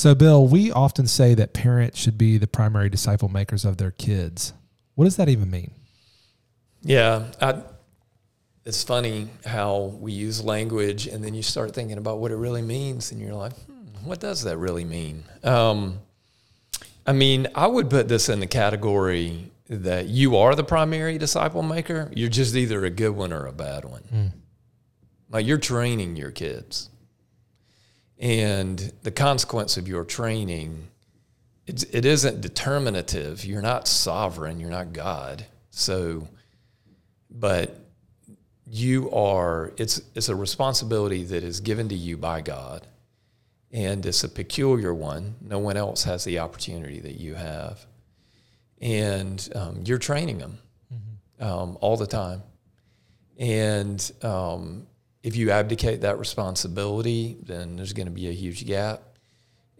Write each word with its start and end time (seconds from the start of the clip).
So, 0.00 0.14
Bill, 0.14 0.46
we 0.46 0.72
often 0.72 1.06
say 1.06 1.34
that 1.34 1.52
parents 1.52 1.98
should 1.98 2.16
be 2.16 2.38
the 2.38 2.46
primary 2.46 2.88
disciple 2.88 3.28
makers 3.28 3.66
of 3.66 3.76
their 3.76 3.90
kids. 3.90 4.54
What 4.94 5.04
does 5.04 5.16
that 5.16 5.28
even 5.28 5.50
mean? 5.50 5.72
Yeah, 6.80 7.26
I, 7.38 7.60
it's 8.64 8.82
funny 8.82 9.28
how 9.44 9.94
we 10.00 10.12
use 10.12 10.42
language 10.42 11.06
and 11.06 11.22
then 11.22 11.34
you 11.34 11.42
start 11.42 11.74
thinking 11.74 11.98
about 11.98 12.18
what 12.18 12.30
it 12.30 12.36
really 12.36 12.62
means, 12.62 13.12
and 13.12 13.20
you're 13.20 13.34
like, 13.34 13.52
hmm, 13.52 14.06
what 14.08 14.20
does 14.20 14.42
that 14.44 14.56
really 14.56 14.86
mean? 14.86 15.22
Um, 15.44 15.98
I 17.06 17.12
mean, 17.12 17.48
I 17.54 17.66
would 17.66 17.90
put 17.90 18.08
this 18.08 18.30
in 18.30 18.40
the 18.40 18.46
category 18.46 19.52
that 19.68 20.06
you 20.06 20.34
are 20.38 20.54
the 20.54 20.64
primary 20.64 21.18
disciple 21.18 21.62
maker. 21.62 22.10
You're 22.16 22.30
just 22.30 22.56
either 22.56 22.86
a 22.86 22.90
good 22.90 23.14
one 23.14 23.34
or 23.34 23.44
a 23.44 23.52
bad 23.52 23.84
one. 23.84 24.04
Mm. 24.10 24.32
Like 25.28 25.46
you're 25.46 25.58
training 25.58 26.16
your 26.16 26.30
kids. 26.30 26.88
And 28.20 28.92
the 29.02 29.10
consequence 29.10 29.78
of 29.78 29.88
your 29.88 30.04
training, 30.04 30.88
it's, 31.66 31.84
it 31.84 32.04
isn't 32.04 32.42
determinative. 32.42 33.46
You're 33.46 33.62
not 33.62 33.88
sovereign. 33.88 34.60
You're 34.60 34.70
not 34.70 34.92
God. 34.92 35.46
So, 35.70 36.28
but 37.30 37.74
you 38.66 39.10
are, 39.10 39.72
it's, 39.78 40.02
it's 40.14 40.28
a 40.28 40.36
responsibility 40.36 41.24
that 41.24 41.42
is 41.42 41.60
given 41.60 41.88
to 41.88 41.94
you 41.94 42.18
by 42.18 42.42
God. 42.42 42.86
And 43.72 44.04
it's 44.04 44.22
a 44.22 44.28
peculiar 44.28 44.92
one. 44.92 45.36
No 45.40 45.58
one 45.58 45.78
else 45.78 46.04
has 46.04 46.24
the 46.24 46.40
opportunity 46.40 47.00
that 47.00 47.18
you 47.18 47.36
have. 47.36 47.86
And 48.82 49.48
um, 49.54 49.82
you're 49.84 49.98
training 49.98 50.38
them 50.38 50.58
mm-hmm. 50.92 51.44
um, 51.44 51.78
all 51.80 51.96
the 51.96 52.06
time. 52.06 52.42
And 53.38 54.12
um, 54.22 54.86
if 55.22 55.36
you 55.36 55.50
abdicate 55.50 56.00
that 56.00 56.18
responsibility, 56.18 57.36
then 57.42 57.76
there's 57.76 57.92
going 57.92 58.06
to 58.06 58.12
be 58.12 58.28
a 58.28 58.32
huge 58.32 58.66
gap. 58.66 59.02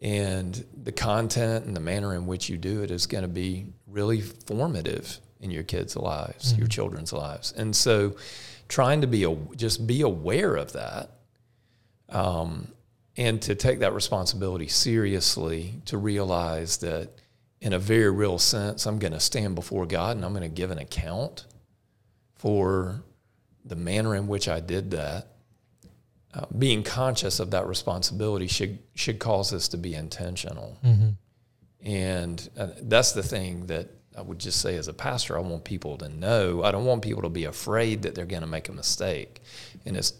And 0.03 0.65
the 0.83 0.93
content 0.93 1.66
and 1.66 1.77
the 1.77 1.80
manner 1.80 2.15
in 2.15 2.27
which 2.27 2.49
you 2.49 2.57
do 2.57 2.83
it 2.83 2.91
is 2.91 3.07
going 3.07 3.23
to 3.23 3.29
be 3.29 3.66
really 3.87 4.21
formative 4.21 5.18
in 5.41 5.51
your 5.51 5.63
kids' 5.63 5.96
lives, 5.96 6.52
mm-hmm. 6.52 6.61
your 6.61 6.68
children's 6.68 7.13
lives. 7.13 7.52
And 7.52 7.74
so, 7.74 8.16
trying 8.68 9.01
to 9.01 9.07
be 9.07 9.24
a, 9.24 9.35
just 9.57 9.87
be 9.87 10.02
aware 10.02 10.57
of 10.57 10.73
that, 10.73 11.11
um, 12.09 12.68
and 13.16 13.43
to 13.43 13.55
take 13.55 13.80
that 13.80 13.93
responsibility 13.93 14.68
seriously, 14.68 15.74
to 15.87 15.99
realize 15.99 16.79
that 16.79 17.11
in 17.61 17.73
a 17.73 17.79
very 17.79 18.11
real 18.11 18.38
sense, 18.38 18.87
I'm 18.87 18.99
going 18.99 19.13
to 19.13 19.21
stand 19.21 19.55
before 19.55 19.87
God 19.87 20.16
and 20.16 20.24
I'm 20.24 20.33
going 20.33 20.43
to 20.43 20.49
give 20.49 20.71
an 20.71 20.79
account 20.79 21.46
for 22.37 23.02
the 23.65 23.77
manner 23.77 24.15
in 24.15 24.27
which 24.27 24.49
I 24.49 24.61
did 24.61 24.91
that, 24.93 25.29
uh, 26.33 26.47
being 26.57 26.83
conscious 26.83 27.41
of 27.41 27.51
that 27.51 27.67
responsibility 27.67 28.47
should 28.47 28.79
should 28.95 29.19
cause 29.19 29.52
us 29.52 29.69
to 29.69 29.77
be 29.77 29.95
intentional. 29.95 30.79
Mm-hmm. 30.85 31.11
And 31.83 32.51
uh, 32.57 32.69
that's 32.83 33.13
the 33.13 33.23
thing 33.23 33.67
that 33.67 33.89
I 34.17 34.23
would 34.23 34.39
just 34.39 34.61
say 34.61 34.77
as 34.77 34.89
a 34.89 34.93
pastor, 34.93 35.37
I 35.37 35.41
want 35.41 35.65
people 35.65 35.97
to 35.99 36.09
know. 36.09 36.63
I 36.63 36.71
don't 36.73 36.85
want 36.85 37.02
people 37.02 37.23
to 37.23 37.29
be 37.29 37.45
afraid 37.45 38.02
that 38.02 38.15
they're 38.15 38.27
going 38.27 38.43
to 38.43 38.49
make 38.49 38.69
a 38.69 38.73
mistake. 38.73 39.41
And 39.87 39.97
it's 39.97 40.13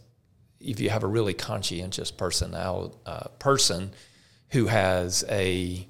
if 0.59 0.81
you 0.81 0.91
have 0.91 1.05
a 1.05 1.07
really 1.09 1.35
conscientious 1.35 2.11
personality 2.11 2.95
uh, 3.07 3.29
person 3.39 3.93
who 4.51 4.67
has 4.67 5.25
a 5.29 5.87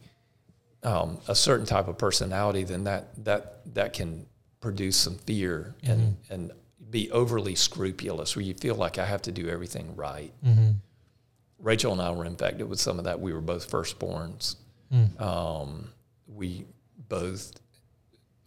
um, 0.82 1.18
a 1.28 1.34
certain 1.34 1.66
type 1.66 1.88
of 1.88 1.98
personality, 1.98 2.64
then 2.64 2.84
that 2.84 3.24
that 3.24 3.74
that 3.74 3.92
can 3.92 4.26
produce 4.60 4.96
some 4.96 5.16
fear 5.18 5.74
and 5.82 6.00
mm-hmm. 6.00 6.34
and 6.34 6.52
be 6.90 7.10
overly 7.10 7.54
scrupulous 7.54 8.34
where 8.34 8.44
you 8.44 8.54
feel 8.54 8.74
like 8.74 8.98
I 8.98 9.04
have 9.04 9.22
to 9.22 9.32
do 9.32 9.48
everything 9.48 9.94
right. 9.96 10.32
Mm-hmm. 10.44 10.70
Rachel 11.58 11.92
and 11.92 12.00
I 12.00 12.10
were 12.10 12.24
infected 12.24 12.68
with 12.68 12.80
some 12.80 12.98
of 12.98 13.04
that. 13.04 13.20
We 13.20 13.32
were 13.32 13.40
both 13.40 13.70
firstborns. 13.70 14.56
Mm. 14.92 15.20
Um, 15.20 15.90
we 16.26 16.64
both 17.08 17.52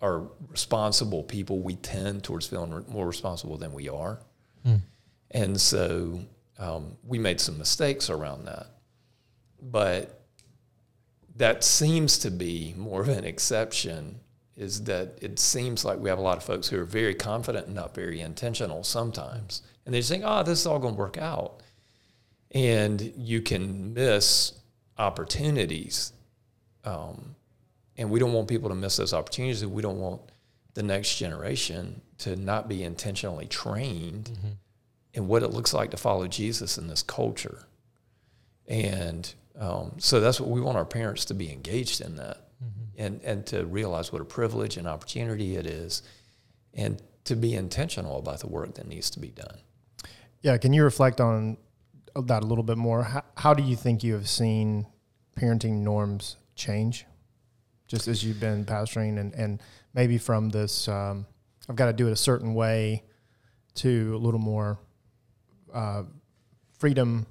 are 0.02 0.23
responsible 0.49 1.23
people. 1.23 1.59
We 1.59 1.75
tend 1.75 2.23
towards 2.23 2.47
feeling 2.47 2.86
more 2.89 3.08
responsible 3.08 3.58
than 3.58 3.71
we 3.71 3.87
are. 3.87 4.20
Mm. 4.65 4.82
And 5.32 5.61
so 5.61 6.20
um, 6.58 6.98
we 7.05 7.20
made 7.20 7.39
some 7.39 7.58
mistakes 7.58 8.09
around 8.09 8.45
that. 8.45 8.67
But 9.61 10.21
that 11.36 11.64
seems 11.64 12.17
to 12.20 12.32
be 12.32 12.73
more 12.77 13.02
of 13.02 13.09
an 13.09 13.23
exception 13.23 14.20
is 14.55 14.83
that 14.83 15.17
it 15.21 15.39
seems 15.39 15.83
like 15.83 15.99
we 15.99 16.09
have 16.09 16.19
a 16.19 16.21
lot 16.21 16.37
of 16.37 16.43
folks 16.43 16.67
who 16.67 16.80
are 16.80 16.86
very 16.86 17.15
confident 17.15 17.67
and 17.67 17.75
not 17.75 17.95
very 17.95 18.21
intentional 18.21 18.83
sometimes. 18.83 19.64
And 19.86 19.93
they 19.93 19.99
just 19.99 20.09
think, 20.09 20.23
oh, 20.25 20.43
this 20.43 20.59
is 20.59 20.67
all 20.67 20.80
going 20.80 20.93
to 20.93 20.99
work 20.99 21.17
out. 21.17 21.61
And 22.52 23.02
you 23.17 23.41
can 23.41 23.93
miss 23.93 24.53
opportunities. 24.97 26.14
Um, 26.83 27.36
and 27.97 28.09
we 28.09 28.19
don't 28.19 28.33
want 28.33 28.47
people 28.47 28.69
to 28.69 28.75
miss 28.75 28.97
those 28.97 29.14
opportunities. 29.14 29.65
We 29.65 29.81
don't 29.81 29.99
want 29.99 30.21
the 30.75 30.83
next 30.83 31.17
generation 31.17 32.02
to 32.20 32.35
not 32.35 32.67
be 32.67 32.83
intentionally 32.83 33.47
trained 33.47 34.31
mm-hmm. 34.33 34.52
in 35.14 35.27
what 35.27 35.43
it 35.43 35.49
looks 35.49 35.73
like 35.73 35.91
to 35.91 35.97
follow 35.97 36.27
Jesus 36.27 36.77
in 36.77 36.87
this 36.87 37.02
culture. 37.03 37.65
And 38.67 39.31
um, 39.59 39.95
so 39.97 40.20
that's 40.20 40.39
what 40.39 40.49
we 40.49 40.61
want 40.61 40.77
our 40.77 40.85
parents 40.85 41.25
to 41.25 41.33
be 41.33 41.52
engaged 41.52 42.02
in 42.02 42.15
that 42.15 42.42
and, 43.03 43.21
and 43.21 43.45
to 43.47 43.65
realize 43.65 44.11
what 44.11 44.21
a 44.21 44.25
privilege 44.25 44.77
and 44.77 44.87
opportunity 44.87 45.55
it 45.55 45.65
is 45.65 46.03
and 46.73 47.02
to 47.25 47.36
be 47.36 47.53
intentional 47.53 48.17
about 48.17 48.39
the 48.39 48.47
work 48.47 48.75
that 48.75 48.87
needs 48.87 49.09
to 49.11 49.19
be 49.19 49.30
done. 49.30 49.58
Yeah, 50.41 50.58
can 50.58 50.73
you 50.73 50.83
reflect 50.83 51.21
on 51.21 51.58
that 52.15 52.43
a 52.43 52.45
little 52.45 52.64
bit 52.64 52.77
more? 52.77 53.03
How, 53.03 53.23
how 53.37 53.53
do 53.53 53.64
you 53.64 53.75
think 53.75 54.03
you 54.03 54.14
have 54.14 54.27
seen 54.27 54.87
parenting 55.39 55.80
norms 55.80 56.37
change 56.55 57.05
just 57.87 58.08
as 58.08 58.23
you've 58.23 58.39
been 58.39 58.65
pastoring 58.65 59.20
and, 59.20 59.33
and 59.35 59.61
maybe 59.93 60.17
from 60.17 60.49
this, 60.49 60.87
um, 60.87 61.25
I've 61.70 61.75
got 61.75 61.87
to 61.87 61.93
do 61.93 62.08
it 62.08 62.11
a 62.11 62.15
certain 62.15 62.53
way 62.53 63.03
to 63.75 64.15
a 64.15 64.17
little 64.17 64.39
more 64.39 64.80
uh, 65.73 66.03
freedom 66.77 67.25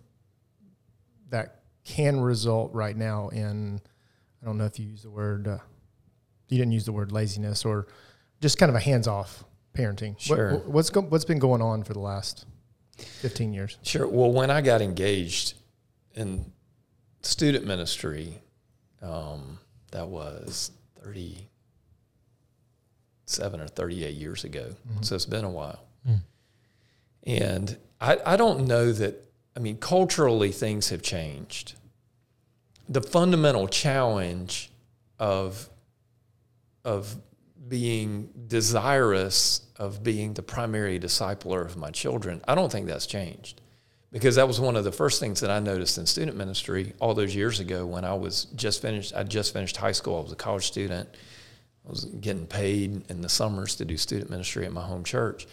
that 1.31 1.63
can 1.85 2.21
result 2.21 2.73
right 2.73 2.97
now 2.97 3.29
in 3.29 3.81
I 4.43 4.47
don't 4.47 4.59
know 4.59 4.65
if 4.65 4.79
you 4.79 4.87
use 4.87 5.03
the 5.03 5.11
word, 5.11 5.47
uh, 5.47 5.59
you 6.49 6.59
didn't 6.59 6.73
use 6.73 6.85
the 6.85 6.93
word 6.93 7.13
laziness 7.13 7.65
or 7.65 7.87
just 8.41 8.59
kind 8.59 8.71
of 8.71 8.77
a 8.77 8.81
hands 8.81 9.07
off 9.07 9.45
parenting. 9.75 10.19
Sure. 10.19 10.55
What, 10.55 10.67
what's, 10.67 10.91
go, 10.91 11.03
what's 11.03 11.25
been 11.25 11.39
going 11.39 11.63
on 11.63 11.85
for 11.85 11.93
the 11.93 12.01
last 12.01 12.47
15 12.99 13.53
years? 13.53 13.79
Sure. 13.83 14.09
Well, 14.09 14.33
when 14.33 14.51
I 14.51 14.61
got 14.61 14.83
engaged 14.83 15.55
in 16.15 16.53
student 17.23 17.67
ministry, 17.67 18.43
um, 19.01 19.59
that 19.93 20.09
was 20.09 20.73
37 21.05 23.61
or 23.61 23.69
38 23.69 24.15
years 24.15 24.45
ago. 24.45 24.75
Mm-hmm. 24.89 25.03
So 25.03 25.15
it's 25.15 25.27
been 25.27 25.45
a 25.45 25.51
while. 25.51 25.85
Mm. 26.09 26.21
And 27.25 27.77
I, 28.01 28.19
I 28.27 28.37
don't 28.37 28.67
know 28.67 28.91
that, 28.93 29.25
I 29.57 29.61
mean, 29.61 29.77
culturally 29.77 30.51
things 30.51 30.89
have 30.89 31.03
changed 31.03 31.75
the 32.89 33.01
fundamental 33.01 33.69
challenge 33.69 34.71
of 35.19 35.69
of 36.85 37.17
being 37.69 38.29
desirous 38.49 39.63
of 39.77 40.03
being 40.03 40.35
the 40.35 40.43
primary 40.43 40.99
discipler 41.01 41.65
of 41.65 41.77
my 41.77 41.91
children, 41.91 42.41
I 42.47 42.55
don't 42.55 42.71
think 42.71 42.87
that's 42.87 43.07
changed. 43.07 43.61
Because 44.11 44.37
that 44.37 44.47
was 44.47 44.61
one 44.61 44.77
of 44.77 44.85
the 44.85 44.93
first 44.93 45.21
things 45.21 45.41
that 45.41 45.51
I 45.51 45.59
noticed 45.59 45.97
in 45.97 46.05
student 46.05 46.37
ministry 46.37 46.93
all 47.01 47.15
those 47.15 47.35
years 47.35 47.61
ago 47.61 47.87
when 47.87 48.05
I 48.05 48.13
was 48.13 48.45
just 48.57 48.83
finished 48.83 49.15
I 49.15 49.23
just 49.23 49.53
finished 49.53 49.77
high 49.77 49.93
school. 49.93 50.19
I 50.19 50.23
was 50.23 50.33
a 50.33 50.37
college 50.37 50.67
student. 50.67 51.09
I 51.87 51.91
was 51.91 52.05
getting 52.05 52.47
paid 52.47 53.11
in 53.11 53.23
the 53.23 53.29
summers 53.29 53.77
to 53.77 53.85
do 53.85 53.97
student 53.97 54.31
ministry 54.31 54.67
at 54.67 54.73
my 54.73 54.83
home 54.83 55.03
church 55.03 55.47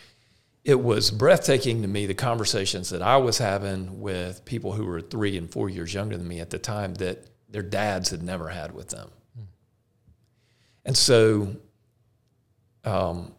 it 0.64 0.81
was 0.81 1.09
breathtaking 1.12 1.81
to 1.81 1.88
me 1.88 2.06
the 2.06 2.14
conversations 2.14 2.90
that 2.90 3.02
I 3.02 3.18
was 3.18 3.38
having 3.38 4.02
with 4.02 4.44
people 4.46 4.74
who 4.74 4.86
were 4.86 5.02
three 5.02 5.38
and 5.38 5.50
four 5.50 5.70
years 5.70 5.94
younger 5.94 6.18
than 6.18 6.28
me 6.28 6.40
at 6.40 6.50
the 6.50 6.59
time 6.59 6.94
that 6.96 7.25
their 7.50 7.64
dads 7.64 8.09
had 8.09 8.22
never 8.22 8.50
had 8.50 8.74
with 8.74 8.89
them. 8.89 9.10
Hmm. 9.36 9.44
And 10.86 10.98
so, 10.98 11.56
um, 12.84 13.34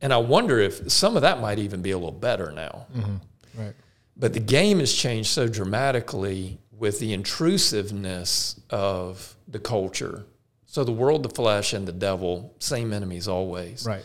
and 0.00 0.12
I 0.12 0.18
wonder 0.18 0.58
if 0.58 0.90
some 0.90 1.16
of 1.16 1.22
that 1.22 1.40
might 1.40 1.58
even 1.58 1.82
be 1.82 1.90
a 1.90 1.98
little 1.98 2.12
better 2.12 2.52
now. 2.52 2.86
Mm-hmm. 2.94 3.60
Right. 3.60 3.74
But 4.16 4.32
the 4.32 4.40
game 4.40 4.78
has 4.78 4.94
changed 4.94 5.30
so 5.30 5.48
dramatically 5.48 6.58
with 6.70 7.00
the 7.00 7.12
intrusiveness 7.12 8.58
of 8.70 9.36
the 9.48 9.58
culture. 9.58 10.24
So 10.66 10.84
the 10.84 10.92
world, 10.92 11.22
the 11.22 11.30
flesh, 11.30 11.72
and 11.72 11.86
the 11.86 11.92
devil, 11.92 12.54
same 12.58 12.92
enemies 12.92 13.28
always. 13.28 13.84
Right. 13.84 14.04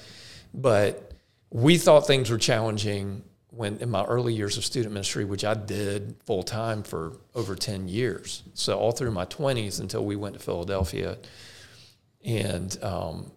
But 0.53 1.13
we 1.50 1.77
thought 1.77 2.07
things 2.07 2.30
were 2.30 2.38
challenging 2.38 3.24
when 3.56 3.77
in 3.77 3.89
my 3.89 4.03
early 4.03 4.33
years 4.33 4.57
of 4.57 4.65
student 4.65 4.94
ministry, 4.94 5.24
which 5.24 5.45
I 5.45 5.53
did 5.53 6.18
full 6.25 6.44
time 6.44 6.83
for 6.83 7.18
over 7.33 7.56
10 7.56 7.88
years. 7.88 8.44
So 8.53 8.77
all 8.77 8.92
through 8.92 9.12
my 9.12 9.25
20s 9.25 9.80
until 9.80 10.03
we 10.03 10.15
went 10.15 10.36
to 10.36 10.39
Philadelphia. 10.39 11.18
And, 12.24 12.77
um, 12.83 13.31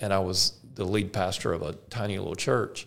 and 0.00 0.12
I 0.12 0.18
was 0.18 0.58
the 0.74 0.84
lead 0.84 1.12
pastor 1.12 1.52
of 1.52 1.62
a 1.62 1.74
tiny 1.90 2.18
little 2.18 2.34
church. 2.34 2.86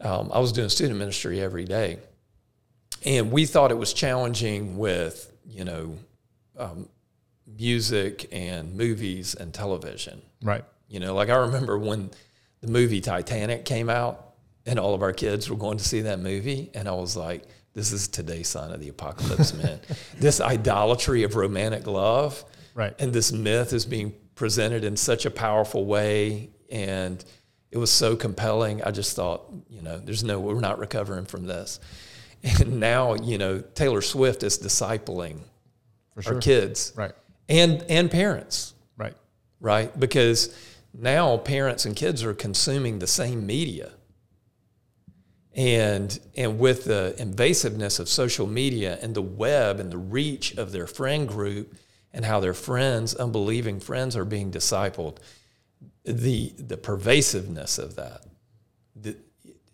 Um, 0.00 0.30
I 0.32 0.38
was 0.40 0.52
doing 0.52 0.68
student 0.68 0.98
ministry 0.98 1.40
every 1.40 1.64
day. 1.64 1.98
And 3.04 3.30
we 3.30 3.46
thought 3.46 3.70
it 3.70 3.78
was 3.78 3.92
challenging 3.94 4.76
with, 4.76 5.32
you 5.46 5.64
know, 5.64 5.96
um, 6.58 6.88
music 7.46 8.28
and 8.30 8.74
movies 8.74 9.34
and 9.34 9.54
television. 9.54 10.20
Right. 10.42 10.64
You 10.88 11.00
know, 11.00 11.14
like 11.14 11.30
I 11.30 11.36
remember 11.36 11.78
when 11.78 12.10
the 12.60 12.68
movie 12.68 13.00
Titanic 13.00 13.64
came 13.64 13.88
out 13.88 14.34
and 14.66 14.78
all 14.78 14.94
of 14.94 15.02
our 15.02 15.12
kids 15.12 15.48
were 15.48 15.56
going 15.56 15.78
to 15.78 15.84
see 15.84 16.02
that 16.02 16.18
movie. 16.20 16.70
And 16.74 16.88
I 16.88 16.92
was 16.92 17.16
like, 17.16 17.44
this 17.74 17.92
is 17.92 18.08
today's 18.08 18.48
sign 18.48 18.70
of 18.72 18.80
the 18.80 18.88
apocalypse, 18.88 19.54
man. 19.54 19.80
this 20.18 20.40
idolatry 20.40 21.22
of 21.22 21.36
romantic 21.36 21.86
love. 21.86 22.44
Right. 22.74 22.94
And 22.98 23.12
this 23.12 23.32
myth 23.32 23.72
is 23.72 23.86
being 23.86 24.14
presented 24.34 24.84
in 24.84 24.96
such 24.96 25.26
a 25.26 25.30
powerful 25.30 25.84
way. 25.84 26.50
And 26.70 27.24
it 27.70 27.78
was 27.78 27.90
so 27.90 28.16
compelling. 28.16 28.82
I 28.82 28.90
just 28.90 29.14
thought, 29.14 29.44
you 29.68 29.82
know, 29.82 29.98
there's 29.98 30.24
no, 30.24 30.40
we're 30.40 30.60
not 30.60 30.78
recovering 30.78 31.26
from 31.26 31.46
this. 31.46 31.80
And 32.60 32.78
now, 32.78 33.14
you 33.14 33.36
know, 33.38 33.60
Taylor 33.60 34.00
Swift 34.00 34.42
is 34.42 34.58
discipling 34.58 35.40
sure. 36.20 36.34
our 36.34 36.40
kids 36.40 36.92
Right. 36.96 37.12
and 37.48 37.82
and 37.88 38.08
parents, 38.10 38.74
Right. 38.96 39.14
right? 39.60 39.98
Because 39.98 40.54
now 40.92 41.36
parents 41.36 41.84
and 41.84 41.94
kids 41.94 42.22
are 42.24 42.34
consuming 42.34 42.98
the 42.98 43.06
same 43.06 43.46
media. 43.46 43.92
And 45.54 46.18
and 46.36 46.58
with 46.58 46.84
the 46.84 47.14
invasiveness 47.18 47.98
of 47.98 48.08
social 48.08 48.46
media 48.46 48.98
and 49.02 49.14
the 49.14 49.22
web 49.22 49.80
and 49.80 49.90
the 49.90 49.98
reach 49.98 50.56
of 50.56 50.70
their 50.70 50.86
friend 50.86 51.26
group 51.26 51.74
and 52.12 52.24
how 52.24 52.40
their 52.40 52.54
friends, 52.54 53.14
unbelieving 53.14 53.80
friends, 53.80 54.16
are 54.16 54.24
being 54.24 54.52
discipled, 54.52 55.18
the 56.04 56.52
the 56.58 56.76
pervasiveness 56.76 57.78
of 57.78 57.96
that, 57.96 58.24
the, 58.94 59.16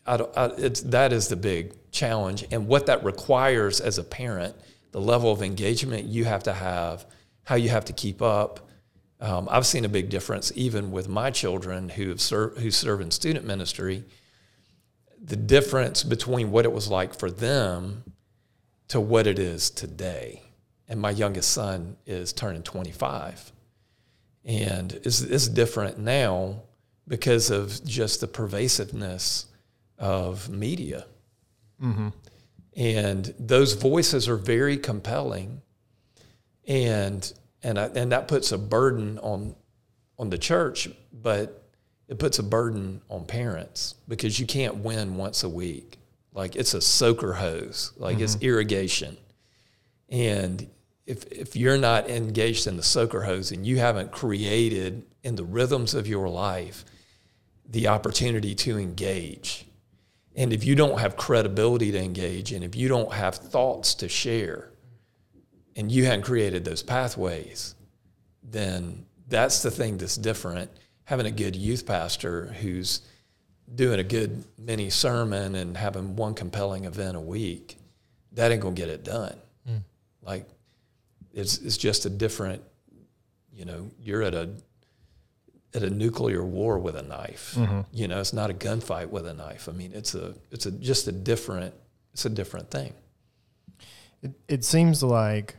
I 0.07 0.15
I, 0.37 0.49
that 0.87 1.13
is 1.13 1.29
the 1.29 1.37
big 1.37 1.91
challenge. 1.91 2.47
And 2.51 2.67
what 2.67 2.87
that 2.87 3.05
requires 3.05 3.81
as 3.81 3.99
a 3.99 4.05
parent, 4.05 4.57
the 4.93 5.01
level 5.01 5.31
of 5.33 5.43
engagement 5.43 6.07
you 6.07 6.25
have 6.25 6.45
to 6.45 6.55
have, 6.55 7.05
how 7.45 7.57
you 7.57 7.69
have 7.69 7.85
to 7.87 7.93
keep 7.93 8.23
up. 8.23 8.64
Um, 9.25 9.49
I've 9.51 9.65
seen 9.65 9.87
a 9.87 9.89
big 9.89 10.11
difference 10.11 10.53
even 10.55 10.93
with 10.93 11.09
my 11.09 11.31
children 11.31 11.89
who 11.89 12.11
have 12.11 12.21
served, 12.21 12.59
who 12.59 12.71
serve 12.71 13.01
in 13.01 13.11
student 13.11 13.47
ministry. 13.47 14.05
The 15.19 15.37
difference 15.37 16.03
between 16.03 16.51
what 16.51 16.67
it 16.67 16.73
was 16.73 16.89
like 16.89 17.19
for 17.19 17.31
them 17.31 18.05
to 18.89 19.01
what 19.01 19.27
it 19.27 19.39
is 19.39 19.71
today. 19.71 20.43
And 20.91 21.01
my 21.01 21.11
youngest 21.11 21.53
son 21.53 21.97
is 22.05 22.35
turning 22.35 22.63
25 22.63 23.53
and 24.45 24.93
it's, 24.93 25.23
is 25.23 25.49
different 25.49 25.99
now 25.99 26.61
because 27.09 27.51
of 27.51 27.83
just 27.83 28.21
the 28.21 28.27
pervasiveness 28.27 29.47
of 29.99 30.51
media. 30.51 31.07
And 32.77 33.35
those 33.39 33.73
voices 33.73 34.29
are 34.29 34.37
very 34.37 34.77
compelling, 34.77 35.63
and 36.67 37.33
and 37.65 37.79
I, 37.79 37.87
and 37.87 38.13
that 38.13 38.29
puts 38.29 38.53
a 38.53 38.59
burden 38.59 39.19
on 39.19 39.57
on 40.19 40.31
the 40.31 40.39
church, 40.39 40.89
but 41.13 41.65
it 42.09 42.19
puts 42.19 42.39
a 42.39 42.43
burden 42.43 43.01
on 43.09 43.25
parents 43.25 43.95
because 44.07 44.39
you 44.39 44.47
can't 44.47 44.77
win 44.77 45.17
once 45.17 45.43
a 45.43 45.49
week. 45.49 45.99
Like 46.33 46.55
it's 46.55 46.75
a 46.75 46.81
soaker 46.81 47.33
hose, 47.33 47.93
like 47.97 48.21
it's 48.21 48.37
mm-hmm. 48.37 48.45
irrigation. 48.45 49.17
And 50.09 50.69
if, 51.07 51.25
if 51.33 51.57
you're 51.57 51.79
not 51.79 52.09
engaged 52.09 52.67
in 52.67 52.77
the 52.77 52.83
soaker 52.83 53.23
hose 53.23 53.53
and 53.53 53.67
you 53.67 53.79
haven't 53.79 54.13
created 54.13 55.05
in 55.23 55.37
the 55.37 55.45
rhythms 55.45 55.95
of 55.95 56.07
your 56.07 56.29
life 56.29 56.85
the 57.69 57.89
opportunity 57.89 58.55
to 58.55 58.79
engage, 58.79 59.67
and 60.37 60.53
if 60.53 60.65
you 60.65 60.75
don't 60.75 60.99
have 60.99 61.17
credibility 61.17 61.93
to 61.93 61.99
engage, 61.99 62.53
and 62.53 62.65
if 62.65 62.77
you 62.77 62.89
don't 62.89 63.13
have 63.13 63.37
thoughts 63.37 63.95
to 63.97 64.09
share, 64.09 64.71
and 65.77 65.91
you 65.91 66.05
hadn't 66.05 66.23
created 66.23 66.65
those 66.65 66.83
pathways, 66.83 67.75
then 68.43 69.07
that's 69.29 69.63
the 69.63 69.71
thing 69.71 69.99
that's 69.99 70.17
different. 70.17 70.71
Having 71.05 71.27
a 71.27 71.31
good 71.31 71.57
youth 71.57 71.87
pastor 71.87 72.47
who's 72.61 73.03
doing 73.75 73.99
a 73.99 74.05
good 74.05 74.45
mini 74.59 74.91
sermon 74.91 75.55
and 75.55 75.77
having 75.77 76.17
one 76.17 76.35
compelling 76.35 76.85
event 76.85 77.17
a 77.17 77.21
week, 77.21 77.77
that 78.33 78.53
ain't 78.53 78.61
gonna 78.61 78.75
get 78.75 78.89
it 78.89 79.05
done. 79.05 79.37
Hmm. 79.67 79.77
Like 80.23 80.47
it's 81.33 81.59
it's 81.59 81.77
just 81.77 82.07
a 82.07 82.11
different, 82.11 82.63
you 83.53 83.65
know, 83.65 83.91
you're 84.01 84.23
at 84.23 84.35
a 84.35 84.51
at 85.75 85.83
a 85.83 85.91
nuclear 85.91 86.45
war 86.45 86.79
with 86.79 86.97
a 86.97 87.03
knife. 87.03 87.55
Mm-hmm. 87.57 87.81
You 87.93 88.09
know, 88.09 88.21
it's 88.21 88.33
not 88.33 88.51
a 88.51 88.55
gunfight 88.55 89.09
with 89.09 89.27
a 89.27 89.35
knife. 89.35 89.69
I 89.69 89.73
mean, 89.73 89.93
it's 89.93 90.15
a 90.15 90.35
it's 90.51 90.67
a 90.67 90.71
just 90.71 91.09
a 91.09 91.13
different 91.13 91.75
it's 92.13 92.25
a 92.25 92.31
different 92.31 92.71
thing. 92.71 92.95
It, 94.23 94.33
it 94.49 94.65
seems 94.65 95.03
like 95.03 95.57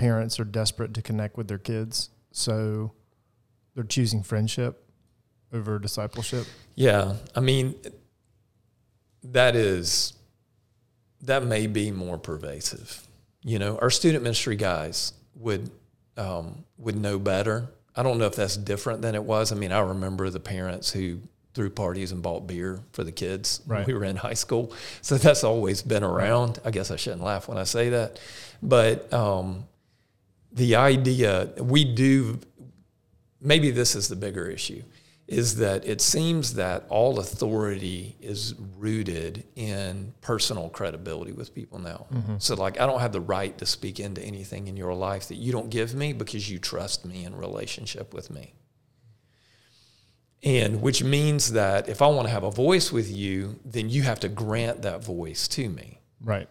parents 0.00 0.40
are 0.40 0.44
desperate 0.44 0.94
to 0.94 1.02
connect 1.02 1.36
with 1.36 1.46
their 1.48 1.58
kids, 1.58 2.08
so 2.32 2.92
they're 3.74 3.84
choosing 3.84 4.22
friendship 4.22 4.82
over 5.52 5.78
discipleship. 5.78 6.46
Yeah, 6.74 7.16
I 7.36 7.40
mean, 7.40 7.74
that 9.22 9.54
is 9.56 10.14
that 11.22 11.44
may 11.44 11.66
be 11.66 11.90
more 11.90 12.16
pervasive. 12.18 13.06
You 13.42 13.58
know, 13.58 13.78
our 13.78 13.90
student 13.90 14.22
ministry 14.22 14.56
guys 14.56 15.12
would 15.34 15.70
um, 16.16 16.64
would 16.78 16.96
know 16.96 17.18
better. 17.18 17.68
I 17.94 18.02
don't 18.02 18.18
know 18.18 18.26
if 18.26 18.36
that's 18.36 18.56
different 18.56 19.02
than 19.02 19.14
it 19.14 19.22
was. 19.24 19.52
I 19.52 19.56
mean, 19.56 19.72
I 19.72 19.80
remember 19.80 20.30
the 20.30 20.40
parents 20.40 20.90
who 20.92 21.20
threw 21.52 21.68
parties 21.68 22.12
and 22.12 22.22
bought 22.22 22.46
beer 22.46 22.80
for 22.92 23.02
the 23.04 23.12
kids 23.12 23.60
when 23.66 23.78
Right. 23.78 23.86
we 23.86 23.92
were 23.94 24.04
in 24.04 24.16
high 24.16 24.34
school. 24.34 24.72
So 25.02 25.18
that's 25.18 25.42
always 25.42 25.82
been 25.82 26.04
around. 26.04 26.60
I 26.64 26.70
guess 26.70 26.90
I 26.90 26.96
shouldn't 26.96 27.22
laugh 27.24 27.48
when 27.48 27.58
I 27.58 27.64
say 27.64 27.90
that, 27.90 28.18
but 28.62 29.12
um, 29.12 29.64
the 30.52 30.76
idea 30.76 31.50
we 31.58 31.84
do 31.84 32.38
maybe 33.40 33.70
this 33.70 33.94
is 33.94 34.08
the 34.08 34.16
bigger 34.16 34.46
issue 34.46 34.82
is 35.30 35.56
that 35.56 35.86
it 35.86 36.00
seems 36.00 36.54
that 36.54 36.84
all 36.88 37.20
authority 37.20 38.16
is 38.20 38.56
rooted 38.76 39.44
in 39.54 40.12
personal 40.22 40.68
credibility 40.68 41.30
with 41.30 41.54
people 41.54 41.78
now. 41.78 42.06
Mm-hmm. 42.12 42.34
So, 42.38 42.56
like, 42.56 42.80
I 42.80 42.86
don't 42.86 42.98
have 42.98 43.12
the 43.12 43.20
right 43.20 43.56
to 43.58 43.64
speak 43.64 44.00
into 44.00 44.20
anything 44.20 44.66
in 44.66 44.76
your 44.76 44.92
life 44.92 45.28
that 45.28 45.36
you 45.36 45.52
don't 45.52 45.70
give 45.70 45.94
me 45.94 46.12
because 46.12 46.50
you 46.50 46.58
trust 46.58 47.04
me 47.04 47.24
in 47.24 47.36
relationship 47.36 48.12
with 48.12 48.28
me. 48.28 48.54
And 50.42 50.82
which 50.82 51.04
means 51.04 51.52
that 51.52 51.88
if 51.88 52.02
I 52.02 52.08
want 52.08 52.26
to 52.26 52.32
have 52.32 52.42
a 52.42 52.50
voice 52.50 52.90
with 52.90 53.08
you, 53.08 53.60
then 53.64 53.88
you 53.88 54.02
have 54.02 54.18
to 54.20 54.28
grant 54.28 54.82
that 54.82 55.04
voice 55.04 55.46
to 55.48 55.68
me. 55.68 56.00
Right. 56.20 56.48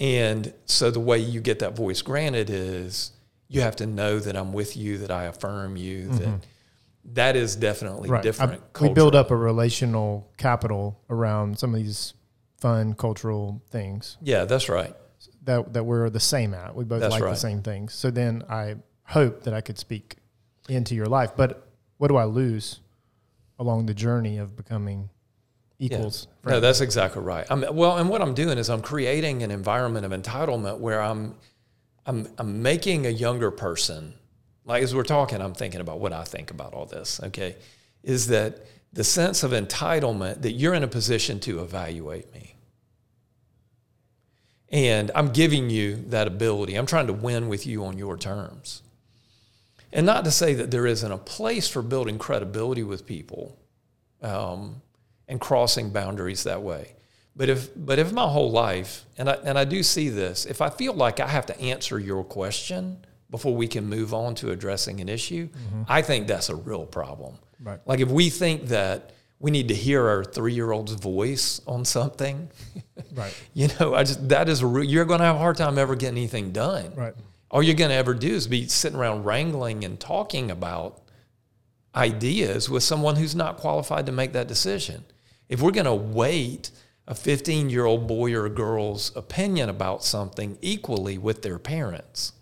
And 0.00 0.52
so 0.64 0.90
the 0.90 0.98
way 1.00 1.18
you 1.18 1.40
get 1.40 1.58
that 1.58 1.76
voice 1.76 2.00
granted 2.02 2.48
is 2.50 3.12
you 3.48 3.60
have 3.60 3.76
to 3.76 3.86
know 3.86 4.18
that 4.18 4.34
I'm 4.34 4.52
with 4.52 4.76
you, 4.76 4.98
that 4.98 5.10
I 5.10 5.24
affirm 5.24 5.76
you, 5.76 6.08
that 6.08 6.22
mm-hmm. 6.22 6.36
that 7.12 7.36
is 7.36 7.54
definitely 7.54 8.08
Right. 8.08 8.22
different. 8.22 8.62
I- 8.74 8.82
we 8.82 8.88
build 8.88 9.14
up 9.14 9.30
a 9.30 9.36
relational 9.36 10.30
capital 10.38 10.98
around 11.10 11.58
some 11.58 11.74
of 11.74 11.82
these 11.82 12.14
fun 12.56 12.94
cultural 12.94 13.62
things 13.70 14.16
Yeah, 14.20 14.44
that's 14.44 14.68
right. 14.68 14.94
that 15.44 15.72
that 15.74 15.84
we're 15.84 16.08
the 16.10 16.20
same 16.20 16.54
at. 16.54 16.74
We 16.74 16.84
both 16.84 17.00
That's 17.00 17.12
like 17.12 17.22
right. 17.22 17.30
the 17.30 17.36
same 17.36 17.62
things. 17.62 17.92
So 17.94 18.10
then 18.10 18.42
I 18.48 18.76
hope 19.04 19.42
that 19.44 19.54
I 19.54 19.60
could 19.60 19.78
speak 19.78 20.16
into 20.68 20.94
your 20.94 21.06
life. 21.06 21.32
But 21.36 21.66
what 21.98 22.08
do 22.08 22.16
I 22.16 22.24
lose 22.24 22.80
along 23.58 23.86
the 23.86 23.94
journey 23.94 24.38
of 24.38 24.56
becoming 24.56 25.10
equals? 25.80 26.28
No, 26.44 26.60
that's 26.60 26.80
exactly 26.80 27.22
right. 27.22 27.46
I'm, 27.50 27.64
well, 27.74 27.96
and 27.96 28.08
what 28.08 28.22
I'm 28.22 28.34
doing 28.34 28.58
is 28.58 28.70
I'm 28.70 28.82
creating 28.82 29.42
an 29.42 29.50
environment 29.50 30.06
of 30.06 30.12
entitlement 30.12 30.78
where 30.78 31.02
I'm, 31.02 31.34
I'm, 32.06 32.28
I'm 32.38 32.62
making 32.62 33.06
a 33.06 33.10
younger 33.10 33.50
person, 33.50 34.14
like 34.64 34.82
as 34.82 34.94
we're 34.94 35.02
talking, 35.02 35.40
I'm 35.40 35.54
thinking 35.54 35.80
about 35.80 35.98
what 35.98 36.12
I 36.12 36.22
think 36.22 36.50
about 36.50 36.74
all 36.74 36.86
this. 36.86 37.20
Okay, 37.24 37.56
is 38.02 38.28
that 38.28 38.66
the 38.92 39.04
sense 39.04 39.42
of 39.42 39.52
entitlement 39.52 40.42
that 40.42 40.52
you're 40.52 40.74
in 40.74 40.84
a 40.84 40.88
position 40.88 41.40
to 41.40 41.60
evaluate 41.60 42.32
me, 42.32 42.54
and 44.68 45.10
I'm 45.14 45.32
giving 45.32 45.70
you 45.70 45.96
that 46.08 46.26
ability. 46.26 46.74
I'm 46.74 46.86
trying 46.86 47.06
to 47.08 47.12
win 47.12 47.48
with 47.48 47.66
you 47.66 47.84
on 47.84 47.98
your 47.98 48.16
terms. 48.16 48.82
And 49.92 50.06
not 50.06 50.24
to 50.24 50.30
say 50.30 50.54
that 50.54 50.70
there 50.70 50.86
isn't 50.86 51.10
a 51.10 51.18
place 51.18 51.68
for 51.68 51.82
building 51.82 52.16
credibility 52.16 52.84
with 52.84 53.06
people 53.06 53.58
um, 54.22 54.82
and 55.30 55.40
crossing 55.40 55.90
boundaries 55.90 56.44
that 56.44 56.60
way. 56.60 56.92
But 57.36 57.48
if, 57.48 57.70
but 57.76 57.98
if 57.98 58.12
my 58.12 58.28
whole 58.28 58.50
life, 58.50 59.04
and 59.16 59.30
I, 59.30 59.34
and 59.44 59.56
I 59.56 59.64
do 59.64 59.82
see 59.82 60.08
this, 60.08 60.44
if 60.44 60.60
I 60.60 60.68
feel 60.68 60.92
like 60.92 61.20
I 61.20 61.28
have 61.28 61.46
to 61.46 61.58
answer 61.58 61.98
your 61.98 62.24
question 62.24 62.98
before 63.30 63.54
we 63.54 63.68
can 63.68 63.86
move 63.86 64.12
on 64.12 64.34
to 64.36 64.50
addressing 64.50 65.00
an 65.00 65.08
issue, 65.08 65.48
mm-hmm. 65.48 65.82
I 65.88 66.02
think 66.02 66.26
that's 66.26 66.48
a 66.48 66.56
real 66.56 66.84
problem. 66.84 67.36
Right. 67.62 67.78
Like 67.86 68.00
if 68.00 68.08
we 68.10 68.28
think 68.28 68.66
that 68.66 69.12
we 69.38 69.50
need 69.50 69.68
to 69.68 69.74
hear 69.74 70.06
our 70.06 70.24
three 70.24 70.52
year 70.52 70.72
old's 70.72 70.92
voice 70.92 71.60
on 71.66 71.84
something, 71.84 72.50
right. 73.14 73.34
you 73.54 73.68
know, 73.78 73.94
I 73.94 74.02
just, 74.02 74.28
that 74.28 74.48
is 74.48 74.60
a 74.62 74.66
real, 74.66 74.84
you're 74.84 75.04
going 75.04 75.20
to 75.20 75.26
have 75.26 75.36
a 75.36 75.38
hard 75.38 75.56
time 75.56 75.78
ever 75.78 75.94
getting 75.94 76.18
anything 76.18 76.50
done 76.50 76.92
Right. 76.96 77.14
all 77.52 77.62
you're 77.62 77.76
going 77.76 77.90
to 77.90 77.96
ever 77.96 78.14
do 78.14 78.34
is 78.34 78.48
be 78.48 78.66
sitting 78.66 78.98
around 78.98 79.24
wrangling 79.24 79.84
and 79.84 79.98
talking 80.00 80.50
about 80.50 81.00
ideas 81.94 82.68
with 82.68 82.82
someone 82.82 83.16
who's 83.16 83.34
not 83.34 83.56
qualified 83.56 84.06
to 84.06 84.12
make 84.12 84.32
that 84.32 84.48
decision. 84.48 85.04
If 85.50 85.60
we're 85.60 85.72
going 85.72 85.84
to 85.84 85.94
wait 85.94 86.70
a 87.06 87.14
15 87.14 87.68
year 87.68 87.84
old 87.84 88.06
boy 88.06 88.34
or 88.34 88.48
girl's 88.48 89.14
opinion 89.14 89.68
about 89.68 90.02
something 90.02 90.56
equally 90.62 91.18
with 91.18 91.42
their 91.42 91.58
parents, 91.58 92.32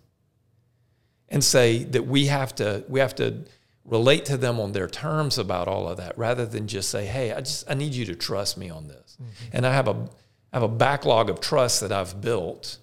and 1.28 1.42
say 1.44 1.84
that 1.84 2.06
we 2.06 2.26
have 2.26 2.54
to 2.56 2.84
we 2.88 3.00
have 3.00 3.14
to 3.16 3.44
relate 3.84 4.24
to 4.26 4.36
them 4.36 4.60
on 4.60 4.72
their 4.72 4.88
terms 4.88 5.38
about 5.38 5.68
all 5.68 5.88
of 5.88 5.96
that 5.96 6.16
rather 6.18 6.44
than 6.44 6.66
just 6.66 6.90
say 6.90 7.06
hey 7.06 7.32
i 7.32 7.40
just 7.40 7.70
i 7.70 7.74
need 7.74 7.92
you 7.92 8.04
to 8.04 8.14
trust 8.14 8.56
me 8.56 8.70
on 8.70 8.86
this 8.88 9.16
mm-hmm. 9.20 9.56
and 9.56 9.66
i 9.66 9.72
have 9.72 9.88
a 9.88 10.08
I 10.50 10.56
have 10.56 10.62
a 10.62 10.68
backlog 10.68 11.28
of 11.28 11.40
trust 11.40 11.82
that 11.82 11.92
i've 11.92 12.20
built 12.20 12.78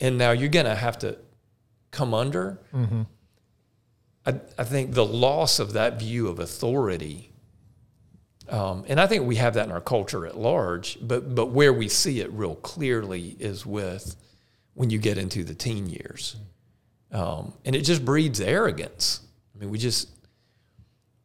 and 0.00 0.18
now 0.18 0.32
you're 0.32 0.50
going 0.50 0.66
to 0.66 0.74
have 0.74 0.98
to 0.98 1.16
come 1.90 2.12
under 2.12 2.58
mm-hmm. 2.74 3.02
I, 4.26 4.34
I 4.58 4.64
think 4.64 4.92
the 4.92 5.04
loss 5.04 5.58
of 5.58 5.72
that 5.72 5.98
view 5.98 6.28
of 6.28 6.38
authority 6.38 7.31
um, 8.48 8.84
and 8.88 9.00
I 9.00 9.06
think 9.06 9.26
we 9.26 9.36
have 9.36 9.54
that 9.54 9.66
in 9.66 9.72
our 9.72 9.80
culture 9.80 10.26
at 10.26 10.36
large, 10.36 10.98
but 11.00 11.34
but 11.34 11.46
where 11.46 11.72
we 11.72 11.88
see 11.88 12.20
it 12.20 12.30
real 12.32 12.56
clearly 12.56 13.36
is 13.38 13.64
with 13.64 14.16
when 14.74 14.90
you 14.90 14.98
get 14.98 15.18
into 15.18 15.44
the 15.44 15.54
teen 15.54 15.88
years, 15.88 16.36
um, 17.12 17.52
and 17.64 17.76
it 17.76 17.82
just 17.82 18.04
breeds 18.04 18.40
arrogance. 18.40 19.20
I 19.54 19.58
mean, 19.58 19.70
we 19.70 19.78
just 19.78 20.08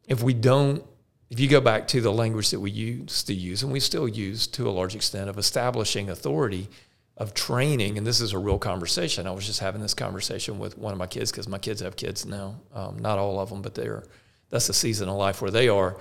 if 0.06 0.22
we 0.22 0.32
don't, 0.32 0.84
if 1.28 1.40
you 1.40 1.48
go 1.48 1.60
back 1.60 1.88
to 1.88 2.00
the 2.00 2.12
language 2.12 2.50
that 2.50 2.60
we 2.60 2.70
used 2.70 3.26
to 3.26 3.34
use, 3.34 3.62
and 3.62 3.72
we 3.72 3.80
still 3.80 4.08
use 4.08 4.46
to 4.48 4.68
a 4.68 4.70
large 4.70 4.94
extent 4.94 5.28
of 5.28 5.38
establishing 5.38 6.08
authority, 6.08 6.68
of 7.16 7.34
training, 7.34 7.98
and 7.98 8.06
this 8.06 8.20
is 8.20 8.32
a 8.32 8.38
real 8.38 8.58
conversation. 8.58 9.26
I 9.26 9.32
was 9.32 9.44
just 9.44 9.60
having 9.60 9.82
this 9.82 9.94
conversation 9.94 10.58
with 10.58 10.78
one 10.78 10.92
of 10.92 10.98
my 10.98 11.06
kids 11.06 11.30
because 11.32 11.48
my 11.48 11.58
kids 11.58 11.80
have 11.82 11.96
kids 11.96 12.24
now, 12.24 12.60
um, 12.72 12.98
not 12.98 13.18
all 13.18 13.40
of 13.40 13.50
them, 13.50 13.60
but 13.60 13.74
they're 13.74 14.04
that's 14.50 14.66
the 14.66 14.74
season 14.74 15.08
of 15.08 15.16
life 15.16 15.42
where 15.42 15.50
they 15.50 15.68
are 15.68 15.98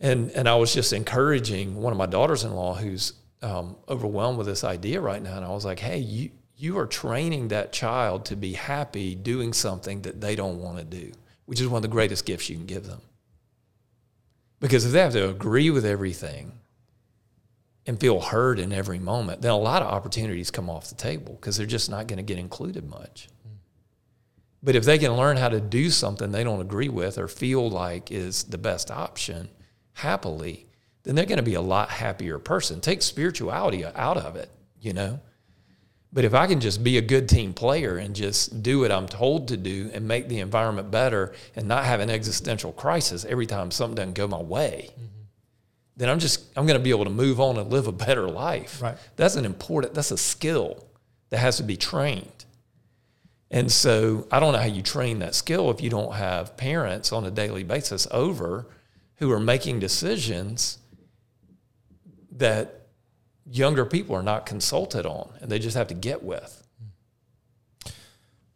and 0.00 0.30
and 0.32 0.48
I 0.48 0.56
was 0.56 0.72
just 0.72 0.92
encouraging 0.92 1.76
one 1.76 1.92
of 1.92 1.96
my 1.98 2.06
daughters-in-law 2.06 2.74
who's 2.74 3.14
um, 3.42 3.76
overwhelmed 3.88 4.38
with 4.38 4.46
this 4.46 4.64
idea 4.64 5.00
right 5.00 5.22
now, 5.22 5.36
and 5.36 5.44
I 5.44 5.50
was 5.50 5.64
like, 5.64 5.78
"Hey, 5.78 5.98
you 5.98 6.30
you 6.56 6.78
are 6.78 6.86
training 6.86 7.48
that 7.48 7.72
child 7.72 8.24
to 8.26 8.36
be 8.36 8.54
happy 8.54 9.14
doing 9.14 9.52
something 9.52 10.02
that 10.02 10.20
they 10.20 10.34
don't 10.34 10.60
want 10.60 10.78
to 10.78 10.84
do, 10.84 11.12
which 11.44 11.60
is 11.60 11.68
one 11.68 11.78
of 11.78 11.82
the 11.82 11.88
greatest 11.88 12.24
gifts 12.24 12.48
you 12.48 12.56
can 12.56 12.66
give 12.66 12.86
them. 12.86 13.02
Because 14.58 14.86
if 14.86 14.92
they 14.92 15.00
have 15.00 15.12
to 15.12 15.28
agree 15.28 15.68
with 15.68 15.84
everything 15.84 16.52
and 17.86 18.00
feel 18.00 18.20
heard 18.20 18.58
in 18.58 18.72
every 18.72 18.98
moment, 18.98 19.42
then 19.42 19.50
a 19.50 19.56
lot 19.56 19.82
of 19.82 19.92
opportunities 19.92 20.50
come 20.50 20.70
off 20.70 20.88
the 20.88 20.94
table 20.94 21.34
because 21.34 21.56
they're 21.58 21.66
just 21.66 21.90
not 21.90 22.06
going 22.06 22.16
to 22.16 22.22
get 22.22 22.38
included 22.38 22.88
much. 22.88 23.28
But 24.62 24.74
if 24.74 24.84
they 24.84 24.98
can 24.98 25.12
learn 25.12 25.36
how 25.36 25.50
to 25.50 25.60
do 25.60 25.90
something 25.90 26.32
they 26.32 26.42
don't 26.42 26.62
agree 26.62 26.88
with 26.88 27.18
or 27.18 27.28
feel 27.28 27.68
like 27.68 28.10
is 28.10 28.44
the 28.44 28.58
best 28.58 28.90
option, 28.90 29.50
happily, 29.96 30.66
then 31.02 31.14
they're 31.14 31.24
going 31.24 31.38
to 31.38 31.42
be 31.42 31.54
a 31.54 31.60
lot 31.60 31.88
happier 31.88 32.38
person. 32.38 32.80
Take 32.80 33.00
spirituality 33.00 33.84
out 33.84 34.18
of 34.18 34.36
it, 34.36 34.50
you 34.80 34.92
know. 34.92 35.20
But 36.12 36.24
if 36.24 36.34
I 36.34 36.46
can 36.46 36.60
just 36.60 36.84
be 36.84 36.98
a 36.98 37.02
good 37.02 37.28
team 37.28 37.54
player 37.54 37.96
and 37.96 38.14
just 38.14 38.62
do 38.62 38.80
what 38.80 38.92
I'm 38.92 39.06
told 39.06 39.48
to 39.48 39.56
do 39.56 39.90
and 39.92 40.06
make 40.06 40.28
the 40.28 40.40
environment 40.40 40.90
better 40.90 41.32
and 41.54 41.66
not 41.66 41.84
have 41.84 42.00
an 42.00 42.10
existential 42.10 42.72
crisis 42.72 43.24
every 43.24 43.46
time 43.46 43.70
something 43.70 43.96
doesn't 43.96 44.14
go 44.14 44.28
my 44.28 44.40
way, 44.40 44.90
mm-hmm. 44.92 45.06
then 45.96 46.08
I'm 46.08 46.18
just 46.18 46.44
I'm 46.56 46.66
going 46.66 46.78
to 46.78 46.84
be 46.84 46.90
able 46.90 47.04
to 47.04 47.10
move 47.10 47.40
on 47.40 47.56
and 47.56 47.70
live 47.70 47.86
a 47.86 47.92
better 47.92 48.28
life. 48.28 48.82
Right. 48.82 48.96
That's 49.16 49.36
an 49.36 49.44
important 49.44 49.94
that's 49.94 50.10
a 50.10 50.18
skill 50.18 50.86
that 51.30 51.38
has 51.38 51.56
to 51.56 51.62
be 51.62 51.76
trained. 51.76 52.44
And 53.50 53.70
so 53.70 54.26
I 54.30 54.40
don't 54.40 54.52
know 54.52 54.58
how 54.58 54.66
you 54.66 54.82
train 54.82 55.20
that 55.20 55.34
skill 55.34 55.70
if 55.70 55.80
you 55.80 55.88
don't 55.88 56.14
have 56.14 56.56
parents 56.56 57.12
on 57.12 57.24
a 57.24 57.30
daily 57.30 57.62
basis 57.62 58.06
over 58.10 58.66
who 59.16 59.30
are 59.32 59.40
making 59.40 59.80
decisions 59.80 60.78
that 62.32 62.88
younger 63.50 63.84
people 63.84 64.14
are 64.14 64.22
not 64.22 64.46
consulted 64.46 65.06
on 65.06 65.32
and 65.40 65.50
they 65.50 65.58
just 65.58 65.76
have 65.76 65.88
to 65.88 65.94
get 65.94 66.22
with. 66.22 66.62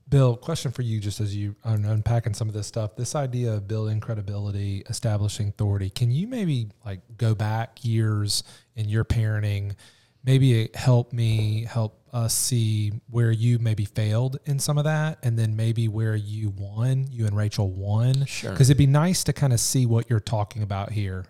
Bill, 0.09 0.37
question 0.37 0.73
for 0.73 0.83
you 0.83 0.99
just 0.99 1.21
as 1.21 1.37
you 1.37 1.55
are 1.65 1.75
unpacking 1.75 2.35
some 2.35 2.49
of 2.49 2.55
this 2.55 2.67
stuff. 2.67 2.97
This 2.97 3.15
idea 3.15 3.53
of 3.53 3.69
building 3.69 4.01
credibility, 4.01 4.83
establishing 4.89 5.49
authority, 5.49 5.89
can 5.89 6.11
you 6.11 6.27
maybe 6.27 6.71
like 6.85 7.01
go 7.17 7.33
back 7.37 7.85
years 7.85 8.43
in 8.75 8.89
your 8.89 9.05
parenting, 9.05 9.77
maybe 10.25 10.69
help 10.75 11.13
me 11.13 11.65
help 11.65 12.01
us 12.13 12.35
see 12.35 12.93
where 13.09 13.31
you 13.31 13.59
maybe 13.59 13.85
failed 13.85 14.39
in 14.45 14.59
some 14.59 14.79
of 14.79 14.85
that 14.85 15.19
and 15.23 15.39
then 15.39 15.55
maybe 15.55 15.89
where 15.89 16.17
you 16.17 16.51
won, 16.51 17.07
you 17.11 17.27
and 17.27 17.37
Rachel 17.37 17.71
won. 17.71 18.25
Sure. 18.27 18.51
Because 18.51 18.69
it'd 18.69 18.79
be 18.79 18.87
nice 18.87 19.25
to 19.25 19.33
kind 19.33 19.53
of 19.53 19.61
see 19.61 19.87
what 19.87 20.11
you're 20.11 20.21
talking 20.21 20.63
about 20.63 20.93
here. 20.93 21.27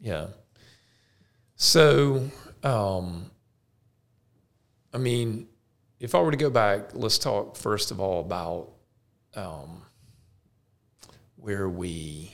Yeah. 0.00 0.28
So, 1.56 2.28
um, 2.62 3.30
I 4.92 4.98
mean, 4.98 5.48
if 6.00 6.14
I 6.14 6.20
were 6.20 6.30
to 6.30 6.36
go 6.36 6.50
back, 6.50 6.90
let's 6.94 7.18
talk 7.18 7.56
first 7.56 7.90
of 7.90 8.00
all 8.00 8.20
about 8.20 8.72
um, 9.34 9.82
where 11.36 11.68
we 11.68 12.32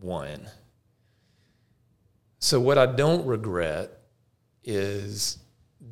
won. 0.00 0.48
So, 2.38 2.60
what 2.60 2.78
I 2.78 2.86
don't 2.86 3.26
regret 3.26 3.97
is 4.68 5.38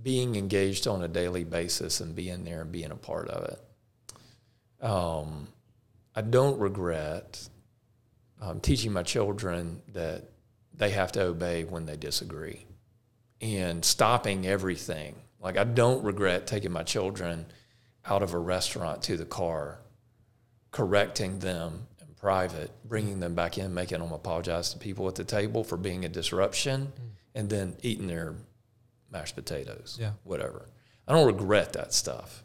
being 0.03 0.37
engaged 0.37 0.87
on 0.87 1.03
a 1.03 1.09
daily 1.09 1.45
basis 1.45 2.01
and 2.01 2.15
being 2.15 2.45
there 2.45 2.61
and 2.61 2.71
being 2.71 2.91
a 2.91 2.97
part 2.97 3.29
of 3.29 3.45
it. 3.45 4.85
Um, 4.85 5.49
I 6.15 6.21
don't 6.21 6.59
regret 6.59 7.49
um, 8.41 8.61
teaching 8.61 8.93
my 8.93 9.03
children 9.03 9.81
that 9.95 10.25
they 10.75 10.91
have 10.91 11.11
to 11.13 11.23
obey 11.23 11.65
when 11.65 11.87
they 11.87 11.97
disagree 11.97 12.67
and 13.41 13.83
stopping 13.83 14.47
everything. 14.47 15.15
Like, 15.41 15.57
I 15.57 15.65
don't 15.65 16.05
regret 16.05 16.47
taking 16.47 16.73
my 16.73 16.83
children 16.83 17.47
out 18.05 18.23
of 18.23 18.35
a 18.35 18.39
restaurant 18.39 19.03
to 19.05 19.17
the 19.17 19.25
car, 19.25 19.79
correcting 20.71 21.39
them 21.39 21.87
in 22.01 22.15
private, 22.15 22.71
bringing 22.85 23.21
them 23.21 23.35
back 23.35 23.57
in, 23.57 23.73
making 23.73 24.01
them 24.01 24.13
apologize 24.13 24.71
to 24.71 24.79
people 24.79 25.09
at 25.09 25.15
the 25.15 25.25
table 25.25 25.65
for 25.65 25.79
being 25.79 26.05
a 26.05 26.09
disruption, 26.09 26.93
mm. 26.93 27.09
and 27.35 27.49
then 27.49 27.77
eating 27.83 28.07
their 28.07 28.35
mashed 29.17 29.35
potatoes, 29.35 29.97
yeah. 30.01 30.13
whatever. 30.25 30.69
I 31.09 31.13
don't 31.13 31.27
regret 31.27 31.73
that 31.75 31.93
stuff 31.95 32.43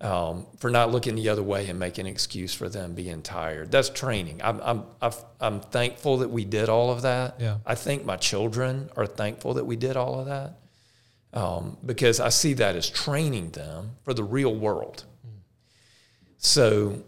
um, 0.00 0.46
for 0.58 0.70
not 0.70 0.90
looking 0.90 1.14
the 1.14 1.28
other 1.28 1.42
way 1.42 1.68
and 1.68 1.78
making 1.78 2.06
an 2.06 2.12
excuse 2.12 2.52
for 2.52 2.68
them 2.68 2.94
being 2.94 3.22
tired. 3.22 3.70
That's 3.70 3.88
training. 3.88 4.40
I'm, 4.42 4.60
I'm, 5.00 5.12
I'm 5.40 5.60
thankful 5.60 6.18
that 6.18 6.28
we 6.28 6.44
did 6.44 6.68
all 6.68 6.90
of 6.90 7.02
that. 7.02 7.36
Yeah. 7.40 7.58
I 7.64 7.74
think 7.74 8.04
my 8.04 8.16
children 8.16 8.90
are 8.96 9.06
thankful 9.06 9.54
that 9.54 9.64
we 9.64 9.76
did 9.76 9.96
all 9.96 10.20
of 10.20 10.26
that 10.26 10.58
um, 11.32 11.78
because 11.84 12.20
I 12.20 12.28
see 12.28 12.54
that 12.54 12.76
as 12.76 12.90
training 12.90 13.50
them 13.50 13.92
for 14.02 14.12
the 14.12 14.24
real 14.24 14.54
world. 14.54 15.04
Mm. 15.26 15.38
So 16.38 17.02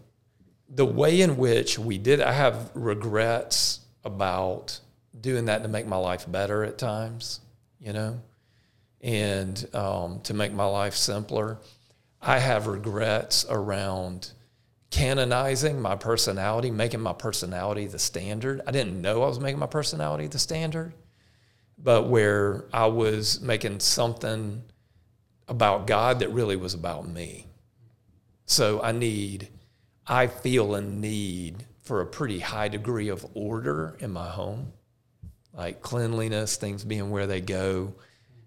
the 0.68 0.86
way 0.86 1.20
in 1.20 1.36
which 1.36 1.78
we 1.78 1.98
did, 1.98 2.20
I 2.20 2.32
have 2.32 2.70
regrets 2.74 3.80
about 4.04 4.80
doing 5.20 5.46
that 5.46 5.62
to 5.64 5.68
make 5.68 5.86
my 5.86 5.96
life 5.96 6.30
better 6.30 6.64
at 6.64 6.78
times, 6.78 7.40
you 7.80 7.92
know 7.92 8.20
and 9.00 9.68
um, 9.74 10.20
to 10.24 10.34
make 10.34 10.52
my 10.52 10.64
life 10.64 10.94
simpler. 10.94 11.58
I 12.20 12.38
have 12.38 12.66
regrets 12.66 13.44
around 13.48 14.32
canonizing 14.90 15.80
my 15.80 15.96
personality, 15.96 16.70
making 16.70 17.00
my 17.00 17.12
personality 17.12 17.86
the 17.86 17.98
standard. 17.98 18.62
I 18.66 18.70
didn't 18.70 19.00
know 19.00 19.22
I 19.22 19.28
was 19.28 19.40
making 19.40 19.58
my 19.58 19.66
personality 19.66 20.26
the 20.26 20.38
standard, 20.38 20.94
but 21.78 22.08
where 22.08 22.64
I 22.72 22.86
was 22.86 23.40
making 23.40 23.80
something 23.80 24.62
about 25.48 25.86
God 25.86 26.20
that 26.20 26.30
really 26.30 26.56
was 26.56 26.74
about 26.74 27.08
me. 27.08 27.46
So 28.46 28.80
I 28.82 28.92
need, 28.92 29.48
I 30.06 30.28
feel 30.28 30.74
a 30.74 30.80
need 30.80 31.64
for 31.82 32.00
a 32.00 32.06
pretty 32.06 32.40
high 32.40 32.68
degree 32.68 33.08
of 33.08 33.26
order 33.34 33.96
in 34.00 34.10
my 34.12 34.28
home, 34.28 34.72
like 35.52 35.82
cleanliness, 35.82 36.56
things 36.56 36.84
being 36.84 37.10
where 37.10 37.26
they 37.26 37.40
go, 37.40 37.94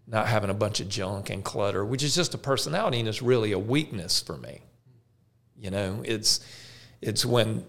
not 0.10 0.28
having 0.28 0.50
a 0.50 0.56
bunch 0.56 0.80
of 0.80 0.90
junk 0.90 1.30
and 1.30 1.44
clutter, 1.44 1.86
which 1.86 2.04
is 2.04 2.16
just 2.16 2.34
a 2.34 2.38
personality 2.38 3.00
and 3.00 3.08
it's 3.08 3.22
really 3.22 3.52
a 3.52 3.60
weakness 3.60 4.20
for 4.20 4.38
me. 4.38 4.62
You 5.56 5.70
know, 5.70 6.02
it's 6.04 6.40
it's 7.02 7.26
when 7.26 7.64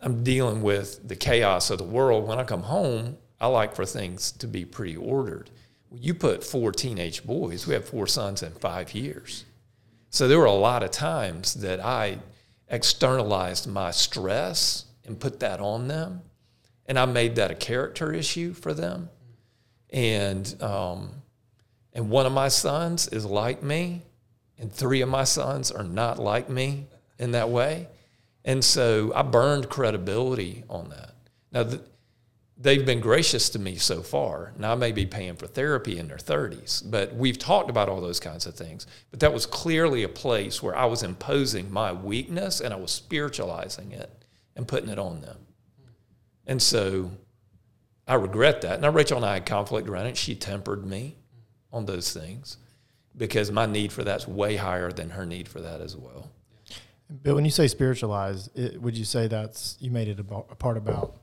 I'm 0.00 0.22
dealing 0.22 0.62
with 0.62 1.08
the 1.08 1.16
chaos 1.16 1.70
of 1.70 1.78
the 1.78 1.84
world. 1.84 2.28
When 2.28 2.38
I 2.38 2.44
come 2.44 2.64
home, 2.64 3.16
I 3.40 3.46
like 3.46 3.74
for 3.74 3.86
things 3.86 4.32
to 4.32 4.46
be 4.46 4.64
pretty 4.64 4.96
ordered. 4.96 5.50
You 5.90 6.14
put 6.14 6.44
four 6.44 6.72
teenage 6.72 7.24
boys. 7.24 7.66
We 7.66 7.74
have 7.74 7.88
four 7.88 8.06
sons 8.06 8.42
in 8.42 8.52
five 8.52 8.92
years, 8.92 9.44
so 10.10 10.28
there 10.28 10.38
were 10.38 10.44
a 10.44 10.52
lot 10.52 10.82
of 10.82 10.90
times 10.90 11.54
that 11.54 11.80
I 11.80 12.18
externalized 12.68 13.66
my 13.66 13.92
stress 13.92 14.84
and 15.04 15.18
put 15.18 15.40
that 15.40 15.60
on 15.60 15.88
them, 15.88 16.22
and 16.86 16.98
I 16.98 17.06
made 17.06 17.36
that 17.36 17.50
a 17.50 17.54
character 17.54 18.12
issue 18.12 18.52
for 18.52 18.74
them, 18.74 19.08
and 19.90 20.54
um, 20.60 21.22
and 21.96 22.10
one 22.10 22.26
of 22.26 22.32
my 22.32 22.48
sons 22.48 23.08
is 23.08 23.24
like 23.24 23.62
me, 23.62 24.02
and 24.58 24.70
three 24.70 25.00
of 25.00 25.08
my 25.08 25.24
sons 25.24 25.70
are 25.72 25.82
not 25.82 26.18
like 26.18 26.50
me 26.50 26.88
in 27.18 27.30
that 27.30 27.48
way. 27.48 27.88
And 28.44 28.62
so 28.62 29.12
I 29.14 29.22
burned 29.22 29.70
credibility 29.70 30.62
on 30.68 30.90
that. 30.90 31.14
Now, 31.52 31.62
the, 31.62 31.80
they've 32.58 32.84
been 32.84 33.00
gracious 33.00 33.48
to 33.50 33.58
me 33.58 33.76
so 33.76 34.02
far. 34.02 34.52
Now, 34.58 34.72
I 34.72 34.74
may 34.74 34.92
be 34.92 35.06
paying 35.06 35.36
for 35.36 35.46
therapy 35.46 35.96
in 35.96 36.06
their 36.06 36.18
30s, 36.18 36.82
but 36.90 37.14
we've 37.14 37.38
talked 37.38 37.70
about 37.70 37.88
all 37.88 38.02
those 38.02 38.20
kinds 38.20 38.44
of 38.44 38.54
things. 38.54 38.86
But 39.10 39.20
that 39.20 39.32
was 39.32 39.46
clearly 39.46 40.02
a 40.02 40.08
place 40.08 40.62
where 40.62 40.76
I 40.76 40.84
was 40.84 41.02
imposing 41.02 41.72
my 41.72 41.92
weakness 41.92 42.60
and 42.60 42.74
I 42.74 42.76
was 42.76 42.90
spiritualizing 42.90 43.92
it 43.92 44.22
and 44.54 44.68
putting 44.68 44.90
it 44.90 44.98
on 44.98 45.22
them. 45.22 45.38
And 46.46 46.60
so 46.60 47.10
I 48.06 48.16
regret 48.16 48.60
that. 48.60 48.82
Now, 48.82 48.90
Rachel 48.90 49.16
and 49.16 49.24
I 49.24 49.34
had 49.34 49.46
conflict 49.46 49.88
around 49.88 50.08
it. 50.08 50.18
She 50.18 50.34
tempered 50.34 50.84
me 50.84 51.16
on 51.72 51.86
those 51.86 52.12
things 52.12 52.58
because 53.16 53.50
my 53.50 53.66
need 53.66 53.92
for 53.92 54.04
that's 54.04 54.28
way 54.28 54.56
higher 54.56 54.92
than 54.92 55.10
her 55.10 55.24
need 55.24 55.48
for 55.48 55.60
that 55.60 55.80
as 55.80 55.96
well. 55.96 56.30
But 57.08 57.34
when 57.34 57.44
you 57.44 57.50
say 57.50 57.68
spiritualize, 57.68 58.50
it, 58.54 58.80
would 58.80 58.96
you 58.96 59.04
say 59.04 59.28
that's 59.28 59.76
you 59.80 59.90
made 59.90 60.08
it 60.08 60.18
a, 60.18 60.34
a 60.34 60.54
part 60.54 60.76
about 60.76 61.16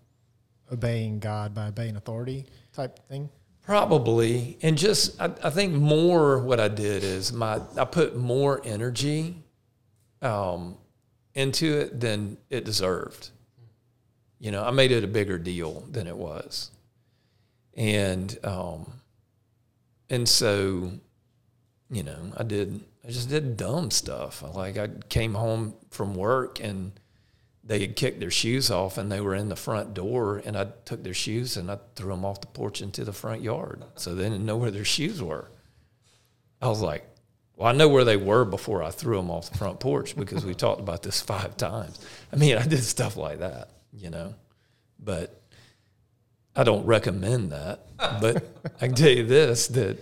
obeying 0.72 1.20
God 1.20 1.54
by 1.54 1.68
obeying 1.68 1.96
authority 1.96 2.46
type 2.72 3.00
thing? 3.10 3.30
Probably, 3.64 4.58
and 4.62 4.78
just 4.78 5.20
I, 5.22 5.32
I, 5.44 5.50
think 5.50 5.74
more 5.74 6.40
what 6.40 6.60
I 6.60 6.68
did 6.68 7.04
is 7.04 7.32
my 7.32 7.62
I 7.78 7.86
put 7.86 8.18
more 8.18 8.62
energy 8.66 9.38
um, 10.22 10.78
into 11.34 11.80
it 11.80 12.00
than 12.00 12.38
it 12.50 12.66
deserved. 12.66 13.30
You 14.40 14.52
know, 14.52 14.64
I 14.66 14.72
made 14.72 14.92
it 14.92 15.06
a 15.06 15.08
bigger 15.08 15.38
deal 15.38 15.86
than 15.90 16.08
it 16.08 16.18
was, 16.18 16.72
and 17.76 18.38
um, 18.44 18.92
and 20.10 20.28
so, 20.28 20.92
you 21.90 22.04
know, 22.04 22.34
I 22.38 22.44
did 22.44 22.82
I 23.06 23.12
just 23.12 23.30
did 23.30 23.58
dumb 23.58 23.92
stuff. 23.92 24.44
Like 24.56 24.78
I 24.78 24.90
came 25.10 25.34
home 25.34 25.76
from 25.90 26.16
work 26.16 26.60
and 26.62 26.94
they 27.64 27.80
had 27.80 27.96
kicked 27.96 28.20
their 28.20 28.32
shoes 28.32 28.70
off 28.72 28.98
and 28.98 29.12
they 29.12 29.22
were 29.22 29.36
in 29.36 29.50
the 29.50 29.56
front 29.56 29.94
door 29.94 30.42
and 30.46 30.58
I 30.58 30.68
took 30.86 31.04
their 31.04 31.14
shoes 31.14 31.58
and 31.58 31.70
I 31.70 31.80
threw 31.96 32.12
them 32.12 32.26
off 32.26 32.42
the 32.42 32.48
porch 32.48 32.82
into 32.82 33.04
the 33.04 33.14
front 33.14 33.42
yard. 33.42 33.84
So 33.96 34.16
they 34.16 34.24
didn't 34.24 34.46
know 34.46 34.58
where 34.58 34.72
their 34.72 34.86
shoes 34.86 35.22
were. 35.22 35.50
I 36.62 36.70
was 36.70 36.82
like, 36.82 37.06
well, 37.56 37.70
I 37.70 37.74
know 37.74 37.90
where 37.90 38.06
they 38.06 38.18
were 38.18 38.46
before 38.46 38.84
I 38.84 38.90
threw 38.90 39.18
them 39.18 39.30
off 39.30 39.52
the 39.52 39.58
front 39.58 39.80
porch 39.80 40.16
because 40.16 40.46
we 40.46 40.54
talked 40.54 40.80
about 40.80 41.04
this 41.04 41.22
five 41.34 41.58
times. 41.58 42.00
I 42.32 42.38
mean, 42.38 42.58
I 42.58 42.66
did 42.66 42.84
stuff 42.84 43.18
like 43.18 43.40
that, 43.40 43.70
you 43.92 44.10
know, 44.10 44.34
but 45.00 45.43
I 46.56 46.64
don't 46.64 46.86
recommend 46.86 47.52
that. 47.52 47.80
But 47.98 48.46
I 48.82 48.88
can 48.88 48.96
tell 48.96 49.10
you 49.10 49.26
this 49.26 49.68
that 49.70 49.98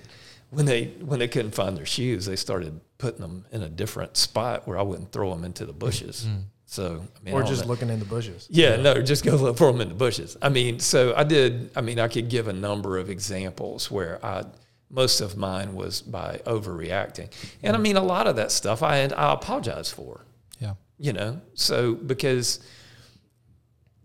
when 0.50 0.66
they 0.66 0.86
when 0.86 1.20
they 1.20 1.28
couldn't 1.28 1.56
find 1.56 1.78
their 1.78 1.86
shoes, 1.86 2.26
they 2.26 2.36
started 2.36 2.80
putting 2.98 3.22
them 3.22 3.46
in 3.52 3.64
a 3.64 3.70
different 3.70 4.18
spot 4.18 4.68
where 4.68 4.78
I 4.78 4.82
wouldn't 4.82 5.12
throw 5.12 5.34
them 5.34 5.44
into 5.44 5.66
the 5.66 5.74
bushes. 5.74 6.28
Mm. 6.30 6.44
So, 6.72 7.04
I 7.20 7.24
mean, 7.26 7.34
or 7.34 7.44
just 7.44 7.66
looking 7.66 7.90
in 7.90 8.00
the 8.00 8.06
bushes. 8.06 8.48
Yeah, 8.50 8.76
yeah, 8.76 8.82
no, 8.82 9.02
just 9.02 9.26
go 9.26 9.36
look 9.36 9.58
for 9.58 9.70
them 9.72 9.82
in 9.82 9.90
the 9.90 9.96
bushes. 9.96 10.38
I 10.42 10.48
mean, 10.48 10.80
so 10.80 11.14
I 11.16 11.26
did. 11.26 11.70
I 11.76 11.82
mean, 11.82 12.00
I 12.00 12.08
could 12.08 12.30
give 12.30 12.48
a 12.48 12.54
number 12.54 12.98
of 12.98 13.10
examples 13.10 13.92
where 13.92 14.26
I 14.26 14.46
most 14.90 15.20
of 15.20 15.36
mine 15.36 15.74
was 15.74 16.02
by 16.02 16.40
overreacting, 16.46 17.30
and 17.62 17.76
I 17.76 17.80
mean, 17.80 17.98
a 17.98 18.04
lot 18.04 18.26
of 18.28 18.38
that 18.38 18.54
stuff 18.54 18.84
I 18.84 18.98
had, 18.98 19.12
I 19.12 19.34
apologize 19.34 19.90
for. 19.92 20.22
Yeah, 20.60 20.76
you 20.98 21.12
know, 21.12 21.42
so 21.56 21.94
because 21.94 22.62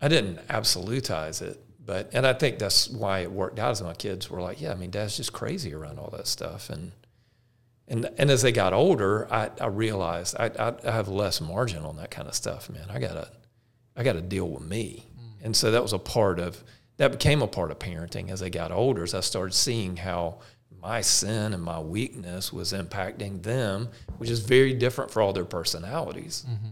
I 0.02 0.08
didn't 0.08 0.44
absolutize 0.48 1.42
it, 1.42 1.62
but 1.87 2.11
and 2.12 2.26
I 2.26 2.33
think 2.33 2.59
that's 2.59 2.90
why 2.90 3.21
it 3.21 3.31
worked 3.31 3.59
out. 3.59 3.71
As 3.71 3.81
my 3.81 3.95
kids 3.95 4.28
were 4.28 4.43
like, 4.43 4.61
"Yeah, 4.61 4.73
I 4.73 4.75
mean, 4.75 4.90
Dad's 4.90 5.16
just 5.16 5.33
crazy 5.33 5.73
around 5.73 5.99
all 5.99 6.11
that 6.11 6.26
stuff," 6.26 6.69
and 6.69 6.93
and 7.87 8.11
and 8.19 8.31
as 8.31 8.43
they 8.43 8.52
got 8.52 8.73
older, 8.73 9.33
I, 9.33 9.50
I 9.61 9.69
realized 9.69 10.35
I, 10.38 10.50
I, 10.59 10.75
I 10.85 10.90
have 10.90 11.09
less 11.09 11.40
margin 11.40 11.85
on 11.85 11.97
that 11.97 12.11
kind 12.11 12.26
of 12.28 12.35
stuff, 12.35 12.69
man. 12.69 12.87
I 12.90 12.99
gotta 12.99 13.31
I 13.97 14.02
gotta 14.02 14.21
deal 14.21 14.49
with 14.49 14.64
me, 14.64 15.07
mm. 15.16 15.45
and 15.45 15.57
so 15.57 15.71
that 15.71 15.83
was 15.83 15.93
a 15.93 15.99
part 15.99 16.40
of 16.40 16.62
that 16.97 17.12
became 17.12 17.40
a 17.40 17.47
part 17.47 17.71
of 17.71 17.78
parenting 17.78 18.31
as 18.31 18.40
they 18.40 18.50
got 18.50 18.73
older. 18.73 19.05
As 19.05 19.14
I 19.14 19.21
started 19.21 19.55
seeing 19.55 19.97
how 19.97 20.40
my 20.83 21.00
sin 21.00 21.55
and 21.55 21.62
my 21.62 21.78
weakness 21.78 22.52
was 22.52 22.73
impacting 22.73 23.43
them, 23.43 23.88
which 24.19 24.31
is 24.31 24.40
very 24.40 24.75
different 24.75 25.11
for 25.11 25.23
all 25.23 25.33
their 25.33 25.45
personalities. 25.45 26.45
Mm-hmm. 26.49 26.69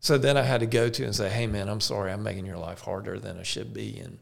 So 0.00 0.16
then 0.16 0.36
I 0.36 0.42
had 0.42 0.60
to 0.60 0.66
go 0.66 0.88
to 0.88 1.04
and 1.04 1.14
say, 1.14 1.28
"Hey, 1.28 1.46
man, 1.46 1.68
I'm 1.68 1.80
sorry. 1.80 2.12
I'm 2.12 2.22
making 2.22 2.46
your 2.46 2.58
life 2.58 2.80
harder 2.80 3.18
than 3.18 3.36
it 3.36 3.46
should 3.46 3.74
be, 3.74 3.98
and 3.98 4.18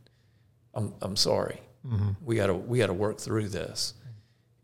I'm 0.75 0.95
I'm 1.03 1.17
sorry. 1.17 1.61
Mm-hmm. 1.87 2.11
We 2.25 2.37
gotta 2.37 2.55
we 2.55 2.79
gotta 2.79 2.95
work 2.95 3.19
through 3.19 3.49
this." 3.49 3.95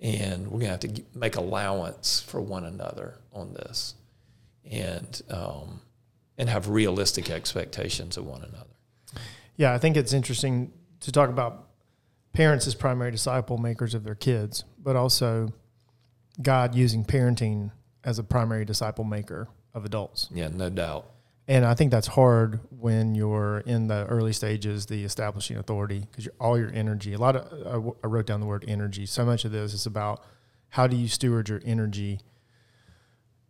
and 0.02 0.46
we're 0.46 0.58
going 0.58 0.76
to 0.76 0.88
have 0.88 0.96
to 0.96 1.02
make 1.14 1.36
allowance 1.36 2.20
for 2.20 2.40
one 2.40 2.64
another 2.64 3.14
on 3.32 3.54
this 3.54 3.94
and 4.68 5.22
um, 5.30 5.80
and 6.36 6.48
have 6.48 6.68
realistic 6.68 7.30
expectations 7.30 8.16
of 8.16 8.26
one 8.26 8.42
another 8.42 9.22
yeah 9.56 9.72
i 9.72 9.78
think 9.78 9.96
it's 9.96 10.12
interesting 10.12 10.72
to 11.00 11.12
talk 11.12 11.30
about 11.30 11.68
parents 12.32 12.66
as 12.66 12.74
primary 12.74 13.10
disciple 13.10 13.58
makers 13.58 13.94
of 13.94 14.02
their 14.02 14.14
kids 14.14 14.64
but 14.78 14.96
also 14.96 15.48
god 16.40 16.74
using 16.74 17.04
parenting 17.04 17.70
as 18.04 18.18
a 18.18 18.24
primary 18.24 18.64
disciple 18.64 19.04
maker 19.04 19.48
of 19.74 19.84
adults 19.84 20.28
yeah 20.32 20.48
no 20.48 20.68
doubt 20.68 21.06
and 21.48 21.64
I 21.64 21.74
think 21.74 21.90
that's 21.90 22.06
hard 22.06 22.60
when 22.70 23.14
you're 23.14 23.58
in 23.58 23.88
the 23.88 24.06
early 24.06 24.32
stages, 24.32 24.86
the 24.86 25.04
establishing 25.04 25.56
authority, 25.56 26.06
because 26.10 26.28
all 26.38 26.56
your 26.56 26.70
energy, 26.72 27.14
a 27.14 27.18
lot 27.18 27.34
of, 27.34 27.94
I 28.02 28.06
wrote 28.06 28.26
down 28.26 28.40
the 28.40 28.46
word 28.46 28.64
energy. 28.68 29.06
So 29.06 29.24
much 29.24 29.44
of 29.44 29.50
this 29.50 29.74
is 29.74 29.86
about 29.86 30.24
how 30.68 30.86
do 30.86 30.96
you 30.96 31.08
steward 31.08 31.48
your 31.48 31.60
energy 31.64 32.20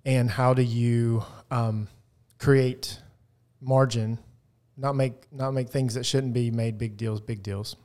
and 0.04 0.30
how 0.30 0.54
do 0.54 0.62
you 0.62 1.22
um, 1.50 1.87
create 2.38 2.98
margin, 3.61 4.18
not 4.76 4.96
make, 4.96 5.30
not 5.30 5.52
make 5.52 5.68
things 5.68 5.94
that 5.94 6.06
shouldn't 6.06 6.32
be 6.32 6.50
made 6.50 6.78
big 6.78 6.96
deals, 6.96 7.20
big 7.20 7.42
deals. 7.42 7.76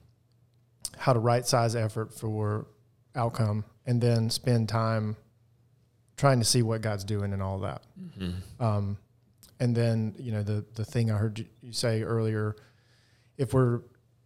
How 0.97 1.13
to 1.13 1.19
right 1.19 1.45
size 1.45 1.75
effort 1.75 2.13
for 2.13 2.65
outcome 3.13 3.65
and 3.85 4.01
then 4.01 4.29
spend 4.29 4.69
time 4.69 5.17
trying 6.17 6.39
to 6.39 6.45
see 6.45 6.63
what 6.63 6.81
God's 6.81 7.03
doing 7.03 7.31
and 7.31 7.41
all 7.41 7.59
that. 7.59 7.83
Mm-hmm. 7.99 8.63
Um, 8.63 8.97
and 9.59 9.75
then 9.75 10.15
you 10.19 10.31
know 10.31 10.43
the 10.43 10.65
the 10.75 10.85
thing 10.85 11.11
I 11.11 11.17
heard 11.17 11.45
you 11.61 11.71
say 11.71 12.03
earlier, 12.03 12.55
if 13.37 13.53
we're 13.53 13.81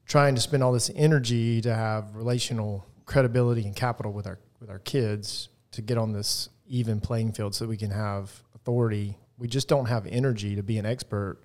trying 0.06 0.36
to 0.36 0.42
spend 0.42 0.64
all 0.64 0.74
this 0.74 0.90
energy 0.96 1.62
to 1.62 1.74
have 1.74 2.16
relational 2.16 2.86
credibility 3.06 3.64
and 3.64 3.76
capital 3.76 4.12
with 4.12 4.28
our 4.28 4.40
with 4.60 4.70
our 4.70 4.80
kids 4.80 5.50
to 5.72 5.82
get 5.82 5.98
on 5.98 6.12
this 6.12 6.50
even 6.68 7.00
playing 7.00 7.34
field 7.34 7.54
so 7.56 7.66
that 7.66 7.70
we 7.70 7.78
can 7.78 7.92
have 7.92 8.44
authority, 8.56 9.18
we 9.38 9.48
just 9.48 9.68
don't 9.68 9.86
have 9.86 10.08
energy 10.08 10.56
to 10.56 10.64
be 10.64 10.78
an 10.78 10.86
expert 10.86 11.40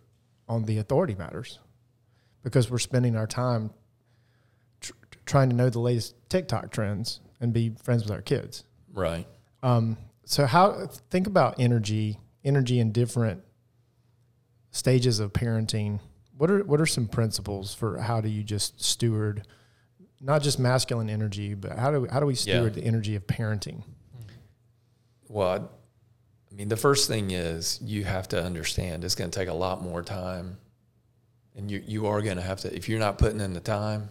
on 0.49 0.65
the 0.65 0.79
authority 0.79 1.15
matters 1.15 1.59
because 2.43 2.71
we're 2.71 2.79
spending 2.79 3.17
our 3.17 3.27
time 3.27 3.71
tr- 4.81 4.93
trying 5.25 5.51
to 5.51 5.57
know 5.57 5.69
the 5.69 5.81
latest 5.81 6.15
TikTok 6.29 6.71
trends 6.71 7.21
and 7.41 7.53
be 7.53 7.73
friends 7.83 8.05
with 8.05 8.13
our 8.13 8.23
kids. 8.23 8.65
Right. 8.93 9.27
Um, 9.63 9.97
so 10.27 10.45
how 10.45 10.89
think 11.11 11.27
about 11.27 11.55
energy, 11.59 12.19
energy 12.45 12.79
in 12.79 12.93
different 12.93 13.43
stages 14.73 15.21
of 15.21 15.33
parenting, 15.33 16.01
what 16.37 16.51
are 16.51 16.63
what 16.65 16.81
are 16.81 16.87
some 16.87 17.07
principles 17.07 17.73
for 17.73 17.99
how 17.99 18.21
do 18.21 18.29
you 18.29 18.43
just 18.43 18.83
steward 18.83 19.47
not 20.21 20.43
just 20.43 20.59
masculine 20.59 21.09
energy, 21.09 21.55
but 21.55 21.79
how 21.79 21.91
do 21.91 22.01
we, 22.01 22.09
how 22.09 22.21
do 22.21 22.27
we 22.27 22.35
steward 22.35 22.75
yeah. 22.75 22.83
the 22.83 22.87
energy 22.87 23.15
of 23.17 23.27
parenting? 23.27 23.83
Well, 25.29 25.71
I 26.51 26.55
mean, 26.55 26.69
the 26.69 26.77
first 26.77 27.09
thing 27.09 27.31
is 27.31 27.79
you 27.83 28.05
have 28.05 28.29
to 28.29 28.43
understand 28.43 29.05
it's 29.05 29.15
going 29.15 29.31
to 29.31 29.39
take 29.39 29.49
a 29.49 29.55
lot 29.55 29.83
more 29.83 30.03
time, 30.03 30.59
and 31.55 31.71
you 31.71 31.83
you 31.87 32.07
are 32.07 32.21
going 32.23 32.37
to 32.37 32.43
have 32.43 32.61
to 32.61 32.75
if 32.75 32.89
you're 32.89 32.99
not 32.99 33.19
putting 33.19 33.41
in 33.41 33.53
the 33.53 33.61
time 33.61 34.11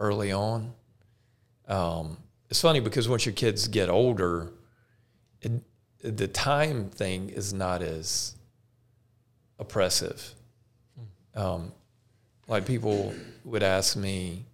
early 0.00 0.32
on. 0.32 0.72
Um, 1.68 2.16
it's 2.50 2.60
funny 2.60 2.80
because 2.80 3.08
once 3.08 3.26
your 3.26 3.34
kids 3.34 3.68
get 3.68 3.88
older, 3.88 4.52
it, 5.42 5.62
the 6.02 6.28
time 6.28 6.88
thing 6.90 7.28
is 7.28 7.52
not 7.52 7.82
as 7.82 8.34
oppressive. 9.58 10.34
Um, 11.34 11.72
like 12.48 12.66
people 12.66 13.14
would 13.44 13.62
ask 13.62 13.96
me, 13.96 14.44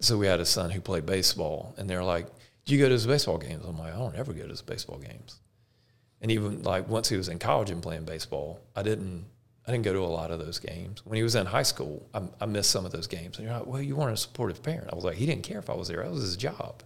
so 0.00 0.16
we 0.16 0.26
had 0.26 0.40
a 0.40 0.46
son 0.46 0.70
who 0.70 0.80
played 0.80 1.06
baseball, 1.06 1.74
and 1.76 1.88
they're 1.88 2.04
like, 2.04 2.26
"Do 2.64 2.74
you 2.74 2.80
go 2.80 2.88
to 2.88 2.92
his 2.92 3.06
baseball 3.06 3.38
games?" 3.38 3.64
I'm 3.66 3.78
like, 3.78 3.92
"I 3.92 3.98
don't 3.98 4.16
ever 4.16 4.32
go 4.32 4.42
to 4.42 4.48
his 4.48 4.62
baseball 4.62 4.98
games." 4.98 5.40
And 6.20 6.30
even 6.30 6.62
like 6.62 6.88
once 6.88 7.08
he 7.08 7.16
was 7.16 7.28
in 7.28 7.38
college 7.38 7.70
and 7.70 7.82
playing 7.82 8.04
baseball, 8.04 8.60
I 8.74 8.82
didn't 8.82 9.26
I 9.66 9.70
didn't 9.70 9.84
go 9.84 9.92
to 9.92 10.00
a 10.00 10.06
lot 10.06 10.30
of 10.30 10.38
those 10.38 10.58
games. 10.58 11.04
When 11.04 11.16
he 11.16 11.22
was 11.22 11.34
in 11.34 11.44
high 11.46 11.62
school, 11.62 12.08
I, 12.14 12.22
I 12.40 12.46
missed 12.46 12.70
some 12.70 12.86
of 12.86 12.92
those 12.92 13.06
games. 13.06 13.38
And 13.38 13.46
you're 13.46 13.56
like, 13.56 13.66
"Well, 13.66 13.82
you 13.82 13.96
weren't 13.96 14.14
a 14.14 14.16
supportive 14.16 14.62
parent." 14.62 14.88
I 14.92 14.94
was 14.96 15.04
like, 15.04 15.16
"He 15.16 15.26
didn't 15.26 15.44
care 15.44 15.58
if 15.58 15.68
I 15.68 15.74
was 15.74 15.88
there. 15.88 16.02
That 16.02 16.10
was 16.10 16.22
his 16.22 16.36
job." 16.36 16.82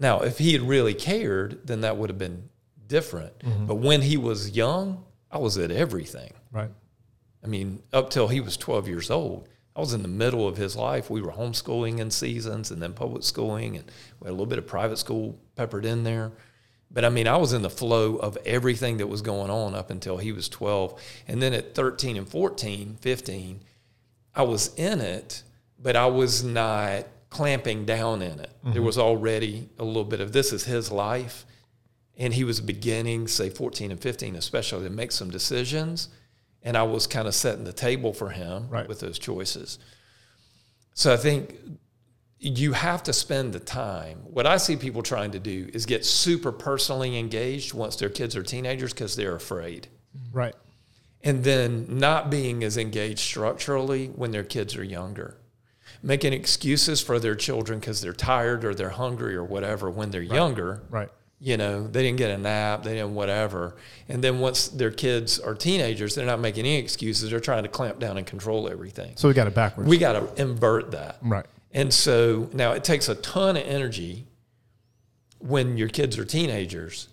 Now, 0.00 0.20
if 0.20 0.38
he 0.38 0.54
had 0.54 0.62
really 0.62 0.94
cared, 0.94 1.66
then 1.66 1.82
that 1.82 1.96
would 1.96 2.10
have 2.10 2.18
been 2.18 2.48
different. 2.88 3.38
Mm-hmm. 3.40 3.66
But 3.66 3.76
when 3.76 4.02
he 4.02 4.16
was 4.16 4.56
young, 4.56 5.04
I 5.30 5.38
was 5.38 5.56
at 5.58 5.70
everything. 5.70 6.32
Right. 6.50 6.70
I 7.44 7.46
mean, 7.46 7.82
up 7.92 8.10
till 8.10 8.28
he 8.28 8.40
was 8.40 8.56
12 8.56 8.88
years 8.88 9.10
old, 9.10 9.48
I 9.76 9.80
was 9.80 9.94
in 9.94 10.02
the 10.02 10.08
middle 10.08 10.48
of 10.48 10.56
his 10.56 10.74
life. 10.74 11.08
We 11.10 11.22
were 11.22 11.32
homeschooling 11.32 12.00
in 12.00 12.10
seasons 12.10 12.70
and 12.70 12.82
then 12.82 12.92
public 12.92 13.22
schooling, 13.22 13.76
and 13.76 13.90
we 14.18 14.26
had 14.26 14.30
a 14.30 14.32
little 14.32 14.46
bit 14.46 14.58
of 14.58 14.66
private 14.66 14.98
school 14.98 15.38
peppered 15.54 15.84
in 15.84 16.02
there. 16.02 16.32
But 16.90 17.04
I 17.04 17.08
mean, 17.08 17.28
I 17.28 17.36
was 17.36 17.52
in 17.52 17.62
the 17.62 17.70
flow 17.70 18.16
of 18.16 18.36
everything 18.44 18.96
that 18.96 19.06
was 19.06 19.22
going 19.22 19.50
on 19.50 19.74
up 19.74 19.90
until 19.90 20.16
he 20.16 20.32
was 20.32 20.48
12. 20.48 21.00
And 21.28 21.40
then 21.40 21.52
at 21.52 21.74
13 21.74 22.16
and 22.16 22.28
14, 22.28 22.96
15, 23.00 23.60
I 24.34 24.42
was 24.42 24.74
in 24.74 25.00
it, 25.00 25.44
but 25.78 25.94
I 25.94 26.06
was 26.06 26.42
not 26.42 27.06
clamping 27.30 27.84
down 27.84 28.22
in 28.22 28.40
it. 28.40 28.50
Mm-hmm. 28.58 28.72
There 28.72 28.82
was 28.82 28.98
already 28.98 29.68
a 29.78 29.84
little 29.84 30.04
bit 30.04 30.20
of 30.20 30.32
this 30.32 30.52
is 30.52 30.64
his 30.64 30.90
life. 30.90 31.46
And 32.16 32.34
he 32.34 32.44
was 32.44 32.60
beginning, 32.60 33.28
say 33.28 33.48
14 33.48 33.90
and 33.92 34.00
15, 34.00 34.36
especially, 34.36 34.84
to 34.84 34.90
make 34.90 35.10
some 35.10 35.30
decisions. 35.30 36.08
And 36.62 36.76
I 36.76 36.82
was 36.82 37.06
kind 37.06 37.26
of 37.26 37.34
setting 37.34 37.64
the 37.64 37.72
table 37.72 38.12
for 38.12 38.28
him 38.28 38.68
Right. 38.68 38.86
with 38.86 39.00
those 39.00 39.18
choices. 39.18 39.78
So 40.92 41.14
I 41.14 41.16
think 41.16 41.56
you 42.38 42.72
have 42.72 43.02
to 43.04 43.12
spend 43.12 43.52
the 43.54 43.60
time. 43.60 44.18
What 44.24 44.46
I 44.46 44.58
see 44.58 44.76
people 44.76 45.02
trying 45.02 45.30
to 45.30 45.38
do 45.38 45.70
is 45.72 45.86
get 45.86 46.04
super 46.04 46.52
personally 46.52 47.18
engaged 47.18 47.72
once 47.72 47.96
their 47.96 48.10
kids 48.10 48.36
are 48.36 48.42
teenagers 48.42 48.92
because 48.92 49.16
they're 49.16 49.36
afraid. 49.36 49.88
Right. 50.32 50.54
And 51.22 51.44
then 51.44 51.86
not 51.98 52.30
being 52.30 52.64
as 52.64 52.76
engaged 52.76 53.20
structurally 53.20 54.08
when 54.08 54.30
their 54.30 54.44
kids 54.44 54.76
are 54.76 54.84
younger. 54.84 55.38
Making 56.02 56.32
excuses 56.32 57.00
for 57.00 57.18
their 57.18 57.34
children 57.34 57.78
because 57.78 58.00
they're 58.00 58.12
tired 58.12 58.64
or 58.64 58.74
they're 58.74 58.90
hungry 58.90 59.36
or 59.36 59.44
whatever 59.44 59.90
when 59.90 60.10
they're 60.10 60.22
younger. 60.22 60.82
Right. 60.88 61.10
You 61.42 61.56
know, 61.56 61.86
they 61.86 62.02
didn't 62.02 62.18
get 62.18 62.30
a 62.30 62.36
nap, 62.38 62.82
they 62.82 62.94
didn't 62.94 63.14
whatever. 63.14 63.76
And 64.08 64.22
then 64.22 64.40
once 64.40 64.68
their 64.68 64.90
kids 64.90 65.38
are 65.38 65.54
teenagers, 65.54 66.14
they're 66.14 66.26
not 66.26 66.40
making 66.40 66.66
any 66.66 66.76
excuses. 66.76 67.30
They're 67.30 67.40
trying 67.40 67.62
to 67.62 67.68
clamp 67.68 67.98
down 67.98 68.18
and 68.18 68.26
control 68.26 68.68
everything. 68.68 69.12
So 69.16 69.28
we 69.28 69.34
got 69.34 69.46
it 69.46 69.54
backwards. 69.54 69.88
We 69.88 69.96
got 69.96 70.12
to 70.12 70.40
invert 70.42 70.90
that. 70.90 71.16
right. 71.22 71.46
And 71.72 71.94
so 71.94 72.50
now 72.52 72.72
it 72.72 72.82
takes 72.84 73.08
a 73.08 73.14
ton 73.14 73.56
of 73.56 73.62
energy 73.64 74.26
when 75.38 75.76
your 75.76 75.88
kids 75.88 76.18
are 76.18 76.24
teenagers. 76.24 77.08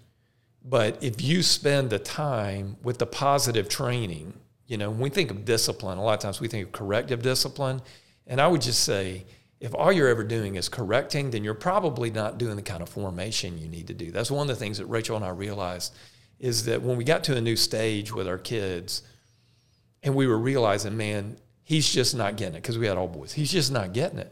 But 0.63 1.01
if 1.01 1.21
you 1.21 1.43
spend 1.43 1.89
the 1.89 1.99
time 1.99 2.75
with 2.83 2.97
the 2.97 3.05
positive 3.05 3.69
training, 3.69 4.33
you 4.65 4.77
know, 4.77 4.89
when 4.89 4.99
we 4.99 5.09
think 5.09 5.31
of 5.31 5.45
discipline, 5.45 5.97
a 5.97 6.03
lot 6.03 6.15
of 6.15 6.19
times 6.19 6.41
we 6.41 6.49
think 6.49 6.67
of 6.67 6.71
corrective 6.73 7.21
discipline. 7.21 7.81
And 8.27 8.39
I 8.39 8.47
would 8.47 8.61
just 8.61 8.83
say, 8.83 9.25
if 9.59 9.73
all 9.73 9.91
you're 9.91 10.09
ever 10.09 10.23
doing 10.23 10.55
is 10.55 10.69
correcting, 10.69 11.31
then 11.31 11.43
you're 11.43 11.55
probably 11.55 12.11
not 12.11 12.37
doing 12.37 12.55
the 12.55 12.61
kind 12.61 12.83
of 12.83 12.89
formation 12.89 13.57
you 13.57 13.67
need 13.67 13.87
to 13.87 13.93
do. 13.93 14.11
That's 14.11 14.29
one 14.29 14.49
of 14.49 14.55
the 14.55 14.59
things 14.59 14.77
that 14.77 14.85
Rachel 14.85 15.15
and 15.15 15.25
I 15.25 15.29
realized 15.29 15.95
is 16.39 16.65
that 16.65 16.83
when 16.83 16.97
we 16.97 17.03
got 17.03 17.23
to 17.25 17.35
a 17.35 17.41
new 17.41 17.55
stage 17.55 18.13
with 18.13 18.27
our 18.27 18.37
kids, 18.37 19.01
and 20.03 20.13
we 20.13 20.27
were 20.27 20.37
realizing, 20.37 20.95
man, 20.95 21.37
he's 21.63 21.91
just 21.91 22.15
not 22.15 22.37
getting 22.37 22.55
it 22.55 22.61
because 22.61 22.77
we 22.77 22.85
had 22.85 22.97
all 22.97 23.07
boys. 23.07 23.33
He's 23.33 23.51
just 23.51 23.71
not 23.71 23.93
getting 23.93 24.19
it. 24.19 24.31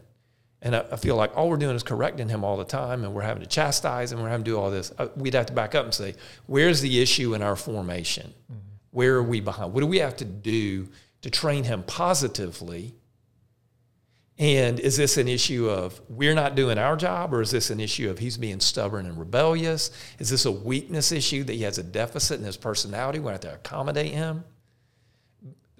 And 0.62 0.76
I, 0.76 0.84
I 0.92 0.96
feel 0.96 1.16
like 1.16 1.36
all 1.36 1.50
we're 1.50 1.56
doing 1.56 1.76
is 1.76 1.82
correcting 1.82 2.28
him 2.28 2.44
all 2.44 2.56
the 2.56 2.64
time, 2.64 3.04
and 3.04 3.12
we're 3.12 3.22
having 3.22 3.42
to 3.42 3.48
chastise 3.48 4.12
and 4.12 4.22
we're 4.22 4.28
having 4.28 4.44
to 4.44 4.50
do 4.50 4.58
all 4.58 4.70
this. 4.70 4.92
Uh, 4.96 5.08
We'd 5.16 5.34
have 5.34 5.46
to 5.46 5.52
back 5.52 5.74
up 5.74 5.84
and 5.84 5.92
say, 5.92 6.14
where's 6.46 6.80
the 6.80 7.00
issue 7.00 7.34
in 7.34 7.42
our 7.42 7.56
formation? 7.56 8.32
Where 8.92 9.16
are 9.16 9.22
we 9.22 9.40
behind? 9.40 9.74
What 9.74 9.80
do 9.80 9.86
we 9.86 9.98
have 9.98 10.16
to 10.16 10.24
do 10.24 10.88
to 11.22 11.30
train 11.30 11.64
him 11.64 11.82
positively? 11.82 12.94
And 14.38 14.78
is 14.80 14.98
this 14.98 15.16
an 15.16 15.28
issue 15.28 15.70
of 15.70 15.98
we're 16.10 16.34
not 16.34 16.54
doing 16.54 16.76
our 16.76 16.94
job, 16.94 17.32
or 17.32 17.40
is 17.40 17.50
this 17.50 17.70
an 17.70 17.80
issue 17.80 18.10
of 18.10 18.18
he's 18.18 18.36
being 18.36 18.60
stubborn 18.60 19.06
and 19.06 19.18
rebellious? 19.18 19.90
Is 20.18 20.28
this 20.28 20.44
a 20.44 20.52
weakness 20.52 21.10
issue 21.10 21.42
that 21.44 21.54
he 21.54 21.62
has 21.62 21.78
a 21.78 21.82
deficit 21.82 22.38
in 22.38 22.44
his 22.44 22.58
personality? 22.58 23.18
We 23.18 23.30
have 23.30 23.40
to 23.40 23.54
accommodate 23.54 24.12
him. 24.12 24.44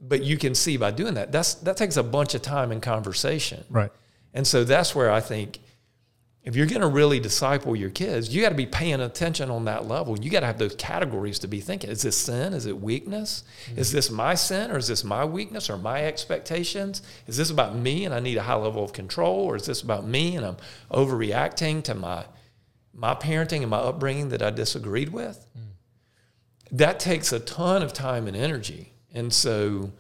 But 0.01 0.23
you 0.23 0.39
can 0.39 0.55
see 0.55 0.79
by 0.79 0.91
doing 0.91 1.15
that, 1.15 1.33
that's 1.33 1.55
that 1.55 1.77
takes 1.77 1.97
a 1.97 2.03
bunch 2.03 2.35
of 2.35 2.43
time 2.43 2.73
and 2.73 2.81
conversation. 2.81 3.65
Right. 3.69 3.91
And 4.33 4.47
so 4.47 4.65
that's 4.65 4.95
where 4.95 5.11
I 5.11 5.21
think 5.21 5.59
if 6.47 6.55
you're 6.55 6.67
going 6.67 6.81
to 6.81 6.87
really 6.87 7.19
disciple 7.19 7.75
your 7.75 7.91
kids, 7.91 8.33
you 8.33 8.41
got 8.41 8.51
to 8.51 8.55
be 8.55 8.67
paying 8.67 9.01
attention 9.01 9.51
on 9.51 9.65
that 9.65 9.89
level. 9.89 10.17
You 10.17 10.31
got 10.31 10.41
to 10.41 10.47
have 10.47 10.59
those 10.59 10.77
categories 10.77 11.41
to 11.41 11.49
be 11.49 11.61
thinking 11.61 11.91
is 11.91 12.03
this 12.03 12.17
sin? 12.17 12.55
Is 12.55 12.67
it 12.67 12.81
weakness? 12.81 13.43
Mm-hmm. 13.69 13.81
Is 13.81 13.91
this 13.91 14.13
my 14.13 14.37
sin 14.37 14.71
or 14.71 14.79
is 14.79 14.87
this 14.87 15.03
my 15.03 15.25
weakness 15.25 15.69
or 15.69 15.77
my 15.77 16.05
expectations? 16.05 17.03
Is 17.27 17.37
this 17.37 17.51
about 17.51 17.75
me 17.75 18.05
and 18.05 18.15
I 18.15 18.21
need 18.21 18.39
a 18.39 18.43
high 18.43 18.55
level 18.55 18.85
of 18.85 18.93
control 18.93 19.41
or 19.41 19.57
is 19.57 19.67
this 19.67 19.83
about 19.83 20.07
me 20.07 20.37
and 20.37 20.47
I'm 20.47 20.57
overreacting 20.91 21.83
to 21.85 21.95
my 21.97 22.25
my 22.95 23.15
parenting 23.15 23.63
and 23.63 23.69
my 23.69 23.79
upbringing 23.79 24.29
that 24.29 24.41
I 24.41 24.51
disagreed 24.51 25.09
with? 25.09 25.49
Mm. 25.59 25.73
That 26.71 27.01
takes 27.01 27.33
a 27.33 27.41
ton 27.41 27.83
of 27.83 27.93
time 27.93 28.29
and 28.29 28.37
energy. 28.37 28.93
And 29.13 29.33
so 29.33 29.91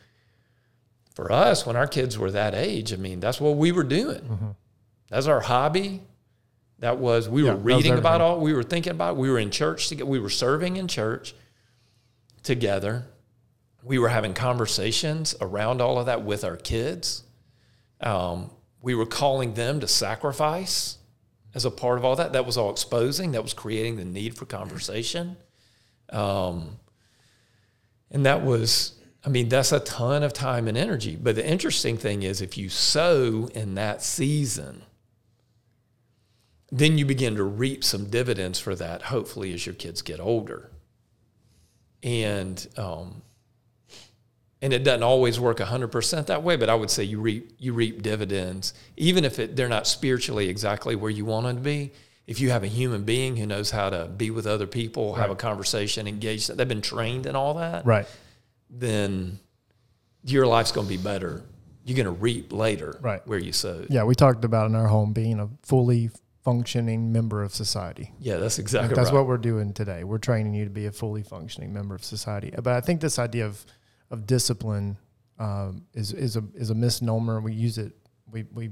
for 1.12 1.32
us, 1.32 1.66
when 1.66 1.74
our 1.74 1.88
kids 1.88 2.16
were 2.16 2.30
that 2.30 2.54
age, 2.54 2.92
I 2.92 2.96
mean, 2.96 3.18
that's 3.18 3.40
what 3.40 3.56
we 3.56 3.72
were 3.72 3.84
doing. 3.84 4.20
Mm-hmm. 4.20 4.50
That's 5.08 5.26
our 5.26 5.40
hobby. 5.40 6.02
That 6.80 6.98
was 6.98 7.28
we 7.28 7.44
Yeah, 7.44 7.52
were 7.52 7.56
reading 7.56 7.94
about 7.94 8.20
all. 8.20 8.40
We 8.40 8.52
were 8.52 8.62
thinking 8.62 8.92
about. 8.92 9.16
We 9.16 9.30
were 9.30 9.38
in 9.38 9.50
church 9.50 9.88
together. 9.88 10.08
We 10.10 10.20
were 10.20 10.30
serving 10.30 10.76
in 10.76 10.88
church 10.88 11.34
together. 12.42 13.06
We 13.82 13.98
were 13.98 14.08
having 14.08 14.34
conversations 14.34 15.34
around 15.40 15.80
all 15.80 15.98
of 15.98 16.06
that 16.06 16.24
with 16.24 16.44
our 16.44 16.56
kids. 16.56 17.22
Um, 18.00 18.50
we 18.82 18.94
were 18.94 19.06
calling 19.06 19.54
them 19.54 19.80
to 19.80 19.88
sacrifice 19.88 20.98
as 21.54 21.64
a 21.64 21.70
part 21.70 21.98
of 21.98 22.04
all 22.04 22.16
that. 22.16 22.32
That 22.32 22.44
was 22.44 22.58
all 22.58 22.70
exposing. 22.70 23.32
That 23.32 23.42
was 23.42 23.54
creating 23.54 23.96
the 23.96 24.04
need 24.04 24.36
for 24.36 24.44
conversation. 24.44 25.36
Um, 26.10 26.76
and 28.10 28.26
that 28.26 28.44
was, 28.44 28.92
I 29.24 29.28
mean, 29.28 29.48
that's 29.48 29.72
a 29.72 29.80
ton 29.80 30.22
of 30.22 30.32
time 30.32 30.68
and 30.68 30.76
energy. 30.76 31.16
But 31.16 31.34
the 31.34 31.48
interesting 31.48 31.96
thing 31.96 32.22
is, 32.22 32.40
if 32.40 32.58
you 32.58 32.68
sow 32.68 33.48
in 33.54 33.74
that 33.74 34.02
season, 34.02 34.82
then 36.70 36.98
you 36.98 37.04
begin 37.06 37.36
to 37.36 37.44
reap 37.44 37.84
some 37.84 38.10
dividends 38.10 38.58
for 38.58 38.74
that, 38.74 39.02
hopefully, 39.02 39.52
as 39.54 39.66
your 39.66 39.74
kids 39.74 40.02
get 40.02 40.18
older. 40.20 40.70
And, 42.02 42.66
um, 42.76 43.22
and 44.62 44.72
it 44.72 44.84
doesn't 44.84 45.02
always 45.02 45.38
work 45.40 45.58
100% 45.58 46.26
that 46.26 46.42
way, 46.42 46.56
but 46.56 46.68
I 46.68 46.74
would 46.74 46.90
say 46.90 47.04
you 47.04 47.20
reap, 47.20 47.52
you 47.58 47.72
reap 47.72 48.02
dividends, 48.02 48.74
even 48.96 49.24
if 49.24 49.38
it, 49.38 49.56
they're 49.56 49.68
not 49.68 49.86
spiritually 49.86 50.48
exactly 50.48 50.96
where 50.96 51.10
you 51.10 51.24
want 51.24 51.46
them 51.46 51.56
to 51.56 51.62
be. 51.62 51.92
If 52.26 52.40
you 52.40 52.50
have 52.50 52.64
a 52.64 52.68
human 52.68 53.04
being 53.04 53.36
who 53.36 53.46
knows 53.46 53.70
how 53.70 53.90
to 53.90 54.06
be 54.06 54.30
with 54.30 54.46
other 54.46 54.66
people, 54.66 55.14
have 55.14 55.30
a 55.30 55.36
conversation, 55.36 56.08
engage, 56.08 56.48
they've 56.48 56.66
been 56.66 56.82
trained 56.82 57.26
in 57.26 57.36
all 57.36 57.54
that, 57.54 57.86
Right. 57.86 58.06
then 58.68 59.38
your 60.24 60.46
life's 60.46 60.72
going 60.72 60.88
to 60.88 60.96
be 60.96 61.00
better. 61.00 61.44
You're 61.84 61.96
going 61.96 62.06
to 62.12 62.20
reap 62.20 62.52
later 62.52 62.98
Right. 63.00 63.24
where 63.28 63.38
you 63.38 63.52
sowed. 63.52 63.86
Yeah. 63.90 64.02
We 64.02 64.16
talked 64.16 64.44
about 64.44 64.66
in 64.66 64.74
our 64.74 64.88
home 64.88 65.12
being 65.12 65.38
a 65.38 65.48
fully 65.62 66.10
functioning 66.46 67.10
member 67.10 67.42
of 67.42 67.52
society. 67.52 68.12
Yeah, 68.20 68.36
that's 68.36 68.60
exactly 68.60 68.94
That's 68.94 69.08
right. 69.08 69.16
what 69.16 69.26
we're 69.26 69.36
doing 69.36 69.72
today. 69.72 70.04
We're 70.04 70.18
training 70.18 70.54
you 70.54 70.62
to 70.62 70.70
be 70.70 70.86
a 70.86 70.92
fully 70.92 71.24
functioning 71.24 71.72
member 71.72 71.96
of 71.96 72.04
society. 72.04 72.54
But 72.54 72.68
I 72.74 72.80
think 72.80 73.00
this 73.00 73.18
idea 73.18 73.46
of 73.46 73.66
of 74.12 74.28
discipline 74.28 74.96
um, 75.40 75.86
is 75.92 76.12
is 76.12 76.36
a 76.36 76.44
is 76.54 76.70
a 76.70 76.74
misnomer. 76.76 77.40
We 77.40 77.52
use 77.52 77.78
it. 77.78 77.96
We 78.30 78.44
we 78.54 78.70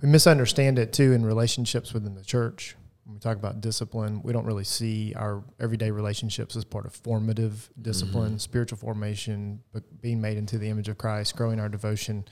we 0.00 0.08
misunderstand 0.08 0.78
it 0.78 0.92
too 0.92 1.12
in 1.12 1.26
relationships 1.26 1.92
within 1.92 2.14
the 2.14 2.24
church. 2.24 2.76
When 3.04 3.14
we 3.14 3.20
talk 3.20 3.36
about 3.36 3.60
discipline, 3.60 4.22
we 4.22 4.32
don't 4.32 4.46
really 4.46 4.62
see 4.62 5.14
our 5.16 5.42
everyday 5.58 5.90
relationships 5.90 6.54
as 6.54 6.64
part 6.64 6.86
of 6.86 6.94
formative 6.94 7.68
discipline, 7.82 8.38
spiritual 8.38 8.78
formation, 8.78 9.64
but 9.72 9.82
being 10.00 10.20
made 10.20 10.38
into 10.38 10.58
the 10.58 10.68
image 10.68 10.88
of 10.88 10.96
Christ, 10.96 11.34
growing 11.34 11.58
our 11.58 11.68
devotion. 11.68 12.24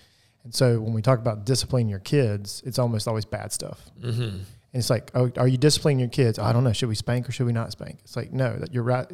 And 0.48 0.54
so 0.54 0.80
when 0.80 0.94
we 0.94 1.02
talk 1.02 1.18
about 1.18 1.44
disciplining 1.44 1.90
your 1.90 1.98
kids, 1.98 2.62
it's 2.64 2.78
almost 2.78 3.06
always 3.06 3.26
bad 3.26 3.52
stuff. 3.52 3.78
hmm 4.00 4.08
And 4.22 4.44
it's 4.72 4.88
like, 4.88 5.10
oh, 5.14 5.30
are 5.36 5.46
you 5.46 5.58
disciplining 5.58 5.98
your 6.00 6.08
kids? 6.08 6.38
I 6.38 6.54
don't 6.54 6.64
know. 6.64 6.72
Should 6.72 6.88
we 6.88 6.94
spank 6.94 7.28
or 7.28 7.32
should 7.32 7.44
we 7.46 7.52
not 7.52 7.70
spank? 7.70 7.98
It's 8.02 8.16
like, 8.16 8.32
no, 8.32 8.56
that 8.56 8.72
you're 8.72 8.82
right. 8.82 9.06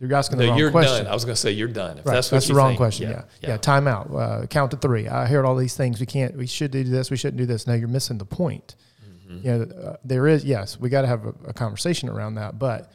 You're 0.00 0.12
asking 0.12 0.38
the 0.38 0.44
No, 0.46 0.50
wrong 0.50 0.58
you're 0.58 0.70
question. 0.72 1.04
done. 1.04 1.06
I 1.06 1.14
was 1.14 1.24
going 1.24 1.36
to 1.36 1.40
say 1.40 1.52
you're 1.52 1.68
done. 1.68 1.98
If 1.98 2.04
Right. 2.06 2.14
that's 2.14 2.30
That's, 2.30 2.48
the 2.48 2.54
wrong 2.54 2.70
think, 2.70 2.78
question. 2.78 3.10
Yeah. 3.10 3.22
Yeah. 3.42 3.56
Time 3.58 3.86
out. 3.86 4.10
Uh, 4.12 4.46
count 4.46 4.72
to 4.72 4.76
three. 4.76 5.06
I 5.06 5.26
heard 5.26 5.44
all 5.44 5.54
these 5.54 5.76
things. 5.76 6.00
We 6.00 6.06
can't, 6.06 6.36
we 6.36 6.48
should 6.48 6.72
do 6.72 6.82
this. 6.82 7.12
We 7.12 7.16
shouldn't 7.16 7.38
do 7.38 7.46
this. 7.46 7.68
No, 7.68 7.74
you're 7.74 7.86
missing 7.86 8.18
the 8.18 8.24
point. 8.24 8.74
Mm-hmm. 9.28 9.46
You 9.46 9.52
know, 9.58 9.62
uh, 9.90 9.96
there 10.04 10.26
is, 10.26 10.44
yes, 10.44 10.80
we 10.80 10.88
got 10.88 11.02
to 11.02 11.06
have 11.08 11.24
a, 11.26 11.34
a 11.46 11.52
conversation 11.52 12.08
around 12.08 12.34
that. 12.34 12.58
But 12.58 12.90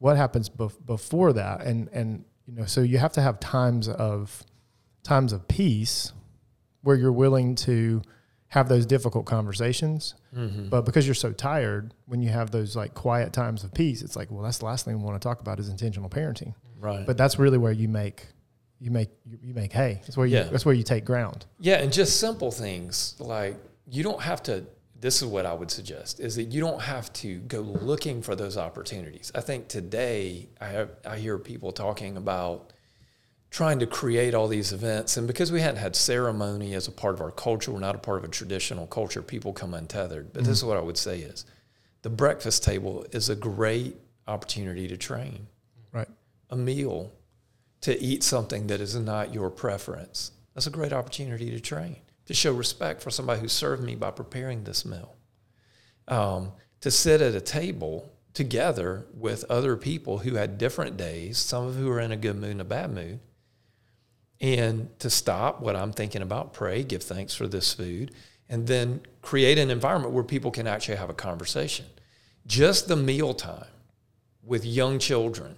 what 0.00 0.18
happens 0.18 0.50
bef- 0.50 0.84
before 0.84 1.32
that? 1.32 1.62
And, 1.62 1.88
and, 1.94 2.24
you 2.46 2.54
know, 2.54 2.66
so 2.66 2.82
you 2.82 2.98
have 2.98 3.12
to 3.12 3.22
have 3.22 3.40
times 3.40 3.88
of, 3.88 4.44
times 5.02 5.32
of 5.32 5.48
peace 5.48 6.12
where 6.82 6.96
you're 6.96 7.12
willing 7.12 7.54
to 7.54 8.02
have 8.48 8.68
those 8.68 8.84
difficult 8.84 9.24
conversations. 9.24 10.14
Mhm. 10.36 10.68
But 10.68 10.82
because 10.82 11.06
you're 11.06 11.14
so 11.14 11.32
tired, 11.32 11.94
when 12.06 12.20
you 12.20 12.28
have 12.28 12.50
those 12.50 12.76
like 12.76 12.92
quiet 12.94 13.32
times 13.32 13.64
of 13.64 13.72
peace, 13.72 14.02
it's 14.02 14.14
like, 14.16 14.30
well, 14.30 14.42
that's 14.42 14.58
the 14.58 14.66
last 14.66 14.84
thing 14.84 14.98
we 14.98 15.02
want 15.04 15.20
to 15.20 15.26
talk 15.26 15.40
about 15.40 15.58
is 15.58 15.68
intentional 15.68 16.10
parenting. 16.10 16.54
Right. 16.78 17.06
But 17.06 17.16
that's 17.16 17.38
really 17.38 17.58
where 17.58 17.72
you 17.72 17.88
make 17.88 18.26
you 18.78 18.90
make 18.90 19.10
you 19.24 19.38
you 19.40 19.54
make 19.54 19.72
hay. 19.72 20.00
That's 20.02 20.16
where 20.16 20.26
you 20.26 20.36
Yeah. 20.36 20.42
that's 20.44 20.64
where 20.66 20.74
you 20.74 20.82
take 20.82 21.04
ground. 21.04 21.46
Yeah, 21.60 21.76
and 21.76 21.92
just 21.92 22.18
simple 22.18 22.50
things 22.50 23.14
like 23.20 23.56
you 23.86 24.02
don't 24.02 24.20
have 24.22 24.42
to. 24.44 24.64
This 25.00 25.22
is 25.22 25.26
what 25.28 25.46
I 25.46 25.54
would 25.54 25.70
suggest: 25.70 26.20
is 26.20 26.34
that 26.36 26.44
you 26.52 26.60
don't 26.60 26.82
have 26.82 27.12
to 27.14 27.38
go 27.40 27.60
looking 27.60 28.22
for 28.22 28.34
those 28.36 28.56
opportunities. 28.56 29.32
I 29.34 29.40
think 29.40 29.68
today 29.68 30.48
I 30.60 30.66
have, 30.66 30.90
I 31.06 31.18
hear 31.18 31.38
people 31.38 31.72
talking 31.72 32.16
about 32.16 32.71
trying 33.52 33.78
to 33.78 33.86
create 33.86 34.32
all 34.34 34.48
these 34.48 34.72
events, 34.72 35.18
and 35.18 35.26
because 35.26 35.52
we 35.52 35.60
hadn't 35.60 35.76
had 35.76 35.94
ceremony 35.94 36.72
as 36.72 36.88
a 36.88 36.90
part 36.90 37.14
of 37.14 37.20
our 37.20 37.30
culture, 37.30 37.70
we're 37.70 37.78
not 37.78 37.94
a 37.94 37.98
part 37.98 38.16
of 38.16 38.24
a 38.24 38.28
traditional 38.28 38.86
culture. 38.86 39.20
People 39.20 39.52
come 39.52 39.74
untethered. 39.74 40.32
But 40.32 40.44
this 40.44 40.56
is 40.56 40.64
what 40.64 40.78
I 40.78 40.80
would 40.80 40.96
say: 40.96 41.20
is 41.20 41.44
the 42.00 42.10
breakfast 42.10 42.64
table 42.64 43.04
is 43.12 43.28
a 43.28 43.36
great 43.36 43.96
opportunity 44.26 44.88
to 44.88 44.96
train 44.96 45.46
Right. 45.92 46.08
a 46.48 46.56
meal 46.56 47.12
to 47.82 48.00
eat 48.00 48.22
something 48.22 48.68
that 48.68 48.80
is 48.80 48.94
not 48.96 49.34
your 49.34 49.50
preference 49.50 50.30
That's 50.54 50.66
a 50.66 50.70
great 50.70 50.92
opportunity 50.92 51.50
to 51.50 51.60
train, 51.60 51.96
to 52.26 52.34
show 52.34 52.52
respect 52.52 53.02
for 53.02 53.10
somebody 53.10 53.40
who 53.40 53.48
served 53.48 53.82
me 53.82 53.94
by 53.96 54.10
preparing 54.10 54.64
this 54.64 54.84
meal. 54.84 55.16
Um, 56.08 56.52
to 56.80 56.90
sit 56.90 57.20
at 57.20 57.34
a 57.34 57.40
table 57.40 58.10
together 58.34 59.06
with 59.14 59.44
other 59.50 59.76
people 59.76 60.18
who 60.18 60.36
had 60.36 60.58
different 60.58 60.96
days, 60.96 61.38
some 61.38 61.66
of 61.66 61.76
who 61.76 61.86
were 61.86 62.00
in 62.00 62.12
a 62.12 62.16
good 62.16 62.36
mood 62.36 62.50
and 62.50 62.60
a 62.60 62.64
bad 62.64 62.90
mood, 62.90 63.20
and 64.42 64.98
to 64.98 65.08
stop 65.08 65.60
what 65.60 65.76
I'm 65.76 65.92
thinking 65.92 66.20
about, 66.20 66.52
pray, 66.52 66.82
give 66.82 67.02
thanks 67.02 67.32
for 67.32 67.46
this 67.46 67.72
food, 67.72 68.10
and 68.48 68.66
then 68.66 69.00
create 69.22 69.56
an 69.56 69.70
environment 69.70 70.12
where 70.12 70.24
people 70.24 70.50
can 70.50 70.66
actually 70.66 70.96
have 70.96 71.08
a 71.08 71.14
conversation. 71.14 71.86
Just 72.44 72.88
the 72.88 72.96
meal 72.96 73.34
time 73.34 73.68
with 74.42 74.64
young 74.64 74.98
children, 74.98 75.54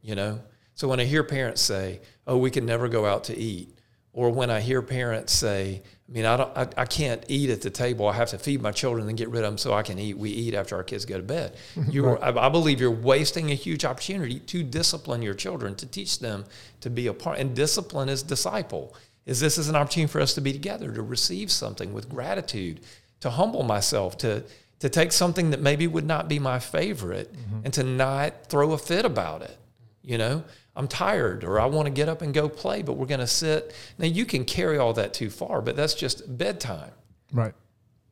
you 0.00 0.14
know? 0.14 0.40
So 0.74 0.88
when 0.88 0.98
I 0.98 1.04
hear 1.04 1.22
parents 1.22 1.60
say, 1.60 2.00
oh, 2.26 2.38
we 2.38 2.50
can 2.50 2.64
never 2.64 2.88
go 2.88 3.04
out 3.04 3.24
to 3.24 3.36
eat, 3.36 3.78
or 4.14 4.30
when 4.30 4.50
I 4.50 4.60
hear 4.60 4.80
parents 4.80 5.32
say, 5.34 5.82
I 6.08 6.12
mean, 6.12 6.26
I, 6.26 6.36
don't, 6.36 6.56
I, 6.56 6.68
I, 6.76 6.84
can't 6.84 7.24
eat 7.28 7.48
at 7.48 7.62
the 7.62 7.70
table. 7.70 8.06
I 8.06 8.12
have 8.12 8.28
to 8.30 8.38
feed 8.38 8.60
my 8.60 8.72
children 8.72 9.08
and 9.08 9.16
get 9.16 9.30
rid 9.30 9.42
of 9.42 9.50
them 9.50 9.58
so 9.58 9.72
I 9.72 9.82
can 9.82 9.98
eat. 9.98 10.18
We 10.18 10.28
eat 10.28 10.52
after 10.52 10.76
our 10.76 10.82
kids 10.82 11.06
go 11.06 11.16
to 11.16 11.22
bed. 11.22 11.56
You're, 11.90 12.16
right. 12.16 12.36
I, 12.36 12.46
I, 12.46 12.48
believe 12.50 12.78
you're 12.78 12.90
wasting 12.90 13.50
a 13.50 13.54
huge 13.54 13.86
opportunity 13.86 14.38
to 14.38 14.62
discipline 14.62 15.22
your 15.22 15.32
children, 15.32 15.74
to 15.76 15.86
teach 15.86 16.18
them 16.18 16.44
to 16.82 16.90
be 16.90 17.06
a 17.06 17.14
part. 17.14 17.38
And 17.38 17.56
discipline 17.56 18.10
is 18.10 18.22
disciple. 18.22 18.94
Is 19.24 19.40
this 19.40 19.56
is 19.56 19.70
an 19.70 19.76
opportunity 19.76 20.12
for 20.12 20.20
us 20.20 20.34
to 20.34 20.42
be 20.42 20.52
together, 20.52 20.92
to 20.92 21.02
receive 21.02 21.50
something 21.50 21.94
with 21.94 22.10
gratitude, 22.10 22.80
to 23.20 23.30
humble 23.30 23.62
myself, 23.62 24.18
to 24.18 24.44
to 24.80 24.88
take 24.90 25.12
something 25.12 25.50
that 25.50 25.60
maybe 25.60 25.86
would 25.86 26.04
not 26.04 26.28
be 26.28 26.38
my 26.38 26.58
favorite, 26.58 27.32
mm-hmm. 27.32 27.60
and 27.64 27.72
to 27.72 27.82
not 27.82 28.46
throw 28.48 28.72
a 28.72 28.78
fit 28.78 29.06
about 29.06 29.40
it. 29.40 29.56
You 30.02 30.18
know, 30.18 30.44
I'm 30.76 30.88
tired 30.88 31.44
or 31.44 31.60
I 31.60 31.66
want 31.66 31.86
to 31.86 31.92
get 31.92 32.08
up 32.08 32.22
and 32.22 32.34
go 32.34 32.48
play, 32.48 32.82
but 32.82 32.94
we're 32.94 33.06
going 33.06 33.20
to 33.20 33.26
sit. 33.26 33.74
Now, 33.98 34.06
you 34.06 34.24
can 34.24 34.44
carry 34.44 34.78
all 34.78 34.92
that 34.94 35.14
too 35.14 35.30
far, 35.30 35.62
but 35.62 35.76
that's 35.76 35.94
just 35.94 36.36
bedtime. 36.36 36.90
Right. 37.32 37.54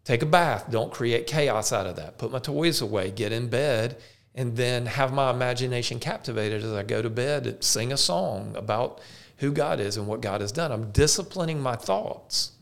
Take 0.04 0.22
a 0.22 0.26
bath. 0.26 0.70
Don't 0.70 0.92
create 0.92 1.26
chaos 1.26 1.72
out 1.72 1.86
of 1.86 1.96
that. 1.96 2.18
Put 2.18 2.32
my 2.32 2.38
toys 2.38 2.80
away, 2.80 3.10
get 3.10 3.32
in 3.32 3.48
bed, 3.48 3.98
and 4.34 4.56
then 4.56 4.86
have 4.86 5.12
my 5.12 5.30
imagination 5.30 5.98
captivated 5.98 6.62
as 6.62 6.72
I 6.72 6.82
go 6.82 7.02
to 7.02 7.10
bed. 7.10 7.62
Sing 7.62 7.92
a 7.92 7.96
song 7.96 8.54
about 8.56 9.00
who 9.38 9.52
God 9.52 9.80
is 9.80 9.96
and 9.96 10.06
what 10.06 10.20
God 10.20 10.40
has 10.40 10.52
done. 10.52 10.72
I'm 10.72 10.92
disciplining 10.92 11.60
my 11.60 11.76
thoughts 11.76 12.52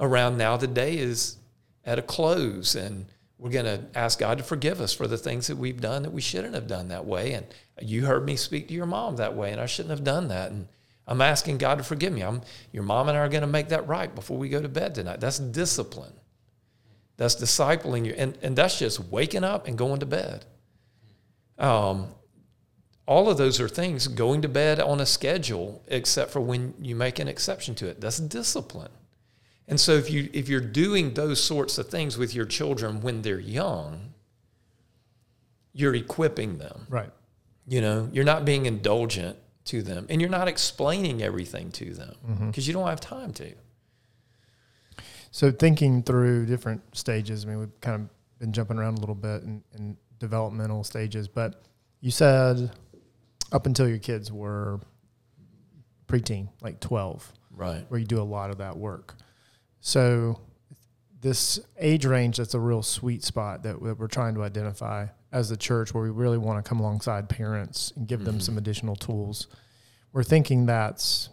around 0.00 0.36
now 0.36 0.56
the 0.56 0.66
day 0.66 0.98
is 0.98 1.36
at 1.84 1.98
a 1.98 2.02
close 2.02 2.74
and 2.74 3.06
we're 3.38 3.50
going 3.50 3.64
to 3.64 3.84
ask 3.94 4.18
God 4.18 4.38
to 4.38 4.44
forgive 4.44 4.80
us 4.80 4.92
for 4.92 5.06
the 5.06 5.16
things 5.16 5.46
that 5.46 5.56
we've 5.56 5.80
done 5.80 6.02
that 6.02 6.10
we 6.10 6.20
shouldn't 6.20 6.54
have 6.54 6.66
done 6.66 6.88
that 6.88 7.06
way. 7.06 7.32
And 7.32 7.46
you 7.80 8.04
heard 8.04 8.26
me 8.26 8.34
speak 8.36 8.68
to 8.68 8.74
your 8.74 8.86
mom 8.86 9.16
that 9.16 9.36
way, 9.36 9.52
and 9.52 9.60
I 9.60 9.66
shouldn't 9.66 9.90
have 9.90 10.04
done 10.04 10.28
that. 10.28 10.50
And 10.50 10.66
I'm 11.06 11.20
asking 11.20 11.58
God 11.58 11.78
to 11.78 11.84
forgive 11.84 12.12
me. 12.12 12.22
I'm, 12.22 12.42
your 12.72 12.82
mom 12.82 13.08
and 13.08 13.16
I 13.16 13.20
are 13.20 13.28
going 13.28 13.42
to 13.42 13.46
make 13.46 13.68
that 13.68 13.86
right 13.86 14.12
before 14.12 14.36
we 14.36 14.48
go 14.48 14.60
to 14.60 14.68
bed 14.68 14.94
tonight. 14.94 15.20
That's 15.20 15.38
discipline. 15.38 16.12
That's 17.16 17.36
discipling 17.36 18.06
you. 18.06 18.14
And, 18.16 18.36
and 18.42 18.56
that's 18.56 18.78
just 18.78 19.00
waking 19.04 19.44
up 19.44 19.68
and 19.68 19.78
going 19.78 20.00
to 20.00 20.06
bed. 20.06 20.44
Um, 21.58 22.08
all 23.06 23.30
of 23.30 23.38
those 23.38 23.60
are 23.60 23.68
things 23.68 24.06
going 24.08 24.42
to 24.42 24.48
bed 24.48 24.80
on 24.80 25.00
a 25.00 25.06
schedule, 25.06 25.82
except 25.86 26.30
for 26.30 26.40
when 26.40 26.74
you 26.80 26.94
make 26.94 27.18
an 27.18 27.28
exception 27.28 27.74
to 27.76 27.86
it. 27.86 28.00
That's 28.00 28.18
discipline. 28.18 28.90
And 29.68 29.78
so 29.78 29.92
if 29.92 30.10
you 30.10 30.30
if 30.32 30.48
you're 30.48 30.60
doing 30.60 31.14
those 31.14 31.42
sorts 31.42 31.78
of 31.78 31.88
things 31.88 32.16
with 32.16 32.34
your 32.34 32.46
children 32.46 33.02
when 33.02 33.22
they're 33.22 33.38
young, 33.38 34.14
you're 35.72 35.94
equipping 35.94 36.58
them. 36.58 36.86
Right. 36.88 37.10
You 37.66 37.82
know, 37.82 38.08
you're 38.12 38.24
not 38.24 38.46
being 38.46 38.64
indulgent 38.66 39.36
to 39.66 39.82
them 39.82 40.06
and 40.08 40.20
you're 40.20 40.30
not 40.30 40.48
explaining 40.48 41.22
everything 41.22 41.70
to 41.72 41.92
them 41.92 42.16
because 42.22 42.64
mm-hmm. 42.64 42.68
you 42.68 42.72
don't 42.72 42.88
have 42.88 43.00
time 43.00 43.32
to. 43.34 43.52
So 45.30 45.50
thinking 45.50 46.02
through 46.02 46.46
different 46.46 46.80
stages, 46.96 47.44
I 47.44 47.48
mean, 47.48 47.58
we've 47.60 47.80
kind 47.82 48.02
of 48.02 48.08
been 48.38 48.52
jumping 48.52 48.78
around 48.78 48.96
a 48.96 49.00
little 49.00 49.14
bit 49.14 49.42
in, 49.42 49.62
in 49.76 49.96
developmental 50.18 50.82
stages, 50.84 51.28
but 51.28 51.62
you 52.00 52.10
said 52.10 52.70
up 53.52 53.66
until 53.66 53.86
your 53.86 53.98
kids 53.98 54.32
were 54.32 54.80
preteen, 56.06 56.48
like 56.62 56.80
12, 56.80 57.30
right? 57.54 57.84
Where 57.88 58.00
you 58.00 58.06
do 58.06 58.20
a 58.20 58.24
lot 58.24 58.50
of 58.50 58.58
that 58.58 58.76
work. 58.76 59.14
So 59.80 60.40
this 61.20 61.60
age 61.78 62.04
range, 62.04 62.38
that's 62.38 62.54
a 62.54 62.60
real 62.60 62.82
sweet 62.82 63.24
spot 63.24 63.62
that, 63.64 63.82
that 63.82 63.98
we're 63.98 64.06
trying 64.08 64.34
to 64.34 64.42
identify 64.42 65.06
as 65.32 65.48
the 65.48 65.56
church 65.56 65.92
where 65.92 66.02
we 66.02 66.10
really 66.10 66.38
want 66.38 66.64
to 66.64 66.68
come 66.68 66.80
alongside 66.80 67.28
parents 67.28 67.92
and 67.96 68.06
give 68.06 68.20
mm-hmm. 68.20 68.26
them 68.26 68.40
some 68.40 68.58
additional 68.58 68.96
tools. 68.96 69.48
We're 70.12 70.22
thinking 70.22 70.66
that's 70.66 71.28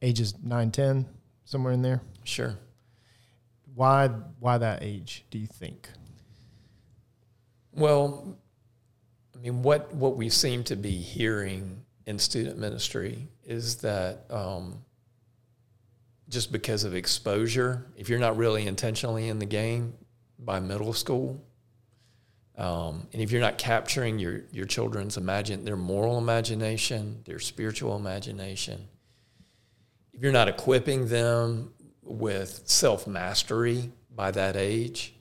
ages 0.00 0.34
9, 0.42 0.70
10, 0.70 1.06
somewhere 1.44 1.72
in 1.72 1.82
there. 1.82 2.00
Sure. 2.24 2.56
Why 3.74 4.06
why 4.38 4.58
that 4.58 4.82
age, 4.82 5.24
do 5.30 5.38
you 5.38 5.48
think? 5.48 5.88
Well, 7.72 8.38
I 9.34 9.40
mean, 9.40 9.62
what, 9.62 9.92
what 9.92 10.16
we 10.16 10.28
seem 10.28 10.62
to 10.64 10.76
be 10.76 10.92
hearing 10.92 11.84
in 12.06 12.18
student 12.20 12.58
ministry 12.58 13.26
is 13.44 13.76
that 13.78 14.24
um, 14.30 14.84
just 16.28 16.52
because 16.52 16.84
of 16.84 16.94
exposure, 16.94 17.86
if 17.96 18.08
you're 18.08 18.18
not 18.18 18.36
really 18.36 18.66
intentionally 18.66 19.28
in 19.28 19.38
the 19.38 19.46
game 19.46 19.94
by 20.38 20.60
middle 20.60 20.92
school, 20.92 21.44
um, 22.56 23.08
and 23.12 23.20
if 23.20 23.32
you're 23.32 23.40
not 23.40 23.58
capturing 23.58 24.18
your, 24.18 24.42
your 24.52 24.64
children's 24.64 25.16
imagine 25.16 25.64
their 25.64 25.76
moral 25.76 26.18
imagination, 26.18 27.20
their 27.24 27.38
spiritual 27.38 27.96
imagination, 27.96 28.88
if 30.12 30.22
you're 30.22 30.32
not 30.32 30.48
equipping 30.48 31.08
them 31.08 31.72
with 32.02 32.62
self 32.66 33.06
mastery 33.06 33.90
by 34.14 34.30
that 34.30 34.56
age, 34.56 35.14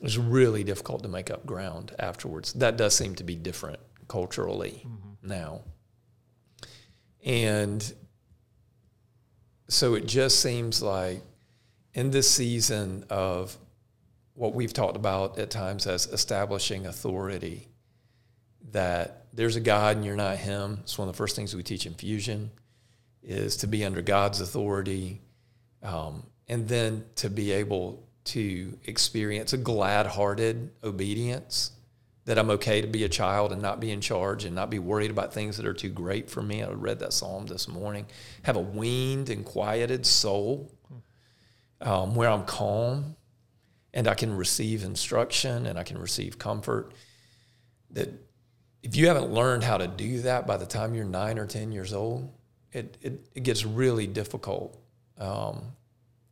it's 0.00 0.16
really 0.16 0.64
difficult 0.64 1.02
to 1.02 1.08
make 1.08 1.30
up 1.30 1.44
ground 1.44 1.94
afterwards. 1.98 2.52
That 2.54 2.76
does 2.76 2.94
seem 2.94 3.14
to 3.16 3.24
be 3.24 3.34
different 3.34 3.80
culturally 4.06 4.86
mm-hmm. 4.86 5.28
now. 5.28 5.62
And 7.24 7.92
so 9.68 9.94
it 9.94 10.06
just 10.06 10.40
seems 10.40 10.82
like 10.82 11.22
in 11.94 12.10
this 12.10 12.30
season 12.30 13.04
of 13.10 13.56
what 14.34 14.54
we've 14.54 14.72
talked 14.72 14.96
about 14.96 15.38
at 15.38 15.50
times 15.50 15.86
as 15.86 16.06
establishing 16.06 16.86
authority 16.86 17.68
that 18.70 19.26
there's 19.32 19.56
a 19.56 19.60
God 19.60 19.96
and 19.96 20.04
you're 20.04 20.16
not 20.16 20.36
him. 20.36 20.78
It's 20.82 20.96
one 20.96 21.08
of 21.08 21.14
the 21.14 21.18
first 21.18 21.36
things 21.36 21.54
we 21.54 21.62
teach 21.62 21.86
in 21.86 21.94
fusion 21.94 22.50
is 23.22 23.56
to 23.58 23.66
be 23.66 23.84
under 23.84 24.00
God's 24.00 24.40
authority 24.40 25.20
um, 25.82 26.24
and 26.48 26.68
then 26.68 27.04
to 27.16 27.28
be 27.28 27.52
able 27.52 28.06
to 28.24 28.78
experience 28.84 29.52
a 29.52 29.58
glad-hearted 29.58 30.70
obedience 30.84 31.72
that 32.28 32.38
I'm 32.38 32.50
okay 32.50 32.82
to 32.82 32.86
be 32.86 33.04
a 33.04 33.08
child 33.08 33.52
and 33.52 33.62
not 33.62 33.80
be 33.80 33.90
in 33.90 34.02
charge 34.02 34.44
and 34.44 34.54
not 34.54 34.68
be 34.68 34.78
worried 34.78 35.10
about 35.10 35.32
things 35.32 35.56
that 35.56 35.64
are 35.64 35.72
too 35.72 35.88
great 35.88 36.28
for 36.28 36.42
me. 36.42 36.62
I 36.62 36.68
read 36.68 36.98
that 36.98 37.14
psalm 37.14 37.46
this 37.46 37.66
morning. 37.66 38.04
Have 38.42 38.56
a 38.56 38.60
weaned 38.60 39.30
and 39.30 39.46
quieted 39.46 40.04
soul 40.04 40.70
um, 41.80 42.14
where 42.14 42.28
I'm 42.28 42.44
calm 42.44 43.16
and 43.94 44.06
I 44.06 44.12
can 44.12 44.36
receive 44.36 44.84
instruction 44.84 45.64
and 45.64 45.78
I 45.78 45.84
can 45.84 45.96
receive 45.96 46.38
comfort. 46.38 46.92
That 47.92 48.10
if 48.82 48.94
you 48.94 49.08
haven't 49.08 49.30
learned 49.30 49.64
how 49.64 49.78
to 49.78 49.88
do 49.88 50.20
that 50.20 50.46
by 50.46 50.58
the 50.58 50.66
time 50.66 50.94
you're 50.94 51.06
nine 51.06 51.38
or 51.38 51.46
10 51.46 51.72
years 51.72 51.94
old, 51.94 52.30
it, 52.72 52.98
it, 53.00 53.26
it 53.34 53.42
gets 53.42 53.64
really 53.64 54.06
difficult. 54.06 54.78
Um, 55.16 55.62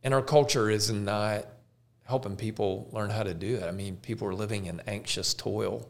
and 0.03 0.13
our 0.13 0.21
culture 0.21 0.69
is 0.69 0.91
not 0.91 1.47
helping 2.07 2.35
people 2.35 2.89
learn 2.91 3.09
how 3.09 3.23
to 3.23 3.33
do 3.33 3.55
it. 3.55 3.63
I 3.63 3.71
mean, 3.71 3.97
people 3.97 4.27
are 4.27 4.33
living 4.33 4.65
in 4.65 4.81
anxious 4.87 5.33
toil. 5.33 5.89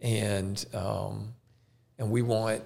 And, 0.00 0.64
um, 0.74 1.34
and 1.98 2.10
we 2.10 2.20
want 2.22 2.62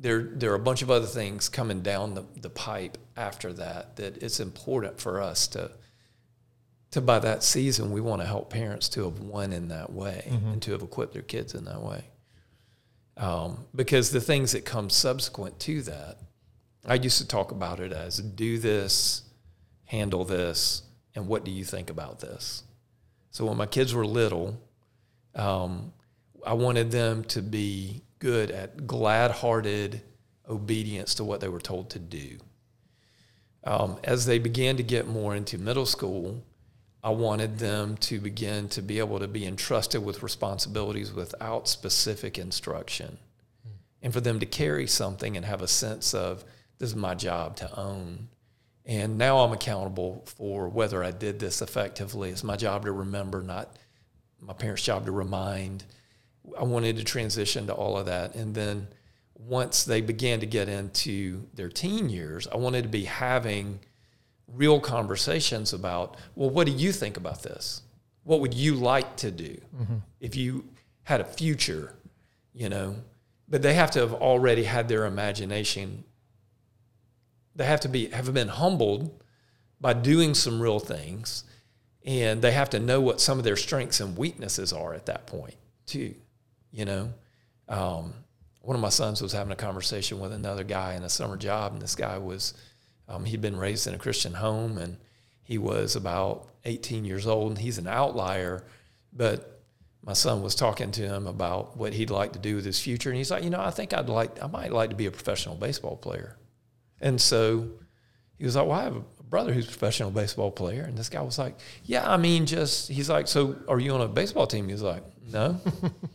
there 0.00 0.22
there 0.22 0.50
are 0.50 0.56
a 0.56 0.58
bunch 0.58 0.82
of 0.82 0.90
other 0.90 1.06
things 1.06 1.48
coming 1.48 1.82
down 1.82 2.14
the, 2.14 2.24
the 2.36 2.50
pipe 2.50 2.98
after 3.16 3.52
that 3.52 3.96
that 3.96 4.22
it's 4.22 4.40
important 4.40 4.98
for 4.98 5.20
us 5.20 5.46
to 5.46 5.70
to 6.90 7.00
by 7.00 7.18
that 7.18 7.42
season 7.42 7.92
we 7.92 8.00
want 8.00 8.20
to 8.20 8.26
help 8.26 8.50
parents 8.50 8.88
to 8.88 9.04
have 9.04 9.20
won 9.20 9.52
in 9.52 9.68
that 9.68 9.92
way 9.92 10.24
mm-hmm. 10.26 10.52
and 10.52 10.62
to 10.62 10.72
have 10.72 10.82
equipped 10.82 11.12
their 11.12 11.22
kids 11.22 11.54
in 11.54 11.64
that 11.66 11.82
way 11.82 12.02
um, 13.18 13.66
because 13.74 14.10
the 14.10 14.20
things 14.20 14.52
that 14.52 14.64
come 14.64 14.88
subsequent 14.88 15.60
to 15.60 15.82
that 15.82 16.18
i 16.86 16.94
used 16.94 17.18
to 17.18 17.28
talk 17.28 17.52
about 17.52 17.78
it 17.78 17.92
as 17.92 18.18
do 18.18 18.58
this 18.58 19.22
handle 19.90 20.24
this 20.24 20.82
and 21.14 21.26
what 21.26 21.44
do 21.44 21.50
you 21.50 21.64
think 21.64 21.90
about 21.90 22.20
this 22.20 22.62
so 23.30 23.44
when 23.46 23.56
my 23.56 23.66
kids 23.66 23.94
were 23.94 24.06
little 24.06 24.60
um, 25.34 25.92
i 26.46 26.52
wanted 26.52 26.90
them 26.90 27.24
to 27.24 27.42
be 27.42 28.02
good 28.18 28.50
at 28.50 28.86
glad 28.86 29.30
hearted 29.30 30.02
obedience 30.50 31.14
to 31.14 31.24
what 31.24 31.40
they 31.40 31.48
were 31.48 31.60
told 31.60 31.90
to 31.90 31.98
do. 31.98 32.38
Um, 33.64 33.98
as 34.04 34.26
they 34.26 34.38
began 34.38 34.76
to 34.76 34.82
get 34.82 35.06
more 35.06 35.34
into 35.34 35.58
middle 35.58 35.86
school, 35.86 36.42
I 37.02 37.10
wanted 37.10 37.58
them 37.58 37.96
to 37.98 38.20
begin 38.20 38.68
to 38.70 38.82
be 38.82 38.98
able 38.98 39.20
to 39.20 39.28
be 39.28 39.46
entrusted 39.46 40.04
with 40.04 40.22
responsibilities 40.22 41.12
without 41.12 41.68
specific 41.68 42.36
instruction 42.36 43.18
and 44.02 44.12
for 44.12 44.20
them 44.20 44.40
to 44.40 44.46
carry 44.46 44.86
something 44.86 45.36
and 45.36 45.46
have 45.46 45.62
a 45.62 45.68
sense 45.68 46.14
of 46.14 46.44
this 46.78 46.90
is 46.90 46.96
my 46.96 47.14
job 47.14 47.56
to 47.56 47.78
own. 47.78 48.28
And 48.90 49.18
now 49.18 49.38
I'm 49.38 49.52
accountable 49.52 50.24
for 50.26 50.68
whether 50.68 51.04
I 51.04 51.12
did 51.12 51.38
this 51.38 51.62
effectively. 51.62 52.30
It's 52.30 52.42
my 52.42 52.56
job 52.56 52.86
to 52.86 52.92
remember, 52.92 53.40
not 53.40 53.76
my 54.40 54.52
parents' 54.52 54.82
job 54.82 55.06
to 55.06 55.12
remind. 55.12 55.84
I 56.58 56.64
wanted 56.64 56.96
to 56.96 57.04
transition 57.04 57.68
to 57.68 57.72
all 57.72 57.96
of 57.96 58.06
that. 58.06 58.34
And 58.34 58.52
then 58.52 58.88
once 59.34 59.84
they 59.84 60.00
began 60.00 60.40
to 60.40 60.46
get 60.46 60.68
into 60.68 61.46
their 61.54 61.68
teen 61.68 62.08
years, 62.08 62.48
I 62.48 62.56
wanted 62.56 62.82
to 62.82 62.88
be 62.88 63.04
having 63.04 63.78
real 64.48 64.80
conversations 64.80 65.72
about, 65.72 66.16
well, 66.34 66.50
what 66.50 66.66
do 66.66 66.72
you 66.72 66.90
think 66.90 67.16
about 67.16 67.44
this? 67.44 67.82
What 68.24 68.40
would 68.40 68.54
you 68.54 68.74
like 68.74 69.14
to 69.18 69.30
do 69.30 69.56
mm-hmm. 69.80 69.98
if 70.18 70.34
you 70.34 70.64
had 71.04 71.20
a 71.20 71.24
future, 71.24 71.94
you 72.52 72.68
know? 72.68 72.96
But 73.48 73.62
they 73.62 73.74
have 73.74 73.92
to 73.92 74.00
have 74.00 74.14
already 74.14 74.64
had 74.64 74.88
their 74.88 75.06
imagination. 75.06 76.02
They 77.60 77.66
have 77.66 77.80
to 77.80 77.90
be 77.90 78.06
have 78.06 78.32
been 78.32 78.48
humbled 78.48 79.22
by 79.78 79.92
doing 79.92 80.32
some 80.32 80.62
real 80.62 80.78
things, 80.78 81.44
and 82.06 82.40
they 82.40 82.52
have 82.52 82.70
to 82.70 82.80
know 82.80 83.02
what 83.02 83.20
some 83.20 83.36
of 83.36 83.44
their 83.44 83.54
strengths 83.54 84.00
and 84.00 84.16
weaknesses 84.16 84.72
are 84.72 84.94
at 84.94 85.04
that 85.04 85.26
point 85.26 85.56
too. 85.84 86.14
You 86.72 86.86
know, 86.86 87.12
um, 87.68 88.14
one 88.62 88.76
of 88.76 88.80
my 88.80 88.88
sons 88.88 89.20
was 89.20 89.32
having 89.32 89.52
a 89.52 89.56
conversation 89.56 90.20
with 90.20 90.32
another 90.32 90.64
guy 90.64 90.94
in 90.94 91.02
a 91.02 91.10
summer 91.10 91.36
job, 91.36 91.74
and 91.74 91.82
this 91.82 91.94
guy 91.94 92.16
was 92.16 92.54
um, 93.08 93.26
he'd 93.26 93.42
been 93.42 93.58
raised 93.58 93.86
in 93.86 93.92
a 93.92 93.98
Christian 93.98 94.32
home, 94.32 94.78
and 94.78 94.96
he 95.42 95.58
was 95.58 95.96
about 95.96 96.48
18 96.64 97.04
years 97.04 97.26
old, 97.26 97.50
and 97.50 97.58
he's 97.58 97.76
an 97.76 97.86
outlier. 97.86 98.64
But 99.12 99.60
my 100.02 100.14
son 100.14 100.40
was 100.40 100.54
talking 100.54 100.92
to 100.92 101.02
him 101.02 101.26
about 101.26 101.76
what 101.76 101.92
he'd 101.92 102.08
like 102.08 102.32
to 102.32 102.38
do 102.38 102.56
with 102.56 102.64
his 102.64 102.80
future, 102.80 103.10
and 103.10 103.18
he's 103.18 103.30
like, 103.30 103.44
you 103.44 103.50
know, 103.50 103.60
I 103.60 103.70
think 103.70 103.92
I'd 103.92 104.08
like, 104.08 104.42
I 104.42 104.46
might 104.46 104.72
like 104.72 104.88
to 104.88 104.96
be 104.96 105.04
a 105.04 105.10
professional 105.10 105.56
baseball 105.56 105.98
player. 105.98 106.38
And 107.00 107.20
so 107.20 107.68
he 108.38 108.44
was 108.44 108.56
like, 108.56 108.66
well, 108.66 108.78
I 108.78 108.84
have 108.84 108.96
a 108.96 109.22
brother 109.28 109.52
who's 109.52 109.66
a 109.66 109.68
professional 109.68 110.10
baseball 110.10 110.50
player, 110.50 110.82
and 110.82 110.96
this 110.96 111.08
guy 111.08 111.22
was 111.22 111.38
like, 111.38 111.56
yeah, 111.84 112.10
I 112.10 112.16
mean, 112.16 112.46
just 112.46 112.88
he's 112.88 113.08
like, 113.08 113.28
so 113.28 113.56
are 113.68 113.78
you 113.78 113.92
on 113.92 114.00
a 114.00 114.08
baseball 114.08 114.46
team? 114.46 114.68
He's 114.68 114.82
like, 114.82 115.02
no. 115.32 115.60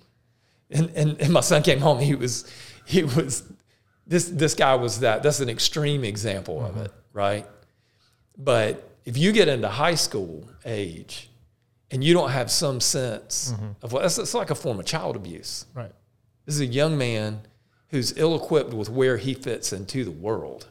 and, 0.69 0.91
and 0.95 1.21
and 1.21 1.33
my 1.33 1.41
son 1.41 1.63
came 1.63 1.79
home. 1.79 1.99
He 1.99 2.15
was 2.15 2.51
he 2.85 3.03
was 3.03 3.43
this 4.05 4.27
this 4.29 4.53
guy 4.53 4.75
was 4.75 4.99
that. 4.99 5.23
That's 5.23 5.39
an 5.39 5.49
extreme 5.49 6.03
example 6.03 6.57
mm-hmm. 6.57 6.79
of 6.79 6.85
it, 6.85 6.91
right? 7.13 7.47
But 8.37 8.89
if 9.05 9.17
you 9.17 9.31
get 9.31 9.47
into 9.47 9.69
high 9.69 9.95
school 9.95 10.49
age 10.65 11.29
and 11.91 12.03
you 12.03 12.13
don't 12.13 12.31
have 12.31 12.51
some 12.51 12.81
sense 12.81 13.53
mm-hmm. 13.53 13.69
of 13.81 13.93
what 13.93 14.01
that's, 14.01 14.33
like 14.33 14.49
a 14.49 14.55
form 14.55 14.79
of 14.79 14.85
child 14.85 15.15
abuse. 15.15 15.65
Right. 15.73 15.91
This 16.45 16.55
is 16.55 16.61
a 16.61 16.65
young 16.65 16.97
man 16.97 17.41
who's 17.89 18.17
ill 18.17 18.35
equipped 18.35 18.73
with 18.73 18.89
where 18.89 19.17
he 19.17 19.33
fits 19.33 19.71
into 19.71 20.03
the 20.03 20.11
world. 20.11 20.67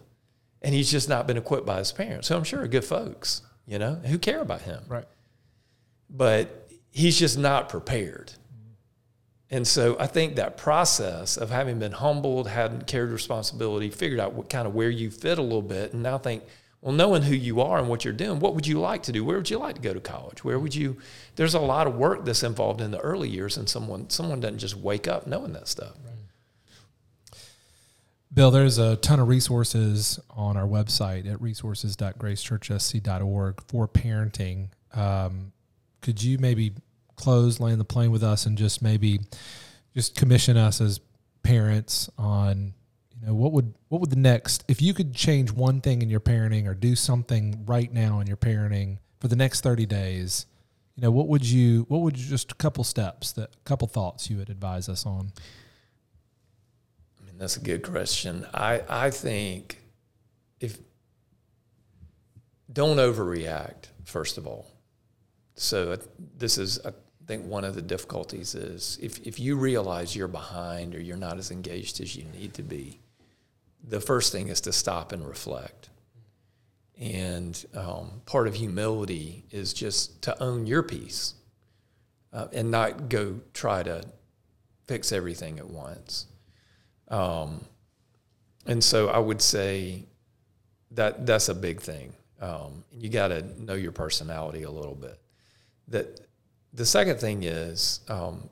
And 0.65 0.75
he's 0.75 0.91
just 0.91 1.09
not 1.09 1.27
been 1.27 1.37
equipped 1.37 1.67
by 1.67 1.79
his 1.79 1.93
parents. 1.93 2.29
So 2.29 2.37
I'm 2.37 2.45
sure 2.45 2.63
are 2.63 2.69
good 2.69 2.85
folks, 2.85 3.43
you 3.67 3.79
know, 3.79 3.95
who 3.95 4.19
care 4.19 4.41
about 4.41 4.63
him. 4.63 4.83
Right. 4.89 5.05
But 6.09 6.69
he's 6.91 7.19
just 7.19 7.39
not 7.39 7.69
prepared. 7.69 8.33
And 9.51 9.67
so 9.67 9.97
I 10.01 10.07
think 10.07 10.37
that 10.37 10.57
process 10.57 11.37
of 11.37 11.51
having 11.51 11.79
been 11.79 11.93
humbled, 11.93 12.49
hadn't 12.49 12.87
carried 12.87 13.11
responsibility, 13.11 13.91
figured 13.91 14.19
out 14.19 14.33
what 14.33 14.49
kind 14.49 14.67
of 14.67 14.75
where 14.75 14.91
you 14.91 15.11
fit 15.11 15.39
a 15.39 15.43
little 15.43 15.63
bit, 15.63 15.93
and 15.93 16.03
now 16.03 16.19
think, 16.19 16.43
well, 16.81 16.93
knowing 16.93 17.23
who 17.23 17.35
you 17.35 17.61
are 17.61 17.79
and 17.79 17.89
what 17.89 18.05
you're 18.05 18.15
doing, 18.15 18.41
what 18.41 18.55
would 18.55 18.67
you 18.67 18.81
like 18.81 19.05
to 19.05 19.13
do? 19.13 19.25
Where 19.25 19.37
would 19.37 19.51
you 19.51 19.59
like 19.59 19.77
to 19.77 19.81
go 19.81 19.95
to 19.95 20.01
college? 20.01 20.45
Where 20.45 20.59
would 20.59 20.75
you? 20.75 20.97
There's 21.37 21.55
a 21.55 21.61
lot 21.61 21.87
of 21.87 21.95
work 21.95 22.25
that's 22.25 22.43
involved 22.43 22.81
in 22.81 22.91
the 22.91 22.99
early 22.99 23.29
years, 23.29 23.57
and 23.57 23.69
someone 23.69 24.11
someone 24.11 24.41
doesn't 24.41 24.59
just 24.59 24.77
wake 24.77 25.07
up 25.07 25.27
knowing 25.27 25.53
that 25.53 25.69
stuff. 25.69 25.95
Right. 26.05 26.14
Bill, 28.35 28.51
there's 28.51 28.79
a 28.79 28.97
ton 28.97 29.21
of 29.21 29.29
resources 29.29 30.19
on 30.31 30.57
our 30.57 30.67
website 30.67 31.33
at 31.33 31.41
resources.gracechurchsc.org 31.41 33.61
for 33.69 33.87
parenting. 33.87 34.71
Um, 34.93 35.53
could 36.01 36.21
you 36.21 36.39
maybe 36.39 36.73
close, 37.15 37.61
land 37.61 37.81
the 37.81 37.85
plane 37.85 38.11
with 38.11 38.25
us, 38.25 38.47
and 38.47 38.59
just 38.59 38.83
maybe 38.83 39.21
just 39.95 40.17
commission 40.17 40.57
us 40.57 40.81
as 40.81 40.99
parents 41.45 42.11
on 42.19 42.75
you 43.21 43.27
know 43.27 43.35
what 43.35 43.53
would 43.53 43.75
what 43.89 44.01
would 44.01 44.11
the 44.11 44.17
next 44.17 44.65
if 44.67 44.83
you 44.83 44.95
could 44.95 45.15
change 45.15 45.53
one 45.53 45.81
thing 45.81 46.03
in 46.03 46.11
your 46.11 46.21
parenting 46.21 46.67
or 46.67 46.75
do 46.75 46.97
something 46.97 47.63
right 47.67 47.93
now 47.93 48.21
in 48.21 48.27
your 48.27 48.37
parenting 48.37 48.99
for 49.21 49.29
the 49.29 49.37
next 49.37 49.61
30 49.61 49.85
days 49.85 50.47
you 50.97 51.03
know 51.03 51.11
what 51.11 51.29
would 51.29 51.45
you 51.45 51.85
what 51.89 52.01
would 52.01 52.19
you 52.19 52.27
just 52.27 52.51
a 52.51 52.55
couple 52.55 52.83
steps 52.83 53.33
that 53.33 53.51
a 53.55 53.65
couple 53.65 53.87
thoughts 53.87 54.31
you 54.31 54.39
would 54.39 54.49
advise 54.49 54.89
us 54.89 55.05
on 55.05 55.31
mean 57.35 57.39
that's 57.39 57.57
a 57.57 57.61
good 57.61 57.83
question 57.83 58.47
i 58.55 58.83
i 58.89 59.11
think 59.11 59.83
if 60.61 60.79
don't 62.73 62.97
overreact 62.97 63.89
first 64.05 64.39
of 64.39 64.47
all 64.47 64.75
so 65.57 65.97
this 66.37 66.59
is 66.59 66.81
I 66.85 66.93
think 67.27 67.47
one 67.47 67.65
of 67.65 67.75
the 67.75 67.83
difficulties 67.83 68.55
is 68.55 68.99
if, 69.01 69.19
if 69.27 69.39
you 69.41 69.57
realize 69.57 70.15
you're 70.15 70.29
behind 70.29 70.95
or 70.95 71.01
you're 71.01 71.17
not 71.17 71.39
as 71.39 71.51
engaged 71.51 72.01
as 72.01 72.17
you 72.17 72.25
need 72.39 72.55
to 72.55 72.63
be, 72.63 73.01
the 73.83 74.01
first 74.01 74.33
thing 74.33 74.49
is 74.49 74.61
to 74.63 74.73
stop 74.73 75.13
and 75.13 75.27
reflect. 75.27 75.91
And 76.99 77.65
um, 77.75 78.23
part 78.27 78.47
of 78.47 78.55
humility 78.55 79.45
is 79.51 79.73
just 79.73 80.23
to 80.23 80.43
own 80.43 80.67
your 80.67 80.83
piece 80.83 81.35
uh, 82.33 82.49
and 82.53 82.71
not 82.71 83.09
go 83.09 83.41
try 83.53 83.83
to 83.83 84.05
fix 84.87 85.13
everything 85.13 85.59
at 85.59 85.69
once. 85.69 86.27
Um, 87.15 87.65
and 88.67 88.83
so 88.83 89.09
I 89.09 89.19
would 89.19 89.41
say 89.41 90.05
that 90.93 91.27
that's 91.27 91.49
a 91.49 91.55
big 91.55 91.81
thing. 91.81 92.13
Um, 92.41 92.85
you 92.93 93.09
got 93.09 93.29
to 93.29 93.63
know 93.63 93.75
your 93.75 93.93
personality 93.93 94.65
a 94.65 94.71
little 94.71 94.97
bit. 94.97 95.21
That 95.89 96.21
the 96.73 96.85
second 96.85 97.21
thing 97.21 97.45
is 97.45 98.01
um, 98.09 98.49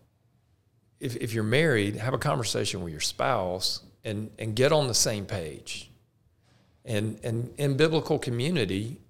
if, 1.00 1.16
if 1.16 1.34
you're 1.34 1.42
married, 1.42 1.96
have 1.96 2.14
a 2.14 2.18
conversation 2.18 2.82
with 2.82 2.92
your 2.92 3.00
spouse 3.00 3.82
and, 4.04 4.30
and 4.38 4.54
get 4.54 4.70
on 4.70 4.86
the 4.86 4.94
same 4.94 5.24
page. 5.24 5.90
And, 6.84 7.18
and 7.24 7.52
in 7.58 7.76
biblical 7.76 8.18
community, 8.18 9.00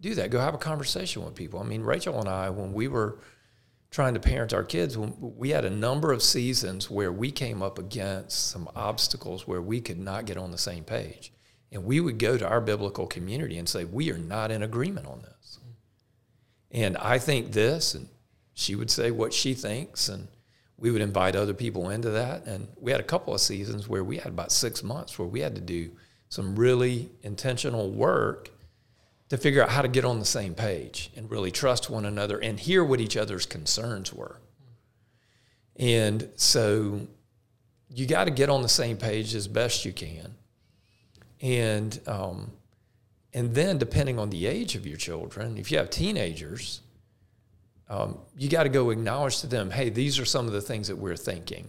do 0.00 0.14
that. 0.14 0.30
Go 0.30 0.38
have 0.38 0.54
a 0.54 0.58
conversation 0.58 1.24
with 1.24 1.34
people. 1.34 1.58
I 1.58 1.64
mean, 1.64 1.82
Rachel 1.82 2.20
and 2.20 2.28
I, 2.28 2.50
when 2.50 2.72
we 2.72 2.86
were 2.86 3.18
trying 3.90 4.14
to 4.14 4.20
parent 4.20 4.54
our 4.54 4.62
kids, 4.62 4.96
we 4.96 5.50
had 5.50 5.64
a 5.64 5.70
number 5.70 6.12
of 6.12 6.22
seasons 6.22 6.88
where 6.88 7.10
we 7.10 7.30
came 7.30 7.62
up 7.62 7.78
against 7.78 8.50
some 8.50 8.68
obstacles 8.76 9.46
where 9.46 9.60
we 9.60 9.80
could 9.80 9.98
not 9.98 10.26
get 10.26 10.36
on 10.36 10.52
the 10.52 10.58
same 10.58 10.84
page. 10.84 11.32
And 11.72 11.84
we 11.84 12.00
would 12.00 12.18
go 12.18 12.36
to 12.36 12.48
our 12.48 12.60
biblical 12.60 13.06
community 13.06 13.58
and 13.58 13.68
say, 13.68 13.84
We 13.84 14.10
are 14.10 14.18
not 14.18 14.50
in 14.50 14.62
agreement 14.62 15.06
on 15.06 15.22
this. 15.22 15.58
And 16.70 16.96
I 16.98 17.18
think 17.18 17.52
this, 17.52 17.94
and 17.94 18.08
she 18.54 18.74
would 18.74 18.90
say 18.90 19.10
what 19.10 19.32
she 19.32 19.54
thinks, 19.54 20.08
and 20.08 20.28
we 20.76 20.90
would 20.90 21.02
invite 21.02 21.36
other 21.36 21.54
people 21.54 21.90
into 21.90 22.10
that. 22.10 22.46
And 22.46 22.68
we 22.80 22.92
had 22.92 23.00
a 23.00 23.04
couple 23.04 23.34
of 23.34 23.40
seasons 23.40 23.88
where 23.88 24.04
we 24.04 24.18
had 24.18 24.28
about 24.28 24.52
six 24.52 24.82
months 24.82 25.18
where 25.18 25.28
we 25.28 25.40
had 25.40 25.54
to 25.56 25.60
do 25.60 25.90
some 26.28 26.56
really 26.56 27.10
intentional 27.22 27.90
work 27.90 28.50
to 29.30 29.36
figure 29.36 29.62
out 29.62 29.70
how 29.70 29.80
to 29.80 29.88
get 29.88 30.04
on 30.04 30.18
the 30.18 30.24
same 30.24 30.54
page 30.54 31.10
and 31.16 31.30
really 31.30 31.50
trust 31.50 31.88
one 31.88 32.04
another 32.04 32.38
and 32.38 32.60
hear 32.60 32.84
what 32.84 33.00
each 33.00 33.16
other's 33.16 33.46
concerns 33.46 34.12
were. 34.12 34.40
And 35.76 36.28
so 36.34 37.06
you 37.88 38.06
got 38.06 38.24
to 38.24 38.30
get 38.30 38.50
on 38.50 38.62
the 38.62 38.68
same 38.68 38.96
page 38.96 39.34
as 39.34 39.48
best 39.48 39.84
you 39.84 39.92
can. 39.92 40.34
And 41.40 41.98
um, 42.06 42.52
and 43.32 43.54
then 43.54 43.78
depending 43.78 44.18
on 44.18 44.30
the 44.30 44.46
age 44.46 44.74
of 44.74 44.86
your 44.86 44.96
children, 44.96 45.56
if 45.56 45.70
you 45.70 45.78
have 45.78 45.88
teenagers, 45.88 46.80
um, 47.88 48.18
you 48.36 48.48
got 48.48 48.64
to 48.64 48.68
go 48.68 48.90
acknowledge 48.90 49.40
to 49.40 49.46
them, 49.46 49.70
hey, 49.70 49.88
these 49.88 50.18
are 50.18 50.24
some 50.24 50.46
of 50.46 50.52
the 50.52 50.60
things 50.60 50.88
that 50.88 50.96
we're 50.96 51.16
thinking, 51.16 51.68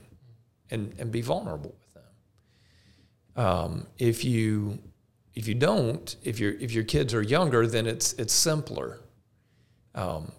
and 0.71 0.93
and 0.97 1.11
be 1.11 1.21
vulnerable 1.21 1.75
with 1.79 1.93
them. 1.93 3.45
Um, 3.45 3.87
if 3.97 4.25
you 4.25 4.79
if 5.33 5.47
you 5.47 5.55
don't, 5.55 6.15
if 6.23 6.39
your 6.39 6.53
if 6.53 6.71
your 6.71 6.83
kids 6.83 7.13
are 7.13 7.21
younger, 7.21 7.65
then 7.67 7.87
it's 7.87 8.13
it's 8.13 8.33
simpler. 8.33 8.99
Um, 9.95 10.31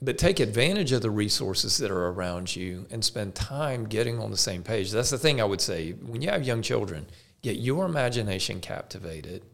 but 0.00 0.18
take 0.18 0.40
advantage 0.40 0.90
of 0.92 1.02
the 1.02 1.10
resources 1.10 1.76
that 1.78 1.90
are 1.90 2.08
around 2.08 2.54
you 2.56 2.86
and 2.90 3.04
spend 3.04 3.34
time 3.34 3.84
getting 3.84 4.18
on 4.18 4.30
the 4.30 4.36
same 4.36 4.62
page. 4.62 4.90
That's 4.90 5.10
the 5.10 5.18
thing 5.18 5.40
I 5.40 5.44
would 5.44 5.60
say. 5.60 5.92
When 5.92 6.20
you 6.20 6.30
have 6.30 6.42
young 6.42 6.60
children, 6.60 7.06
get 7.40 7.56
your 7.56 7.86
imagination 7.86 8.60
captivated 8.60 9.44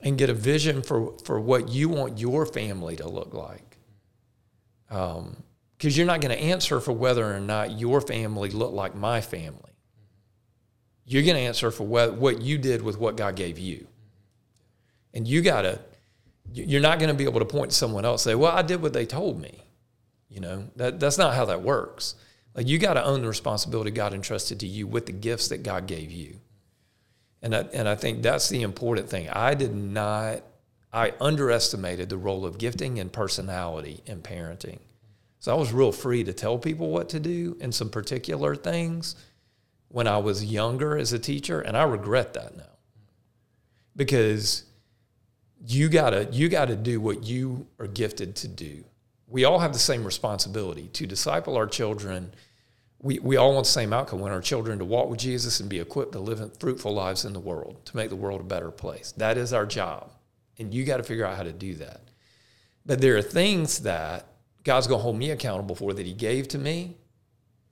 and 0.00 0.16
get 0.16 0.30
a 0.30 0.34
vision 0.34 0.82
for, 0.82 1.16
for 1.24 1.38
what 1.38 1.68
you 1.68 1.90
want 1.90 2.18
your 2.18 2.46
family 2.46 2.96
to 2.96 3.08
look 3.08 3.34
like 3.34 3.72
because 4.88 5.16
um, 5.18 5.36
you're 5.78 6.06
not 6.06 6.20
going 6.20 6.36
to 6.36 6.42
answer 6.42 6.80
for 6.80 6.92
whether 6.92 7.34
or 7.34 7.40
not 7.40 7.78
your 7.78 8.00
family 8.00 8.50
looked 8.50 8.74
like 8.74 8.94
my 8.94 9.20
family. 9.20 9.71
You're 11.04 11.22
going 11.22 11.36
to 11.36 11.42
answer 11.42 11.70
for 11.70 11.84
what, 11.84 12.14
what 12.14 12.40
you 12.40 12.58
did 12.58 12.82
with 12.82 12.98
what 12.98 13.16
God 13.16 13.36
gave 13.36 13.58
you. 13.58 13.86
And 15.14 15.26
you 15.26 15.42
got 15.42 15.62
to, 15.62 15.80
you're 16.52 16.80
not 16.80 16.98
going 16.98 17.08
to 17.08 17.14
be 17.14 17.24
able 17.24 17.40
to 17.40 17.46
point 17.46 17.70
to 17.70 17.76
someone 17.76 18.04
else 18.04 18.24
and 18.24 18.32
say, 18.32 18.34
well, 18.34 18.52
I 18.52 18.62
did 18.62 18.82
what 18.82 18.92
they 18.92 19.06
told 19.06 19.40
me. 19.40 19.64
You 20.28 20.40
know, 20.40 20.68
that, 20.76 20.98
that's 20.98 21.18
not 21.18 21.34
how 21.34 21.44
that 21.46 21.62
works. 21.62 22.14
Like 22.54 22.68
you 22.68 22.78
got 22.78 22.94
to 22.94 23.04
own 23.04 23.22
the 23.22 23.28
responsibility 23.28 23.90
God 23.90 24.14
entrusted 24.14 24.60
to 24.60 24.66
you 24.66 24.86
with 24.86 25.06
the 25.06 25.12
gifts 25.12 25.48
that 25.48 25.62
God 25.62 25.86
gave 25.86 26.10
you. 26.10 26.40
And 27.42 27.54
I, 27.54 27.60
and 27.72 27.88
I 27.88 27.96
think 27.96 28.22
that's 28.22 28.48
the 28.48 28.62
important 28.62 29.08
thing. 29.08 29.28
I 29.28 29.54
did 29.54 29.74
not, 29.74 30.42
I 30.92 31.12
underestimated 31.20 32.08
the 32.08 32.16
role 32.16 32.46
of 32.46 32.58
gifting 32.58 33.00
and 33.00 33.12
personality 33.12 34.00
in 34.06 34.22
parenting. 34.22 34.78
So 35.40 35.52
I 35.52 35.58
was 35.58 35.72
real 35.72 35.90
free 35.90 36.22
to 36.24 36.32
tell 36.32 36.56
people 36.56 36.90
what 36.90 37.08
to 37.10 37.20
do 37.20 37.56
in 37.60 37.72
some 37.72 37.90
particular 37.90 38.54
things 38.54 39.16
when 39.92 40.08
I 40.08 40.18
was 40.18 40.44
younger 40.44 40.98
as 40.98 41.12
a 41.12 41.18
teacher. 41.18 41.60
And 41.60 41.76
I 41.76 41.84
regret 41.84 42.34
that 42.34 42.56
now 42.56 42.64
because 43.94 44.64
you 45.64 45.88
gotta, 45.88 46.28
you 46.32 46.48
gotta 46.48 46.74
do 46.74 47.00
what 47.00 47.24
you 47.24 47.66
are 47.78 47.86
gifted 47.86 48.34
to 48.36 48.48
do. 48.48 48.84
We 49.28 49.44
all 49.44 49.60
have 49.60 49.72
the 49.72 49.78
same 49.78 50.04
responsibility 50.04 50.88
to 50.88 51.06
disciple 51.06 51.56
our 51.56 51.66
children 51.66 52.34
we, 53.02 53.18
we 53.18 53.36
all 53.36 53.52
want 53.52 53.66
the 53.66 53.72
same 53.72 53.92
outcome. 53.92 54.20
We 54.20 54.22
want 54.22 54.34
our 54.34 54.40
children 54.40 54.78
to 54.78 54.84
walk 54.84 55.10
with 55.10 55.18
Jesus 55.18 55.58
and 55.60 55.68
be 55.68 55.80
equipped 55.80 56.12
to 56.12 56.20
live 56.20 56.56
fruitful 56.58 56.94
lives 56.94 57.24
in 57.24 57.32
the 57.32 57.40
world, 57.40 57.84
to 57.86 57.96
make 57.96 58.08
the 58.08 58.16
world 58.16 58.40
a 58.40 58.44
better 58.44 58.70
place. 58.70 59.12
That 59.16 59.36
is 59.36 59.52
our 59.52 59.66
job. 59.66 60.10
And 60.58 60.72
you 60.72 60.84
got 60.84 60.98
to 60.98 61.02
figure 61.02 61.26
out 61.26 61.36
how 61.36 61.42
to 61.42 61.52
do 61.52 61.74
that. 61.74 62.00
But 62.86 63.00
there 63.00 63.16
are 63.16 63.22
things 63.22 63.80
that 63.80 64.26
God's 64.62 64.86
going 64.86 65.00
to 65.00 65.02
hold 65.02 65.16
me 65.16 65.30
accountable 65.30 65.74
for 65.74 65.92
that 65.92 66.06
He 66.06 66.12
gave 66.12 66.46
to 66.48 66.58
me 66.58 66.96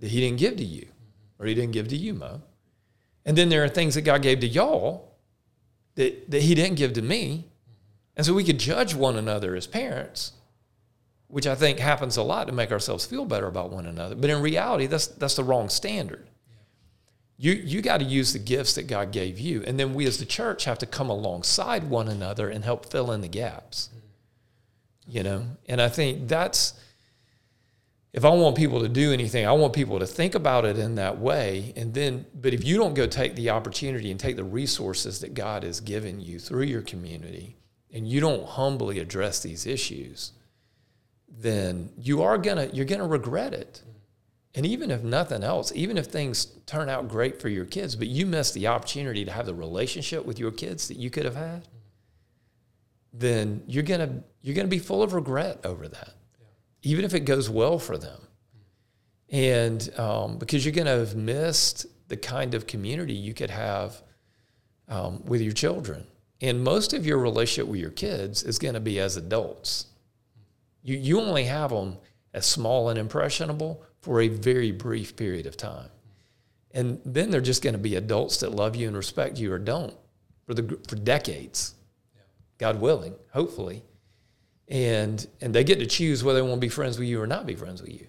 that 0.00 0.10
He 0.10 0.20
didn't 0.20 0.38
give 0.38 0.56
to 0.56 0.64
you, 0.64 0.88
or 1.40 1.46
He 1.46 1.54
didn't 1.54 1.72
give 1.72 1.88
to 1.88 1.96
you, 1.96 2.14
Mo. 2.14 2.42
And 3.24 3.36
then 3.36 3.48
there 3.48 3.64
are 3.64 3.68
things 3.68 3.96
that 3.96 4.02
God 4.02 4.22
gave 4.22 4.40
to 4.40 4.46
y'all 4.46 5.16
that, 5.96 6.30
that 6.30 6.42
He 6.42 6.54
didn't 6.54 6.76
give 6.76 6.92
to 6.92 7.02
me. 7.02 7.46
And 8.16 8.24
so 8.24 8.34
we 8.34 8.44
could 8.44 8.58
judge 8.58 8.94
one 8.94 9.16
another 9.16 9.56
as 9.56 9.66
parents 9.66 10.32
which 11.30 11.46
I 11.46 11.54
think 11.54 11.78
happens 11.78 12.16
a 12.16 12.22
lot 12.22 12.48
to 12.48 12.52
make 12.52 12.72
ourselves 12.72 13.06
feel 13.06 13.24
better 13.24 13.46
about 13.46 13.70
one 13.70 13.86
another. 13.86 14.16
But 14.16 14.30
in 14.30 14.42
reality, 14.42 14.86
that's 14.86 15.06
that's 15.06 15.36
the 15.36 15.44
wrong 15.44 15.68
standard. 15.68 16.26
You 17.36 17.52
you 17.52 17.80
got 17.80 17.98
to 17.98 18.04
use 18.04 18.32
the 18.32 18.38
gifts 18.38 18.74
that 18.74 18.86
God 18.86 19.12
gave 19.12 19.38
you, 19.38 19.62
and 19.66 19.78
then 19.78 19.94
we 19.94 20.06
as 20.06 20.18
the 20.18 20.26
church 20.26 20.64
have 20.64 20.78
to 20.78 20.86
come 20.86 21.08
alongside 21.08 21.84
one 21.84 22.08
another 22.08 22.50
and 22.50 22.64
help 22.64 22.84
fill 22.86 23.12
in 23.12 23.20
the 23.20 23.28
gaps. 23.28 23.90
You 25.06 25.22
know, 25.22 25.46
and 25.68 25.80
I 25.80 25.88
think 25.88 26.28
that's 26.28 26.74
if 28.12 28.24
I 28.24 28.30
want 28.30 28.56
people 28.56 28.80
to 28.80 28.88
do 28.88 29.12
anything, 29.12 29.46
I 29.46 29.52
want 29.52 29.72
people 29.72 30.00
to 30.00 30.06
think 30.06 30.34
about 30.34 30.64
it 30.64 30.78
in 30.78 30.96
that 30.96 31.18
way. 31.18 31.72
And 31.76 31.94
then, 31.94 32.26
but 32.34 32.52
if 32.52 32.64
you 32.64 32.76
don't 32.76 32.94
go 32.94 33.06
take 33.06 33.36
the 33.36 33.50
opportunity 33.50 34.10
and 34.10 34.18
take 34.18 34.36
the 34.36 34.44
resources 34.44 35.20
that 35.20 35.34
God 35.34 35.62
has 35.62 35.80
given 35.80 36.20
you 36.20 36.38
through 36.38 36.64
your 36.64 36.82
community, 36.82 37.56
and 37.92 38.06
you 38.06 38.20
don't 38.20 38.46
humbly 38.46 38.98
address 38.98 39.40
these 39.40 39.66
issues, 39.66 40.32
then 41.28 41.90
you 41.96 42.22
are 42.22 42.38
gonna 42.38 42.68
you're 42.72 42.84
gonna 42.84 43.06
regret 43.06 43.52
it. 43.52 43.82
And 44.54 44.66
even 44.66 44.90
if 44.90 45.02
nothing 45.02 45.44
else, 45.44 45.72
even 45.74 45.96
if 45.96 46.06
things 46.06 46.46
turn 46.66 46.88
out 46.88 47.08
great 47.08 47.40
for 47.40 47.48
your 47.48 47.64
kids, 47.64 47.94
but 47.94 48.08
you 48.08 48.26
miss 48.26 48.50
the 48.50 48.66
opportunity 48.66 49.24
to 49.24 49.30
have 49.30 49.46
the 49.46 49.54
relationship 49.54 50.24
with 50.24 50.40
your 50.40 50.50
kids 50.50 50.88
that 50.88 50.96
you 50.96 51.10
could 51.10 51.24
have 51.24 51.36
had, 51.36 51.68
then 53.12 53.62
you're 53.66 53.84
gonna 53.84 54.22
you're 54.42 54.56
gonna 54.56 54.68
be 54.68 54.78
full 54.78 55.02
of 55.02 55.12
regret 55.12 55.60
over 55.64 55.86
that. 55.88 56.14
Even 56.82 57.04
if 57.04 57.14
it 57.14 57.20
goes 57.20 57.48
well 57.48 57.78
for 57.78 57.98
them, 57.98 58.20
and 59.28 59.90
um, 59.98 60.38
because 60.38 60.64
you're 60.64 60.74
gonna 60.74 60.90
have 60.90 61.14
missed 61.14 61.86
the 62.08 62.16
kind 62.16 62.54
of 62.54 62.66
community 62.66 63.14
you 63.14 63.32
could 63.32 63.50
have 63.50 64.02
um, 64.88 65.24
with 65.24 65.40
your 65.40 65.52
children. 65.52 66.06
And 66.42 66.64
most 66.64 66.92
of 66.92 67.06
your 67.06 67.18
relationship 67.18 67.70
with 67.70 67.80
your 67.80 67.90
kids 67.90 68.42
is 68.42 68.58
going 68.58 68.74
to 68.74 68.80
be 68.80 68.98
as 68.98 69.16
adults. 69.16 69.86
You, 70.82 70.96
you 70.96 71.20
only 71.20 71.44
have 71.44 71.70
them 71.70 71.98
as 72.32 72.46
small 72.46 72.88
and 72.88 72.98
impressionable 72.98 73.82
for 74.00 74.20
a 74.20 74.28
very 74.28 74.72
brief 74.72 75.16
period 75.16 75.46
of 75.46 75.56
time. 75.56 75.90
And 76.72 77.00
then 77.04 77.30
they're 77.30 77.40
just 77.40 77.62
going 77.62 77.74
to 77.74 77.78
be 77.78 77.96
adults 77.96 78.40
that 78.40 78.54
love 78.54 78.74
you 78.74 78.88
and 78.88 78.96
respect 78.96 79.38
you 79.38 79.52
or 79.52 79.58
don't 79.58 79.94
for, 80.46 80.54
the, 80.54 80.78
for 80.88 80.96
decades, 80.96 81.74
yeah. 82.14 82.22
God 82.58 82.80
willing, 82.80 83.14
hopefully. 83.32 83.82
And, 84.70 85.26
and 85.40 85.54
they 85.54 85.64
get 85.64 85.80
to 85.80 85.86
choose 85.86 86.24
whether 86.24 86.40
they 86.40 86.46
want 86.46 86.60
to 86.60 86.66
be 86.66 86.68
friends 86.68 86.98
with 86.98 87.08
you 87.08 87.20
or 87.20 87.26
not 87.26 87.44
be 87.44 87.56
friends 87.56 87.82
with 87.82 87.92
you. 87.92 88.06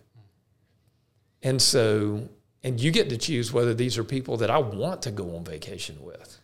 And 1.42 1.62
so, 1.62 2.30
and 2.64 2.80
you 2.80 2.92
get 2.92 3.10
to 3.10 3.18
choose 3.18 3.52
whether 3.52 3.74
these 3.74 3.98
are 3.98 4.04
people 4.04 4.38
that 4.38 4.52
I 4.52 4.60
want 4.60 5.02
to 5.04 5.12
go 5.12 5.36
on 5.36 5.44
vacation 5.44 5.98
with, 6.02 6.40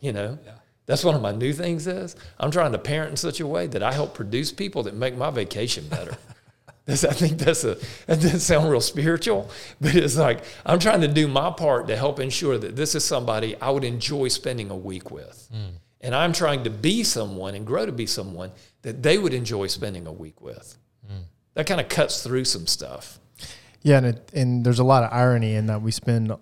you 0.00 0.12
know? 0.12 0.38
Yeah. 0.44 0.52
That's 0.86 1.04
one 1.04 1.14
of 1.14 1.22
my 1.22 1.30
new 1.30 1.52
things 1.52 1.86
is 1.86 2.16
I'm 2.38 2.50
trying 2.50 2.72
to 2.72 2.78
parent 2.78 3.10
in 3.10 3.16
such 3.16 3.38
a 3.38 3.46
way 3.46 3.68
that 3.68 3.80
I 3.80 3.92
help 3.92 4.12
produce 4.12 4.50
people 4.50 4.82
that 4.82 4.94
make 4.94 5.16
my 5.16 5.30
vacation 5.30 5.86
better. 5.86 6.16
I 6.88 6.96
think 6.96 7.38
that's 7.38 7.62
a 7.62 7.76
that 8.06 8.20
doesn't 8.20 8.40
sound 8.40 8.68
real 8.68 8.80
spiritual, 8.80 9.48
but 9.80 9.94
it's 9.94 10.16
like 10.16 10.42
I'm 10.66 10.80
trying 10.80 11.02
to 11.02 11.08
do 11.08 11.28
my 11.28 11.50
part 11.52 11.86
to 11.86 11.96
help 11.96 12.18
ensure 12.18 12.58
that 12.58 12.74
this 12.74 12.96
is 12.96 13.04
somebody 13.04 13.54
I 13.60 13.70
would 13.70 13.84
enjoy 13.84 14.26
spending 14.28 14.70
a 14.70 14.76
week 14.76 15.12
with. 15.12 15.48
Mm. 15.54 15.74
And 16.00 16.14
I'm 16.14 16.32
trying 16.32 16.64
to 16.64 16.70
be 16.70 17.04
someone 17.04 17.54
and 17.54 17.64
grow 17.64 17.86
to 17.86 17.92
be 17.92 18.06
someone 18.06 18.50
that 18.82 19.02
they 19.02 19.18
would 19.18 19.34
enjoy 19.34 19.66
spending 19.66 20.06
a 20.06 20.12
week 20.12 20.40
with. 20.40 20.78
Mm. 21.10 21.24
That 21.54 21.66
kind 21.66 21.80
of 21.80 21.88
cuts 21.88 22.22
through 22.22 22.44
some 22.44 22.66
stuff. 22.66 23.18
Yeah, 23.82 23.98
and 23.98 24.06
it, 24.06 24.30
and 24.34 24.64
there's 24.64 24.78
a 24.78 24.84
lot 24.84 25.04
of 25.04 25.12
irony 25.12 25.54
in 25.54 25.66
that 25.66 25.82
we 25.82 25.90
spend 25.90 26.32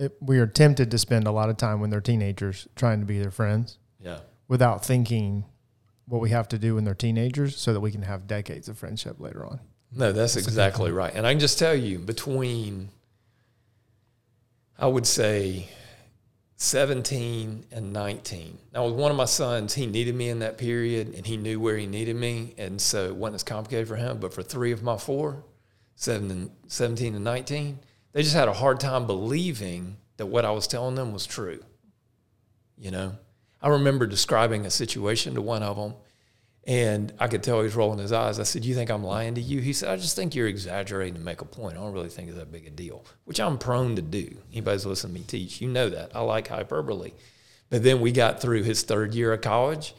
it, 0.00 0.16
we 0.20 0.38
are 0.38 0.46
tempted 0.46 0.90
to 0.90 0.98
spend 0.98 1.26
a 1.26 1.30
lot 1.30 1.50
of 1.50 1.58
time 1.58 1.80
when 1.80 1.90
they're 1.90 2.00
teenagers 2.00 2.66
trying 2.74 3.00
to 3.00 3.06
be 3.06 3.18
their 3.18 3.30
friends. 3.30 3.78
Yeah. 4.00 4.20
Without 4.48 4.84
thinking 4.84 5.44
what 6.06 6.20
we 6.20 6.30
have 6.30 6.48
to 6.48 6.58
do 6.58 6.74
when 6.74 6.84
they're 6.84 6.94
teenagers 6.94 7.56
so 7.56 7.72
that 7.72 7.80
we 7.80 7.92
can 7.92 8.02
have 8.02 8.26
decades 8.26 8.68
of 8.68 8.78
friendship 8.78 9.20
later 9.20 9.44
on. 9.44 9.60
No, 9.92 10.10
that's, 10.12 10.34
that's 10.34 10.46
exactly 10.46 10.90
right. 10.90 11.12
And 11.14 11.26
I 11.26 11.32
can 11.32 11.40
just 11.40 11.58
tell 11.58 11.74
you 11.74 11.98
between, 11.98 12.88
I 14.78 14.86
would 14.86 15.06
say, 15.06 15.68
17 16.62 17.64
and 17.72 17.90
19. 17.90 18.58
Now, 18.74 18.84
with 18.84 18.94
one 18.94 19.10
of 19.10 19.16
my 19.16 19.24
sons, 19.24 19.72
he 19.72 19.86
needed 19.86 20.14
me 20.14 20.28
in 20.28 20.40
that 20.40 20.58
period 20.58 21.14
and 21.14 21.26
he 21.26 21.38
knew 21.38 21.58
where 21.58 21.78
he 21.78 21.86
needed 21.86 22.16
me. 22.16 22.54
And 22.58 22.78
so 22.78 23.06
it 23.06 23.16
wasn't 23.16 23.36
as 23.36 23.42
complicated 23.44 23.88
for 23.88 23.96
him. 23.96 24.18
But 24.18 24.34
for 24.34 24.42
three 24.42 24.70
of 24.70 24.82
my 24.82 24.98
four, 24.98 25.42
seven 25.94 26.30
and 26.30 26.50
17 26.68 27.14
and 27.14 27.24
19, 27.24 27.78
they 28.12 28.22
just 28.22 28.34
had 28.34 28.46
a 28.46 28.52
hard 28.52 28.78
time 28.78 29.06
believing 29.06 29.96
that 30.18 30.26
what 30.26 30.44
I 30.44 30.50
was 30.50 30.66
telling 30.66 30.96
them 30.96 31.14
was 31.14 31.24
true. 31.24 31.64
You 32.76 32.90
know, 32.90 33.16
I 33.62 33.68
remember 33.68 34.06
describing 34.06 34.66
a 34.66 34.70
situation 34.70 35.34
to 35.36 35.42
one 35.42 35.62
of 35.62 35.78
them, 35.78 35.94
and 36.66 37.12
I 37.18 37.28
could 37.28 37.42
tell 37.42 37.58
he 37.58 37.64
was 37.64 37.74
rolling 37.74 37.98
his 37.98 38.12
eyes. 38.12 38.38
I 38.38 38.42
said, 38.42 38.64
"You 38.64 38.74
think 38.74 38.90
I'm 38.90 39.04
lying 39.04 39.34
to 39.36 39.40
you?" 39.40 39.60
He 39.60 39.72
said, 39.72 39.90
"I 39.90 39.96
just 39.96 40.14
think 40.14 40.34
you're 40.34 40.46
exaggerating 40.46 41.14
to 41.14 41.20
make 41.20 41.40
a 41.40 41.46
point. 41.46 41.76
I 41.76 41.80
don't 41.80 41.92
really 41.92 42.10
think 42.10 42.28
it's 42.28 42.38
that 42.38 42.52
big 42.52 42.66
a 42.66 42.70
deal," 42.70 43.04
which 43.24 43.40
I'm 43.40 43.58
prone 43.58 43.96
to 43.96 44.02
do. 44.02 44.36
Anybody's 44.52 44.84
listening 44.84 45.14
to 45.14 45.20
me 45.20 45.26
teach, 45.26 45.60
you 45.60 45.68
know 45.68 45.88
that 45.88 46.14
I 46.14 46.20
like 46.20 46.48
hyperbole. 46.48 47.12
But 47.70 47.82
then 47.82 48.00
we 48.00 48.12
got 48.12 48.42
through 48.42 48.64
his 48.64 48.82
third 48.82 49.14
year 49.14 49.32
of 49.32 49.40
college, 49.40 49.94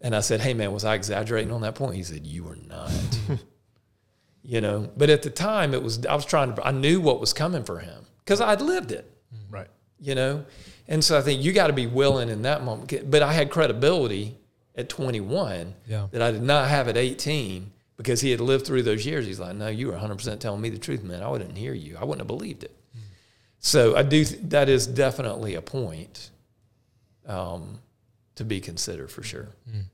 and 0.00 0.14
I 0.14 0.20
said, 0.20 0.40
"Hey 0.40 0.54
man, 0.54 0.72
was 0.72 0.84
I 0.84 0.94
exaggerating 0.94 1.50
on 1.50 1.62
that 1.62 1.74
point?" 1.74 1.96
He 1.96 2.04
said, 2.04 2.26
"You 2.26 2.44
were 2.44 2.56
not." 2.56 2.92
you 4.42 4.60
know. 4.60 4.90
But 4.96 5.10
at 5.10 5.22
the 5.22 5.30
time, 5.30 5.74
it 5.74 5.82
was 5.82 6.06
I 6.06 6.14
was 6.14 6.24
trying 6.24 6.54
to. 6.54 6.64
I 6.64 6.70
knew 6.70 7.00
what 7.00 7.18
was 7.20 7.32
coming 7.32 7.64
for 7.64 7.80
him 7.80 8.06
because 8.18 8.40
I'd 8.40 8.60
lived 8.60 8.92
it, 8.92 9.10
right? 9.50 9.68
You 9.98 10.14
know, 10.14 10.44
and 10.86 11.02
so 11.02 11.18
I 11.18 11.22
think 11.22 11.42
you 11.42 11.52
got 11.52 11.66
to 11.66 11.72
be 11.72 11.88
willing 11.88 12.28
in 12.28 12.42
that 12.42 12.62
moment. 12.62 13.10
But 13.10 13.22
I 13.22 13.32
had 13.32 13.50
credibility 13.50 14.38
at 14.76 14.88
21 14.88 15.74
yeah. 15.86 16.08
that 16.10 16.22
I 16.22 16.32
did 16.32 16.42
not 16.42 16.68
have 16.68 16.88
at 16.88 16.96
18 16.96 17.70
because 17.96 18.20
he 18.20 18.30
had 18.30 18.40
lived 18.40 18.66
through 18.66 18.82
those 18.82 19.06
years. 19.06 19.26
He's 19.26 19.40
like, 19.40 19.54
"No, 19.54 19.68
you 19.68 19.86
were 19.86 19.92
100 19.92 20.16
percent 20.16 20.40
telling 20.40 20.60
me 20.60 20.68
the 20.68 20.78
truth, 20.78 21.02
man. 21.02 21.22
I 21.22 21.28
wouldn't 21.28 21.56
hear 21.56 21.74
you. 21.74 21.96
I 21.96 22.04
wouldn't 22.04 22.20
have 22.20 22.26
believed 22.26 22.64
it." 22.64 22.76
Mm. 22.96 23.02
So 23.58 23.96
I 23.96 24.02
do. 24.02 24.24
That 24.24 24.68
is 24.68 24.86
definitely 24.86 25.54
a 25.54 25.62
point 25.62 26.30
um, 27.26 27.80
to 28.34 28.44
be 28.44 28.60
considered 28.60 29.10
for 29.10 29.22
sure. 29.22 29.48
Mm. 29.70 29.84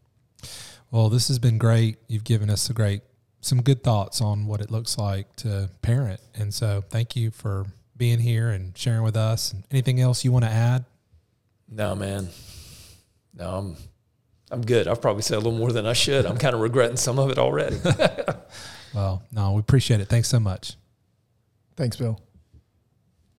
Well, 0.91 1.09
this 1.09 1.29
has 1.29 1.39
been 1.39 1.59
great. 1.59 1.99
You've 2.09 2.25
given 2.25 2.51
us 2.51 2.71
a 2.71 2.73
great 2.73 3.03
some 3.41 3.63
good 3.63 3.83
thoughts 3.83 4.21
on 4.21 4.47
what 4.47 4.61
it 4.61 4.71
looks 4.71 4.99
like 4.99 5.35
to 5.37 5.71
parent. 5.83 6.21
And 6.35 6.53
so 6.53 6.83
thank 6.89 7.17
you 7.17 7.31
for 7.31 7.67
being 7.97 8.19
here 8.19 8.51
and 8.51 8.77
sharing 8.77 9.03
with 9.03 9.17
us. 9.17 9.53
And 9.53 9.65
anything 9.71 10.01
else 10.01 10.25
you 10.25 10.33
want 10.33 10.45
to 10.45 10.51
add? 10.51 10.85
No, 11.69 11.95
man. 11.95 12.29
No, 13.35 13.51
I'm 13.51 13.77
I'm 14.51 14.63
good. 14.63 14.89
I've 14.89 15.01
probably 15.01 15.23
said 15.23 15.37
a 15.37 15.41
little 15.41 15.59
more 15.59 15.73
than 15.73 15.87
I 15.87 15.93
should. 15.93 16.27
I'm 16.27 16.37
kind 16.37 16.55
of 16.55 16.61
regretting 16.61 16.97
some 16.97 17.19
of 17.19 17.31
it 17.31 17.39
already. 17.39 17.79
well, 18.95 19.23
no, 19.33 19.53
we 19.53 19.61
appreciate 19.61 20.01
it. 20.01 20.09
Thanks 20.09 20.29
so 20.29 20.41
much. 20.41 20.77
Thanks, 21.77 21.97
Bill. 21.97 22.21